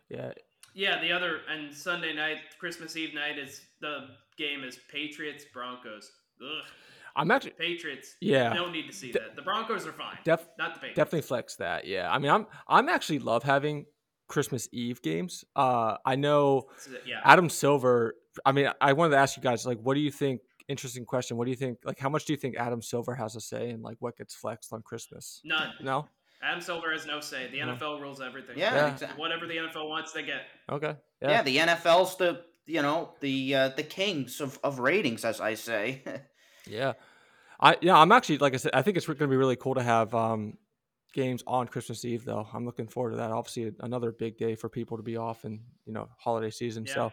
Yeah. 0.08 0.32
Yeah, 0.74 1.00
the 1.02 1.12
other 1.12 1.40
and 1.50 1.72
Sunday 1.74 2.14
night, 2.14 2.38
Christmas 2.58 2.96
Eve 2.96 3.14
night 3.14 3.38
is 3.38 3.60
the 3.80 4.08
game 4.38 4.64
is 4.64 4.78
Patriots 4.90 5.44
Broncos. 5.52 6.10
Ugh. 6.42 6.64
I'm 7.14 7.30
actually 7.30 7.50
Patriots. 7.52 8.16
Yeah. 8.20 8.54
Don't 8.54 8.72
need 8.72 8.86
to 8.86 8.92
see 8.92 9.12
De- 9.12 9.18
that. 9.18 9.36
The 9.36 9.42
Broncos 9.42 9.86
are 9.86 9.92
fine. 9.92 10.16
def- 10.24 10.48
Not 10.58 10.74
the 10.74 10.80
Patriots. 10.80 10.96
definitely 10.96 11.22
flex 11.22 11.56
that. 11.56 11.86
Yeah, 11.86 12.10
I 12.10 12.18
mean, 12.18 12.30
I'm 12.30 12.46
I'm 12.66 12.88
actually 12.88 13.18
love 13.18 13.42
having 13.42 13.84
Christmas 14.28 14.66
Eve 14.72 15.02
games. 15.02 15.44
Uh, 15.54 15.96
I 16.06 16.16
know 16.16 16.68
Yeah. 17.06 17.20
Adam 17.24 17.50
Silver. 17.50 18.14
I 18.46 18.52
mean, 18.52 18.70
I 18.80 18.94
wanted 18.94 19.10
to 19.10 19.18
ask 19.18 19.36
you 19.36 19.42
guys 19.42 19.66
like, 19.66 19.78
what 19.80 19.92
do 19.94 20.00
you 20.00 20.10
think? 20.10 20.40
Interesting 20.68 21.04
question. 21.04 21.36
What 21.36 21.44
do 21.44 21.50
you 21.50 21.56
think? 21.56 21.78
Like, 21.84 21.98
how 21.98 22.08
much 22.08 22.24
do 22.24 22.32
you 22.32 22.38
think 22.38 22.56
Adam 22.56 22.80
Silver 22.80 23.14
has 23.14 23.34
to 23.34 23.40
say 23.42 23.68
in 23.70 23.82
like 23.82 23.96
what 24.00 24.16
gets 24.16 24.34
flexed 24.34 24.72
on 24.72 24.80
Christmas? 24.80 25.42
None. 25.44 25.72
No. 25.82 26.08
Adam 26.42 26.60
Silver 26.62 26.92
has 26.92 27.04
no 27.04 27.20
say. 27.20 27.48
The 27.50 27.60
No. 27.60 27.74
NFL 27.74 28.00
rules 28.00 28.22
everything. 28.22 28.56
Yeah, 28.58 28.74
Yeah. 28.74 28.92
exactly. 28.92 29.20
Whatever 29.20 29.46
the 29.46 29.56
NFL 29.58 29.88
wants, 29.88 30.12
they 30.12 30.22
get. 30.22 30.42
Okay. 30.70 30.96
Yeah. 31.20 31.30
Yeah. 31.30 31.42
the 31.42 31.56
NFL's 31.58 32.16
the 32.16 32.42
you 32.64 32.80
know 32.80 33.12
the 33.20 33.54
uh, 33.54 33.68
the 33.70 33.82
kings 33.82 34.40
of, 34.40 34.58
of 34.64 34.78
ratings, 34.78 35.24
as 35.26 35.40
I 35.42 35.54
say. 35.54 36.02
Yeah. 36.66 36.92
I 37.60 37.76
yeah, 37.80 37.96
I'm 37.96 38.10
actually 38.12 38.38
like 38.38 38.54
I 38.54 38.56
said, 38.56 38.72
I 38.74 38.82
think 38.82 38.96
it's 38.96 39.06
going 39.06 39.18
to 39.18 39.26
be 39.28 39.36
really 39.36 39.56
cool 39.56 39.74
to 39.76 39.82
have 39.82 40.14
um, 40.14 40.58
games 41.12 41.44
on 41.46 41.68
Christmas 41.68 42.04
Eve 42.04 42.24
though. 42.24 42.46
I'm 42.52 42.66
looking 42.66 42.88
forward 42.88 43.10
to 43.10 43.16
that. 43.18 43.30
Obviously, 43.30 43.72
another 43.80 44.10
big 44.10 44.36
day 44.36 44.56
for 44.56 44.68
people 44.68 44.96
to 44.96 45.02
be 45.02 45.16
off 45.16 45.44
and 45.44 45.60
you 45.86 45.92
know 45.92 46.08
holiday 46.18 46.50
season. 46.50 46.84
Yeah. 46.86 46.94
So 46.94 47.12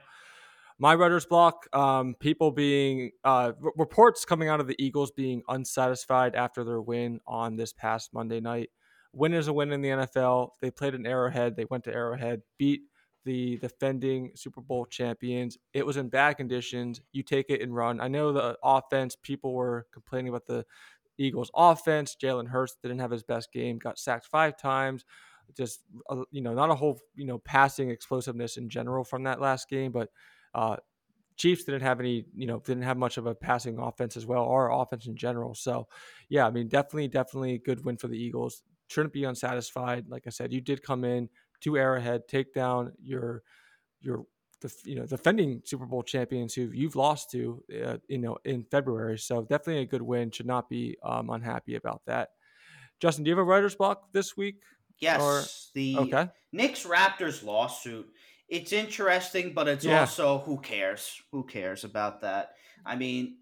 my 0.79 0.95
writer's 0.95 1.25
block, 1.25 1.67
um, 1.73 2.15
people 2.19 2.51
being 2.51 3.11
uh, 3.23 3.51
r- 3.63 3.73
reports 3.75 4.25
coming 4.25 4.47
out 4.47 4.59
of 4.59 4.67
the 4.67 4.75
Eagles 4.79 5.11
being 5.11 5.43
unsatisfied 5.49 6.35
after 6.35 6.63
their 6.63 6.81
win 6.81 7.19
on 7.27 7.55
this 7.55 7.73
past 7.73 8.13
Monday 8.13 8.39
night. 8.39 8.69
Win 9.11 9.33
is 9.33 9.49
a 9.49 9.53
win 9.53 9.71
in 9.71 9.81
the 9.81 9.89
NFL. 9.89 10.51
They 10.61 10.71
played 10.71 10.95
an 10.95 11.05
Arrowhead. 11.05 11.55
They 11.55 11.65
went 11.65 11.83
to 11.83 11.93
Arrowhead, 11.93 12.41
beat 12.57 12.81
the 13.25 13.57
defending 13.57 14.31
Super 14.35 14.61
Bowl 14.61 14.85
champions. 14.85 15.57
It 15.73 15.85
was 15.85 15.97
in 15.97 16.09
bad 16.09 16.37
conditions. 16.37 17.01
You 17.11 17.23
take 17.23 17.49
it 17.49 17.61
and 17.61 17.75
run. 17.75 17.99
I 17.99 18.07
know 18.07 18.31
the 18.31 18.57
offense, 18.63 19.15
people 19.15 19.53
were 19.53 19.87
complaining 19.93 20.29
about 20.29 20.45
the 20.45 20.65
Eagles 21.17 21.51
offense. 21.55 22.15
Jalen 22.21 22.47
Hurts 22.47 22.77
didn't 22.81 22.99
have 22.99 23.11
his 23.11 23.23
best 23.23 23.51
game, 23.51 23.77
got 23.77 23.99
sacked 23.99 24.25
five 24.25 24.57
times. 24.57 25.03
Just, 25.57 25.81
uh, 26.09 26.23
you 26.31 26.41
know, 26.41 26.53
not 26.53 26.69
a 26.69 26.75
whole, 26.75 26.99
you 27.15 27.25
know, 27.25 27.39
passing 27.39 27.89
explosiveness 27.89 28.57
in 28.57 28.69
general 28.69 29.03
from 29.03 29.23
that 29.23 29.41
last 29.41 29.67
game, 29.67 29.91
but 29.91 30.09
uh, 30.53 30.77
Chiefs 31.37 31.63
didn't 31.63 31.81
have 31.81 31.99
any, 31.99 32.25
you 32.35 32.45
know, 32.45 32.59
didn't 32.59 32.83
have 32.83 32.97
much 32.97 33.17
of 33.17 33.25
a 33.25 33.33
passing 33.33 33.79
offense 33.79 34.15
as 34.15 34.25
well, 34.25 34.43
or 34.43 34.69
offense 34.69 35.07
in 35.07 35.15
general. 35.15 35.55
So, 35.55 35.87
yeah, 36.29 36.45
I 36.45 36.51
mean, 36.51 36.67
definitely, 36.67 37.07
definitely 37.07 37.53
a 37.53 37.59
good 37.59 37.83
win 37.83 37.97
for 37.97 38.07
the 38.07 38.17
Eagles. 38.17 38.61
Shouldn't 38.89 39.13
be 39.13 39.23
unsatisfied. 39.23 40.05
Like 40.07 40.23
I 40.27 40.29
said, 40.29 40.53
you 40.53 40.61
did 40.61 40.83
come 40.83 41.03
in 41.03 41.29
to 41.61 41.77
Arrowhead, 41.77 42.27
take 42.27 42.53
down 42.53 42.93
your, 43.01 43.43
your, 44.01 44.25
the, 44.61 44.73
you 44.83 44.95
know, 44.95 45.05
defending 45.05 45.61
Super 45.65 45.85
Bowl 45.85 46.03
champions 46.03 46.53
who 46.53 46.63
you've 46.73 46.95
lost 46.95 47.31
to, 47.31 47.63
uh, 47.83 47.97
you 48.07 48.17
know, 48.17 48.37
in 48.45 48.63
February. 48.63 49.17
So 49.17 49.41
definitely 49.41 49.83
a 49.83 49.85
good 49.85 50.01
win. 50.01 50.31
Should 50.31 50.45
not 50.47 50.69
be 50.69 50.97
um, 51.03 51.29
unhappy 51.29 51.75
about 51.75 52.01
that. 52.07 52.29
Justin, 52.99 53.23
do 53.23 53.29
you 53.29 53.37
have 53.37 53.41
a 53.41 53.49
writer's 53.49 53.75
block 53.75 54.11
this 54.11 54.35
week? 54.35 54.55
yes, 54.99 55.21
Or- 55.21 55.43
the 55.75 55.97
Okay. 55.97 56.27
Knicks 56.51 56.85
Raptors 56.85 57.43
lawsuit. 57.43 58.09
It's 58.49 58.73
interesting, 58.73 59.53
but 59.53 59.67
it's 59.67 59.85
Yeah. 59.85 60.01
also 60.01 60.39
who 60.39 60.59
cares? 60.59 61.21
Who 61.31 61.43
cares 61.45 61.83
about 61.85 62.21
that? 62.21 62.55
I 62.85 62.95
mean, 62.97 63.37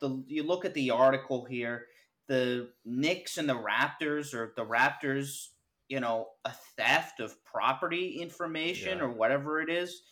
the 0.00 0.22
you 0.28 0.42
look 0.44 0.64
at 0.64 0.74
the 0.74 0.90
article 0.90 1.44
here. 1.44 1.86
The 2.28 2.70
Knicks 2.84 3.38
and 3.38 3.48
the 3.48 3.54
Raptors, 3.54 4.32
or 4.34 4.52
the 4.56 4.64
Raptors, 4.64 5.48
you 5.88 6.00
know, 6.00 6.30
a 6.44 6.52
theft 6.76 7.20
of 7.20 7.42
property 7.44 8.20
information 8.20 8.98
Yeah. 8.98 9.04
or 9.04 9.10
whatever 9.10 9.60
it 9.60 9.70
is. 9.70 10.02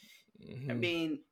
I 0.69 0.75
Mhm. 0.75 0.79
mean, 0.79 1.25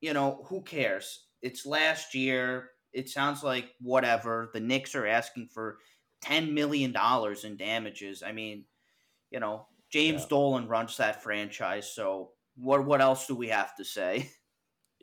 you 0.00 0.12
know, 0.14 0.44
who 0.48 0.62
cares? 0.62 1.28
It's 1.42 1.66
last 1.66 2.14
year. 2.14 2.72
It 2.92 3.08
sounds 3.10 3.42
like 3.44 3.74
whatever. 3.80 4.50
The 4.54 4.60
Knicks 4.60 4.94
are 4.94 5.06
asking 5.06 5.48
for 5.48 5.80
ten 6.20 6.54
million 6.54 6.92
dollars 6.92 7.44
in 7.44 7.56
damages. 7.56 8.22
I 8.22 8.32
mean, 8.32 8.66
you 9.30 9.40
know, 9.40 9.68
James 9.90 10.22
Yeah. 10.22 10.28
Dolan 10.28 10.68
runs 10.68 10.96
that 10.98 11.22
franchise, 11.22 11.92
so 11.92 12.34
what 12.56 12.84
what 12.86 13.00
else 13.02 13.26
do 13.26 13.36
we 13.36 13.48
have 13.48 13.76
to 13.76 13.84
say? 13.84 14.30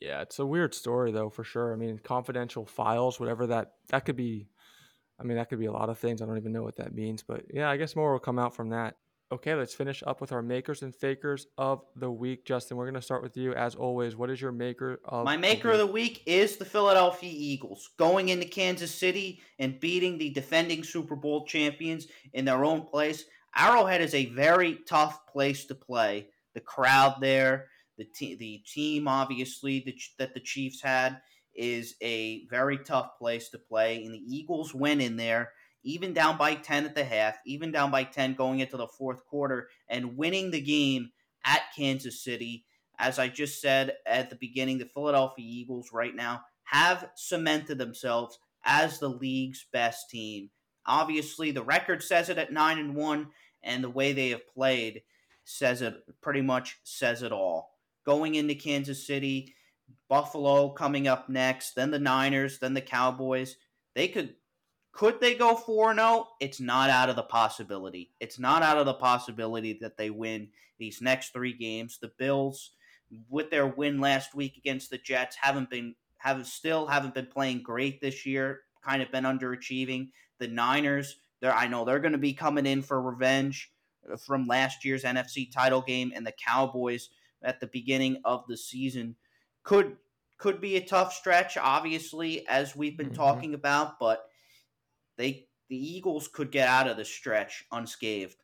Yeah, 0.01 0.21
it's 0.21 0.39
a 0.39 0.45
weird 0.45 0.73
story 0.73 1.11
though, 1.11 1.29
for 1.29 1.43
sure. 1.43 1.73
I 1.73 1.75
mean, 1.75 1.99
confidential 1.99 2.65
files, 2.65 3.19
whatever 3.19 3.47
that 3.47 3.75
that 3.89 4.05
could 4.05 4.15
be. 4.15 4.49
I 5.22 5.24
mean, 5.24 5.38
that 5.38 5.49
could 5.49 5.59
be 5.59 5.67
a 5.67 5.72
lot 5.72 5.89
of 5.89 5.99
things. 5.99 6.22
I 6.22 6.26
don't 6.26 6.38
even 6.38 6.51
know 6.51 6.63
what 6.63 6.78
that 6.78 6.95
means, 6.95 7.24
but 7.24 7.43
yeah, 7.53 7.69
I 7.69 7.78
guess 7.78 7.95
more 7.95 8.11
will 8.11 8.19
come 8.19 8.39
out 8.39 8.55
from 8.55 8.69
that. 8.69 8.95
Okay, 9.32 9.55
let's 9.55 9.74
finish 9.74 10.03
up 10.05 10.19
with 10.19 10.34
our 10.34 10.41
makers 10.41 10.82
and 10.82 10.93
fakers 10.93 11.47
of 11.57 11.84
the 11.95 12.11
week. 12.11 12.43
Justin, 12.45 12.76
we're 12.76 12.86
gonna 12.86 13.01
start 13.01 13.24
with 13.24 13.38
you 13.38 13.53
as 13.53 13.76
always. 13.76 14.15
What 14.15 14.30
is 14.30 14.41
your 14.41 14.51
maker 14.51 14.99
of 15.05 15.24
My 15.24 15.38
maker 15.38 15.72
of 15.72 15.78
the 15.78 15.88
week 15.88 16.24
is 16.26 16.57
the 16.57 16.65
Philadelphia 16.65 17.32
Eagles, 17.34 17.91
going 17.97 18.28
into 18.28 18.45
Kansas 18.45 18.93
City 18.93 19.41
and 19.57 19.80
beating 19.80 20.17
the 20.17 20.32
defending 20.32 20.84
Super 20.84 21.15
Bowl 21.15 21.45
champions 21.45 22.07
in 22.34 22.43
their 22.43 22.65
own 22.65 22.82
place. 22.82 23.24
Arrowhead 23.55 24.01
is 24.01 24.13
a 24.13 24.26
very 24.28 24.80
tough 24.86 25.26
place 25.28 25.65
to 25.65 25.76
play. 25.76 26.28
The 26.53 26.61
crowd 26.61 27.17
there, 27.22 27.67
the 27.97 28.05
te- 28.05 28.36
the 28.36 28.57
team 28.65 29.07
obviously 29.07 29.82
the, 29.86 29.93
Ch- 29.93 30.13
that 30.17 30.34
the 30.34 30.41
Chiefs 30.41 30.82
had 30.82 31.22
is 31.56 31.95
a 32.02 32.45
very 32.49 32.78
tough 32.78 33.18
place 33.18 33.49
to 33.49 33.58
play, 33.58 34.04
and 34.04 34.14
the 34.14 34.24
Eagles 34.26 34.74
went 34.74 35.02
in 35.02 35.18
there 35.18 35.52
even 35.84 36.14
down 36.14 36.38
by 36.38 36.54
10 36.54 36.86
at 36.86 36.93
the 36.93 37.04
half, 37.04 37.39
even 37.43 37.72
down 37.72 37.89
by 37.89 38.04
10 38.04 38.36
going 38.36 38.60
into 38.60 38.78
the 38.78 38.88
fourth 38.88 39.26
quarter, 39.26 39.68
and 39.89 40.16
winning 40.16 40.52
the 40.52 40.62
game 40.62 41.10
at 41.43 41.62
Kansas 41.76 42.24
City 42.24 42.66
as 43.02 43.18
I 43.18 43.28
just 43.30 43.60
said 43.60 43.93
at 44.06 44.30
the 44.30 44.36
beginning, 44.36 44.78
the 44.78 44.86
Philadelphia 44.86 45.43
Eagles 45.45 45.89
right 45.91 46.16
now 46.16 46.41
have 46.66 47.10
cemented 47.16 47.80
themselves 47.80 48.38
as 48.64 48.99
the 48.99 49.10
league's 49.10 49.66
best 49.74 50.10
team. 50.12 50.52
Obviously, 50.86 51.49
the 51.49 51.64
record 51.64 52.04
says 52.04 52.30
it 52.30 52.38
at 52.38 52.54
9 52.54 52.78
and 52.78 52.95
1 52.95 53.28
and 53.64 53.84
the 53.84 53.89
way 53.89 54.14
they 54.14 54.30
have 54.30 54.47
played 54.47 55.02
says 55.43 55.82
it 55.82 55.95
pretty 56.22 56.41
much 56.41 56.78
says 56.84 57.24
it 57.24 57.32
all. 57.32 57.72
Going 58.06 58.36
into 58.36 58.54
Kansas 58.54 59.06
City, 59.06 59.56
Buffalo 60.09 60.69
coming 60.69 61.07
up 61.07 61.29
next, 61.29 61.75
then 61.75 61.91
the 61.91 61.99
Niners, 61.99 62.59
then 62.59 62.73
the 62.73 62.81
Cowboys. 62.81 63.57
They 63.95 64.07
could 64.07 64.35
could 64.93 65.21
they 65.21 65.35
go 65.35 65.55
4 65.55 65.95
0? 65.95 66.27
It's 66.39 66.59
not 66.59 66.89
out 66.89 67.09
of 67.09 67.15
the 67.15 67.23
possibility. 67.23 68.11
It's 68.19 68.39
not 68.39 68.61
out 68.61 68.77
of 68.77 68.85
the 68.85 68.93
possibility 68.93 69.77
that 69.81 69.97
they 69.97 70.09
win 70.09 70.49
these 70.79 71.01
next 71.01 71.33
3 71.33 71.53
games. 71.53 71.97
The 72.01 72.11
Bills 72.17 72.71
with 73.29 73.49
their 73.49 73.67
win 73.67 73.99
last 73.99 74.35
week 74.35 74.57
against 74.57 74.89
the 74.89 74.97
Jets 74.97 75.35
haven't 75.39 75.69
been 75.69 75.95
have 76.17 76.45
still 76.45 76.85
haven't 76.85 77.15
been 77.15 77.27
playing 77.27 77.63
great 77.63 78.01
this 78.01 78.25
year. 78.25 78.61
Kind 78.83 79.01
of 79.01 79.11
been 79.11 79.23
underachieving. 79.23 80.09
The 80.39 80.47
Niners, 80.47 81.17
they're 81.39 81.53
I 81.53 81.67
know 81.67 81.85
they're 81.85 81.99
going 81.99 82.11
to 82.11 82.17
be 82.17 82.33
coming 82.33 82.65
in 82.65 82.81
for 82.81 83.01
revenge 83.01 83.71
from 84.25 84.47
last 84.47 84.83
year's 84.83 85.03
NFC 85.03 85.51
title 85.51 85.81
game, 85.81 86.11
and 86.15 86.25
the 86.25 86.33
Cowboys 86.33 87.09
at 87.43 87.59
the 87.59 87.67
beginning 87.67 88.21
of 88.25 88.45
the 88.47 88.57
season 88.57 89.15
could 89.64 89.97
could 90.38 90.59
be 90.59 90.76
a 90.78 90.86
tough 90.86 91.14
stretch. 91.14 91.55
Obviously, 91.57 92.47
as 92.47 92.76
we've 92.76 92.97
been 92.97 93.12
Mhm. 93.12 93.16
talking 93.16 93.53
about, 93.53 93.99
but 93.99 94.28
they 95.18 95.47
the 95.70 95.78
Eagles 95.78 96.28
could 96.28 96.51
get 96.51 96.68
out 96.68 96.88
of 96.89 96.97
the 96.97 97.05
stretch 97.05 97.66
unscathed. 97.72 98.38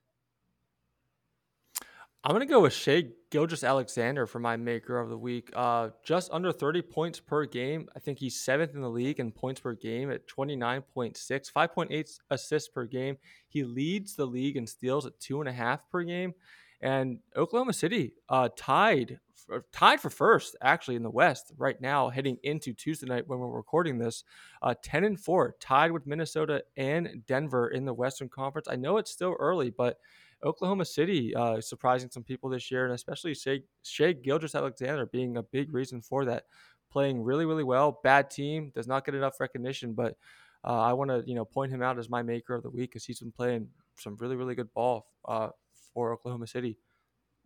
I'm 2.24 2.34
gonna 2.34 2.46
go 2.46 2.62
with 2.62 2.74
Shea 2.74 3.14
Gilgis 3.32 3.66
Alexander 3.66 4.26
for 4.26 4.40
my 4.40 4.58
maker 4.58 5.00
of 5.00 5.10
the 5.10 5.18
week. 5.18 5.50
Uh, 5.54 5.92
just 6.04 6.30
under 6.32 6.52
30 6.52 6.82
points 6.82 7.20
per 7.20 7.46
game. 7.46 7.88
I 7.96 8.00
think 8.00 8.20
he's 8.20 8.40
seventh 8.40 8.74
in 8.76 8.82
the 8.82 8.90
league 8.90 9.20
in 9.20 9.32
points 9.32 9.62
per 9.62 9.74
game 9.76 10.10
at 10.12 10.28
29.6, 10.28 11.50
5.8 11.50 12.20
assists 12.30 12.70
per 12.70 12.86
game. 12.86 13.18
He 13.48 13.64
leads 13.64 14.16
the 14.16 14.26
league 14.26 14.58
in 14.58 14.68
steals 14.68 15.06
at 15.06 15.20
two 15.20 15.40
and 15.40 15.48
a 15.48 15.54
half 15.54 15.90
per 15.90 16.04
game. 16.04 16.34
And 16.82 17.20
Oklahoma 17.36 17.74
City 17.74 18.14
uh, 18.30 18.50
tied 18.56 19.20
for, 19.36 19.66
tied 19.72 20.00
for 20.00 20.10
first 20.10 20.56
actually 20.62 20.96
in 20.96 21.04
the 21.04 21.10
West 21.10 21.52
right 21.58 21.80
now, 21.82 22.10
heading 22.10 22.38
into 22.44 22.74
Tuesday 22.74 23.08
night 23.08 23.28
when 23.28 23.40
we're 23.40 23.50
recording 23.50 23.98
this. 23.98 24.24
Uh, 24.62 24.76
10 24.84 25.04
and 25.04 25.20
four, 25.20 25.56
tied 25.60 25.92
with 25.92 26.06
Minnesota 26.06 26.64
and 26.76 27.24
Denver 27.26 27.70
in 27.70 27.86
the 27.86 27.94
Western 27.94 28.30
Conference. 28.30 28.68
I 28.70 28.76
know 28.76 28.98
it's 28.98 29.12
still 29.12 29.36
early, 29.40 29.72
but 29.72 30.00
Oklahoma 30.44 30.86
City 30.86 31.34
uh, 31.36 31.60
surprising 31.62 32.10
some 32.12 32.24
people 32.24 32.50
this 32.50 32.70
year, 32.70 32.86
and 32.86 32.94
especially 32.94 33.34
Shai, 33.34 33.62
Shea 33.84 34.14
Gilgis 34.14 34.56
Alexander 34.56 35.06
being 35.08 35.38
a 35.38 35.44
big 35.44 35.74
reason 35.74 36.02
for 36.02 36.26
that. 36.26 36.44
Playing 36.90 37.22
really, 37.22 37.46
really 37.46 37.66
well. 37.66 38.00
Bad 38.04 38.30
team 38.30 38.72
does 38.74 38.88
not 38.88 39.06
get 39.06 39.14
enough 39.14 39.40
recognition, 39.40 39.94
but 39.94 40.16
uh, 40.64 40.80
I 40.80 40.94
want 40.94 41.10
to 41.10 41.22
you 41.28 41.36
know 41.36 41.44
point 41.44 41.72
him 41.72 41.82
out 41.82 42.00
as 42.00 42.10
my 42.10 42.22
maker 42.22 42.56
of 42.56 42.64
the 42.64 42.70
week 42.70 42.92
because 42.92 43.06
he's 43.06 43.20
been 43.20 43.32
playing 43.32 43.68
some 43.96 44.16
really, 44.18 44.36
really 44.36 44.56
good 44.56 44.74
ball 44.74 45.08
uh, 45.26 45.50
for 45.98 46.14
Oklahoma 46.14 46.46
City. 46.46 46.78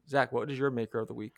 Zach, 0.10 0.34
what 0.34 0.52
is 0.52 0.60
your 0.60 0.72
maker 0.72 1.00
of 1.00 1.08
the 1.08 1.14
week? 1.14 1.36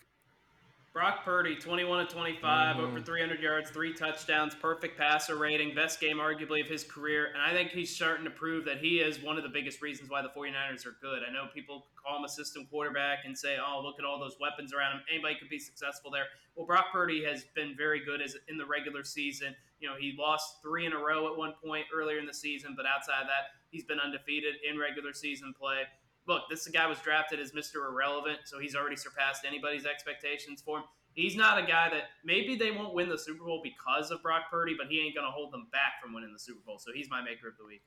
Brock 0.93 1.23
Purdy, 1.23 1.55
21 1.55 2.07
to 2.07 2.11
25, 2.11 2.75
mm-hmm. 2.75 2.85
over 2.85 3.01
300 3.01 3.39
yards, 3.39 3.69
three 3.69 3.93
touchdowns, 3.93 4.55
perfect 4.55 4.97
passer 4.97 5.35
rating, 5.35 5.75
best 5.75 5.99
game 5.99 6.17
arguably 6.17 6.59
of 6.59 6.67
his 6.67 6.83
career. 6.83 7.29
And 7.31 7.39
I 7.39 7.53
think 7.53 7.69
he's 7.69 7.95
starting 7.95 8.25
to 8.25 8.31
prove 8.31 8.65
that 8.65 8.79
he 8.79 8.97
is 8.97 9.21
one 9.21 9.37
of 9.37 9.43
the 9.43 9.49
biggest 9.49 9.83
reasons 9.83 10.09
why 10.09 10.23
the 10.23 10.29
49ers 10.29 10.87
are 10.87 10.95
good. 11.03 11.19
I 11.27 11.31
know 11.31 11.45
people 11.53 11.85
call 12.03 12.17
him 12.17 12.23
a 12.25 12.29
system 12.29 12.65
quarterback 12.71 13.19
and 13.25 13.37
say, 13.37 13.57
oh, 13.63 13.81
look 13.83 13.99
at 13.99 14.05
all 14.05 14.19
those 14.19 14.37
weapons 14.41 14.73
around 14.73 14.93
him. 14.93 15.01
Anybody 15.11 15.35
could 15.39 15.49
be 15.49 15.59
successful 15.59 16.09
there. 16.09 16.25
Well, 16.55 16.65
Brock 16.65 16.85
Purdy 16.91 17.23
has 17.25 17.45
been 17.55 17.75
very 17.77 18.03
good 18.03 18.23
as 18.23 18.35
in 18.49 18.57
the 18.57 18.65
regular 18.65 19.03
season. 19.03 19.55
You 19.79 19.87
know, 19.87 19.95
he 19.99 20.15
lost 20.17 20.63
three 20.63 20.87
in 20.87 20.93
a 20.93 20.97
row 20.97 21.31
at 21.31 21.37
one 21.37 21.53
point 21.63 21.85
earlier 21.95 22.17
in 22.17 22.25
the 22.25 22.33
season, 22.33 22.73
but 22.75 22.87
outside 22.87 23.21
of 23.21 23.27
that, 23.27 23.53
he's 23.69 23.83
been 23.83 23.99
undefeated 23.99 24.55
in 24.67 24.79
regular 24.79 25.13
season 25.13 25.53
play 25.59 25.83
look, 26.27 26.43
this 26.49 26.67
guy 26.67 26.87
was 26.87 26.99
drafted 26.99 27.39
as 27.39 27.51
Mr. 27.51 27.87
Irrelevant, 27.89 28.39
so 28.45 28.59
he's 28.59 28.75
already 28.75 28.95
surpassed 28.95 29.43
anybody's 29.45 29.85
expectations 29.85 30.61
for 30.63 30.79
him. 30.79 30.83
He's 31.13 31.35
not 31.35 31.59
a 31.59 31.61
guy 31.61 31.89
that 31.89 32.03
maybe 32.23 32.55
they 32.55 32.71
won't 32.71 32.93
win 32.93 33.07
the 33.07 33.17
Super 33.17 33.43
Bowl 33.43 33.61
because 33.63 34.09
of 34.09 34.23
Brock 34.23 34.43
Purdy, 34.49 34.73
but 34.77 34.87
he 34.87 34.99
ain't 34.99 35.13
going 35.13 35.27
to 35.27 35.31
hold 35.31 35.53
them 35.53 35.67
back 35.71 36.01
from 36.01 36.13
winning 36.13 36.33
the 36.33 36.39
Super 36.39 36.61
Bowl. 36.65 36.79
So 36.79 36.91
he's 36.93 37.09
my 37.09 37.21
maker 37.21 37.47
of 37.47 37.57
the 37.57 37.65
week. 37.65 37.83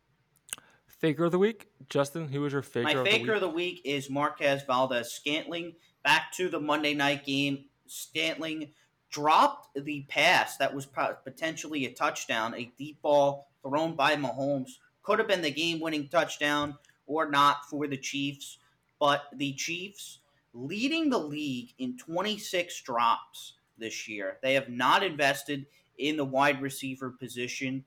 Faker 0.87 1.25
of 1.25 1.33
the 1.33 1.39
week, 1.39 1.69
Justin. 1.89 2.29
Who 2.29 2.43
was 2.43 2.53
your 2.53 2.63
faker? 2.63 2.89
Of 2.89 2.95
the 2.95 3.03
week? 3.03 3.05
My 3.05 3.11
of 3.11 3.21
faker 3.21 3.27
the 3.27 3.35
of 3.35 3.41
the 3.41 3.49
week 3.49 3.83
is 3.85 4.09
Marquez 4.09 4.63
Valdes-Scantling. 4.63 5.75
Back 6.05 6.33
to 6.37 6.49
the 6.49 6.61
Monday 6.61 6.95
night 6.95 7.27
game, 7.27 7.65
Scantling 7.87 8.73
dropped 9.11 9.69
the 9.75 10.07
pass 10.09 10.57
that 10.59 10.75
was 10.75 10.87
potentially 10.87 11.85
a 11.87 11.93
touchdown, 11.93 12.55
a 12.55 12.73
deep 12.79 13.03
ball 13.03 13.49
thrown 13.63 13.97
by 13.97 14.15
Mahomes. 14.15 14.71
Could 15.03 15.19
have 15.19 15.29
been 15.29 15.43
the 15.43 15.51
game-winning 15.51 16.09
touchdown 16.09 16.77
or 17.07 17.31
not 17.31 17.69
for 17.69 17.87
the 17.87 17.97
Chiefs, 17.97 18.59
but 18.99 19.25
the 19.35 19.53
Chiefs 19.55 20.21
leading 20.53 21.11
the 21.11 21.19
league 21.19 21.75
in 21.79 21.97
26 21.99 22.81
drops 22.83 23.55
this 23.79 24.09
year. 24.09 24.39
They 24.43 24.55
have 24.55 24.69
not 24.69 25.03
invested 25.03 25.67
in 25.99 26.17
the 26.17 26.25
wide 26.25 26.63
receiver 26.63 27.11
position. 27.11 27.85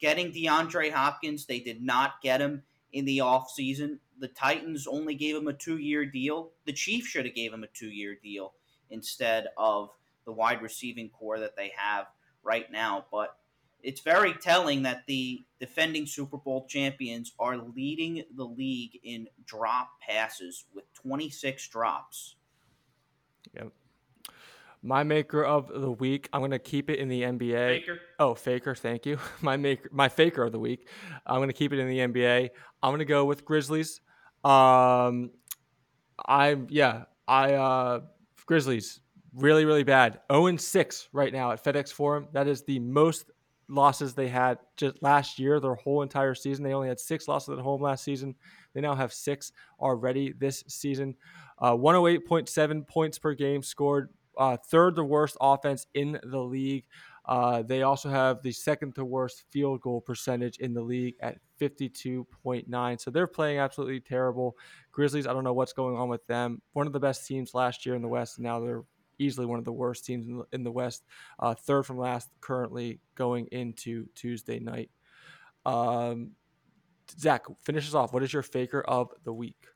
Getting 0.00 0.32
DeAndre 0.32 0.92
Hopkins, 0.92 1.46
they 1.46 1.60
did 1.60 1.82
not 1.82 2.22
get 2.22 2.40
him 2.40 2.62
in 2.92 3.04
the 3.04 3.18
offseason. 3.18 3.98
The 4.18 4.28
Titans 4.28 4.86
only 4.86 5.14
gave 5.14 5.36
him 5.36 5.48
a 5.48 5.52
two 5.52 5.78
year 5.78 6.06
deal. 6.06 6.50
The 6.64 6.72
Chiefs 6.72 7.08
should 7.08 7.26
have 7.26 7.34
gave 7.34 7.52
him 7.52 7.64
a 7.64 7.68
two 7.68 7.90
year 7.90 8.16
deal 8.22 8.54
instead 8.90 9.48
of 9.56 9.90
the 10.24 10.32
wide 10.32 10.62
receiving 10.62 11.10
corps 11.10 11.40
that 11.40 11.56
they 11.56 11.72
have 11.76 12.06
right 12.42 12.70
now. 12.70 13.04
But 13.10 13.36
it's 13.86 14.00
very 14.00 14.32
telling 14.34 14.82
that 14.82 15.04
the 15.06 15.44
defending 15.60 16.06
Super 16.06 16.38
Bowl 16.38 16.66
champions 16.68 17.32
are 17.38 17.56
leading 17.56 18.24
the 18.34 18.44
league 18.44 18.98
in 19.04 19.28
drop 19.44 19.90
passes 20.00 20.64
with 20.74 20.92
26 20.94 21.68
drops. 21.68 22.34
Yep. 23.54 23.68
My 24.82 25.04
maker 25.04 25.44
of 25.44 25.68
the 25.68 25.92
week, 25.92 26.28
I'm 26.32 26.40
gonna 26.40 26.58
keep 26.58 26.90
it 26.90 26.98
in 26.98 27.08
the 27.08 27.22
NBA. 27.22 27.78
Faker. 27.78 28.00
Oh, 28.18 28.34
faker, 28.34 28.74
thank 28.74 29.06
you. 29.06 29.18
My 29.40 29.56
maker, 29.56 29.88
my 29.92 30.08
faker 30.08 30.42
of 30.42 30.50
the 30.50 30.58
week. 30.58 30.88
I'm 31.24 31.40
gonna 31.40 31.52
keep 31.52 31.72
it 31.72 31.78
in 31.78 31.88
the 31.88 31.98
NBA. 31.98 32.50
I'm 32.82 32.92
gonna 32.92 33.04
go 33.04 33.24
with 33.24 33.44
Grizzlies. 33.44 34.00
Um, 34.42 35.30
I 36.26 36.56
yeah, 36.68 37.04
I 37.28 37.54
uh, 37.54 38.00
Grizzlies 38.46 39.00
really 39.32 39.64
really 39.64 39.84
bad. 39.84 40.20
0 40.30 40.56
6 40.56 41.08
right 41.12 41.32
now 41.32 41.52
at 41.52 41.62
FedEx 41.62 41.92
Forum. 41.92 42.26
That 42.32 42.48
is 42.48 42.62
the 42.62 42.80
most 42.80 43.30
losses 43.68 44.14
they 44.14 44.28
had 44.28 44.58
just 44.76 45.02
last 45.02 45.38
year, 45.38 45.60
their 45.60 45.74
whole 45.74 46.02
entire 46.02 46.34
season. 46.34 46.64
They 46.64 46.74
only 46.74 46.88
had 46.88 47.00
six 47.00 47.28
losses 47.28 47.50
at 47.50 47.62
home 47.62 47.82
last 47.82 48.04
season. 48.04 48.34
They 48.74 48.80
now 48.80 48.94
have 48.94 49.12
six 49.12 49.52
already 49.80 50.32
this 50.38 50.64
season. 50.68 51.14
Uh, 51.58 51.72
108.7 51.72 52.86
points 52.86 53.18
per 53.18 53.34
game 53.34 53.62
scored, 53.62 54.10
uh, 54.38 54.56
third 54.56 54.94
the 54.94 55.04
worst 55.04 55.36
offense 55.40 55.86
in 55.94 56.18
the 56.24 56.40
league. 56.40 56.84
Uh, 57.24 57.62
they 57.62 57.82
also 57.82 58.08
have 58.08 58.40
the 58.42 58.52
second 58.52 58.94
to 58.94 59.04
worst 59.04 59.44
field 59.50 59.80
goal 59.80 60.00
percentage 60.00 60.58
in 60.58 60.72
the 60.72 60.80
league 60.80 61.16
at 61.20 61.38
52.9. 61.60 63.00
So 63.00 63.10
they're 63.10 63.26
playing 63.26 63.58
absolutely 63.58 63.98
terrible. 64.00 64.56
Grizzlies, 64.92 65.26
I 65.26 65.32
don't 65.32 65.42
know 65.42 65.52
what's 65.52 65.72
going 65.72 65.96
on 65.96 66.08
with 66.08 66.24
them. 66.28 66.62
One 66.72 66.86
of 66.86 66.92
the 66.92 67.00
best 67.00 67.26
teams 67.26 67.52
last 67.52 67.84
year 67.84 67.96
in 67.96 68.02
the 68.02 68.08
West, 68.08 68.38
now 68.38 68.60
they're 68.60 68.84
easily 69.18 69.46
one 69.46 69.58
of 69.58 69.64
the 69.64 69.72
worst 69.72 70.04
teams 70.04 70.26
in 70.28 70.38
the, 70.38 70.44
in 70.52 70.64
the 70.64 70.70
West, 70.70 71.04
uh, 71.38 71.54
third 71.54 71.84
from 71.84 71.98
last 71.98 72.28
currently 72.40 73.00
going 73.14 73.46
into 73.52 74.06
Tuesday 74.14 74.58
night. 74.58 74.90
Um, 75.64 76.32
Zach, 77.18 77.44
finishes 77.62 77.94
off. 77.94 78.12
What 78.12 78.22
is 78.22 78.32
your 78.32 78.42
faker 78.42 78.80
of 78.82 79.10
the 79.24 79.32
week? 79.32 79.66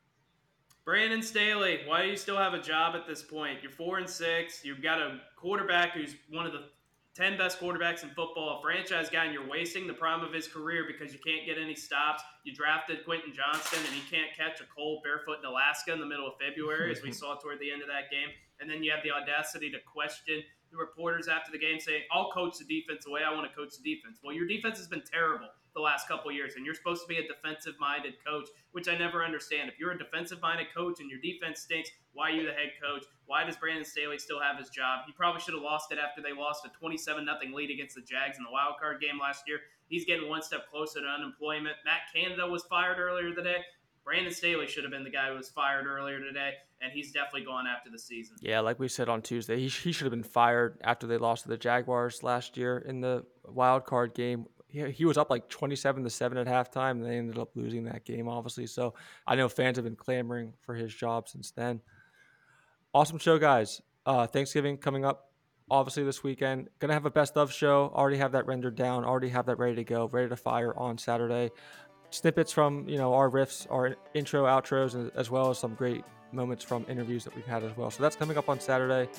Brandon 0.83 1.21
Staley, 1.21 1.81
why 1.85 2.01
do 2.01 2.09
you 2.09 2.17
still 2.17 2.37
have 2.37 2.53
a 2.53 2.61
job 2.61 2.95
at 2.95 3.07
this 3.07 3.21
point? 3.21 3.59
You're 3.61 3.71
four 3.71 3.99
and 3.99 4.09
six. 4.09 4.65
You've 4.65 4.81
got 4.81 4.99
a 4.99 5.19
quarterback 5.37 5.91
who's 5.91 6.15
one 6.29 6.45
of 6.45 6.53
the 6.53 6.63
10 7.13 7.37
best 7.37 7.59
quarterbacks 7.59 8.03
in 8.03 8.09
football, 8.09 8.57
a 8.57 8.61
franchise 8.61 9.09
guy, 9.09 9.25
and 9.25 9.33
you're 9.33 9.47
wasting 9.47 9.85
the 9.85 9.93
prime 9.93 10.23
of 10.23 10.33
his 10.33 10.47
career 10.47 10.85
because 10.87 11.13
you 11.13 11.19
can't 11.19 11.45
get 11.45 11.57
any 11.61 11.75
stops. 11.75 12.23
You 12.45 12.53
drafted 12.55 13.03
Quentin 13.03 13.33
Johnston, 13.33 13.79
and 13.85 13.93
he 13.93 14.01
can't 14.09 14.31
catch 14.35 14.61
a 14.61 14.63
cold 14.73 15.03
barefoot 15.03 15.39
in 15.39 15.45
Alaska 15.45 15.91
in 15.91 15.99
the 15.99 16.05
middle 16.05 16.25
of 16.25 16.33
February, 16.39 16.89
as 16.91 17.03
we 17.03 17.11
saw 17.11 17.35
toward 17.35 17.59
the 17.59 17.69
end 17.69 17.81
of 17.81 17.89
that 17.89 18.09
game. 18.09 18.29
And 18.61 18.69
then 18.69 18.83
you 18.83 18.91
have 18.91 19.03
the 19.03 19.11
audacity 19.11 19.71
to 19.71 19.79
question 19.79 20.43
the 20.71 20.77
reporters 20.77 21.27
after 21.27 21.51
the 21.51 21.59
game 21.59 21.79
saying, 21.79 22.03
I'll 22.11 22.31
coach 22.31 22.57
the 22.57 22.65
defense 22.65 23.05
the 23.05 23.11
way 23.11 23.21
I 23.27 23.33
want 23.33 23.49
to 23.49 23.55
coach 23.55 23.73
the 23.81 23.83
defense. 23.83 24.19
Well, 24.23 24.33
your 24.33 24.47
defense 24.47 24.77
has 24.77 24.87
been 24.87 25.03
terrible 25.03 25.49
the 25.73 25.81
last 25.81 26.07
couple 26.07 26.31
years, 26.31 26.55
and 26.55 26.65
you're 26.65 26.75
supposed 26.75 27.01
to 27.01 27.07
be 27.07 27.17
a 27.17 27.27
defensive 27.27 27.75
minded 27.79 28.15
coach, 28.25 28.47
which 28.71 28.87
I 28.87 28.97
never 28.97 29.23
understand. 29.23 29.69
If 29.69 29.79
you're 29.79 29.91
a 29.91 29.97
defensive 29.97 30.41
minded 30.41 30.67
coach 30.75 30.99
and 30.99 31.09
your 31.09 31.19
defense 31.19 31.61
stinks, 31.61 31.89
why 32.13 32.29
are 32.29 32.33
you 32.33 32.45
the 32.45 32.51
head 32.51 32.71
coach? 32.81 33.05
Why 33.25 33.43
does 33.45 33.55
Brandon 33.55 33.85
Staley 33.85 34.19
still 34.19 34.39
have 34.39 34.57
his 34.57 34.69
job? 34.69 35.01
He 35.07 35.13
probably 35.13 35.41
should 35.41 35.53
have 35.53 35.63
lost 35.63 35.91
it 35.91 35.97
after 35.97 36.21
they 36.21 36.33
lost 36.33 36.65
a 36.65 36.69
27 36.69 37.25
0 37.25 37.55
lead 37.55 37.71
against 37.71 37.95
the 37.95 38.01
Jags 38.01 38.37
in 38.37 38.43
the 38.43 38.51
wild 38.51 38.75
card 38.79 38.99
game 39.01 39.19
last 39.19 39.47
year. 39.47 39.59
He's 39.87 40.05
getting 40.05 40.29
one 40.29 40.41
step 40.41 40.69
closer 40.69 40.99
to 41.01 41.07
unemployment. 41.07 41.75
Matt 41.85 42.01
Canada 42.13 42.47
was 42.47 42.63
fired 42.63 42.99
earlier 42.99 43.33
today. 43.33 43.63
Brandon 44.03 44.33
Staley 44.33 44.67
should 44.67 44.83
have 44.83 44.91
been 44.91 45.03
the 45.03 45.11
guy 45.11 45.29
who 45.29 45.35
was 45.35 45.49
fired 45.49 45.85
earlier 45.85 46.19
today, 46.19 46.53
and 46.81 46.91
he's 46.91 47.11
definitely 47.11 47.45
gone 47.45 47.65
after 47.67 47.89
the 47.89 47.99
season. 47.99 48.35
Yeah, 48.41 48.59
like 48.59 48.79
we 48.79 48.87
said 48.87 49.09
on 49.09 49.21
Tuesday, 49.21 49.57
he, 49.59 49.67
he 49.67 49.91
should 49.91 50.05
have 50.05 50.11
been 50.11 50.23
fired 50.23 50.79
after 50.83 51.05
they 51.05 51.17
lost 51.17 51.43
to 51.43 51.49
the 51.49 51.57
Jaguars 51.57 52.23
last 52.23 52.57
year 52.57 52.79
in 52.79 53.01
the 53.01 53.25
wild 53.47 53.85
card 53.85 54.13
game. 54.13 54.47
He, 54.67 54.89
he 54.89 55.05
was 55.05 55.17
up 55.17 55.29
like 55.29 55.49
27 55.49 56.03
to 56.03 56.09
7 56.09 56.37
at 56.37 56.47
halftime, 56.47 56.91
and 56.91 57.05
they 57.05 57.17
ended 57.17 57.37
up 57.37 57.49
losing 57.55 57.83
that 57.85 58.03
game, 58.05 58.27
obviously. 58.27 58.65
So 58.65 58.95
I 59.27 59.35
know 59.35 59.47
fans 59.47 59.77
have 59.77 59.85
been 59.85 59.95
clamoring 59.95 60.53
for 60.61 60.73
his 60.73 60.93
job 60.93 61.29
since 61.29 61.51
then. 61.51 61.81
Awesome 62.93 63.19
show, 63.19 63.37
guys. 63.37 63.81
Uh, 64.05 64.25
Thanksgiving 64.25 64.77
coming 64.77 65.05
up 65.05 65.27
obviously 65.69 66.03
this 66.03 66.21
weekend. 66.21 66.67
Gonna 66.79 66.93
have 66.93 67.05
a 67.05 67.11
best 67.11 67.37
of 67.37 67.53
show. 67.53 67.93
Already 67.95 68.17
have 68.17 68.33
that 68.33 68.45
rendered 68.45 68.75
down. 68.75 69.05
Already 69.05 69.29
have 69.29 69.45
that 69.45 69.57
ready 69.57 69.75
to 69.75 69.83
go, 69.85 70.09
ready 70.11 70.27
to 70.27 70.35
fire 70.35 70.77
on 70.77 70.97
Saturday 70.97 71.51
snippets 72.11 72.51
from 72.51 72.87
you 72.87 72.97
know 72.97 73.13
our 73.13 73.29
riffs, 73.29 73.65
our 73.71 73.95
intro, 74.13 74.45
outros, 74.45 75.11
as 75.15 75.31
well 75.31 75.49
as 75.49 75.57
some 75.57 75.73
great 75.73 76.03
moments 76.31 76.63
from 76.63 76.85
interviews 76.87 77.23
that 77.23 77.35
we've 77.35 77.45
had 77.45 77.63
as 77.63 77.75
well. 77.75 77.89
So 77.89 78.03
that's 78.03 78.15
coming 78.15 78.37
up 78.37 78.47
on 78.47 78.59
Saturday. 78.59 79.09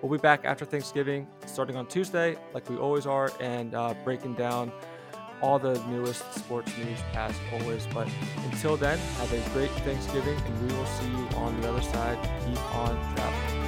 We'll 0.00 0.12
be 0.12 0.22
back 0.22 0.44
after 0.44 0.64
Thanksgiving, 0.64 1.28
starting 1.46 1.76
on 1.76 1.86
Tuesday, 1.86 2.36
like 2.54 2.68
we 2.68 2.76
always 2.76 3.06
are, 3.06 3.30
and 3.40 3.74
uh, 3.74 3.94
breaking 4.04 4.34
down 4.34 4.72
all 5.40 5.58
the 5.58 5.74
newest 5.86 6.32
sports 6.34 6.76
news 6.78 6.98
as 7.14 7.34
always. 7.52 7.86
But 7.92 8.08
until 8.50 8.76
then, 8.76 8.98
have 8.98 9.32
a 9.32 9.50
great 9.50 9.70
Thanksgiving, 9.82 10.38
and 10.38 10.70
we 10.70 10.76
will 10.76 10.86
see 10.86 11.08
you 11.08 11.28
on 11.36 11.60
the 11.60 11.68
other 11.68 11.82
side. 11.82 12.18
Keep 12.46 12.74
on 12.74 13.14
traveling. 13.14 13.61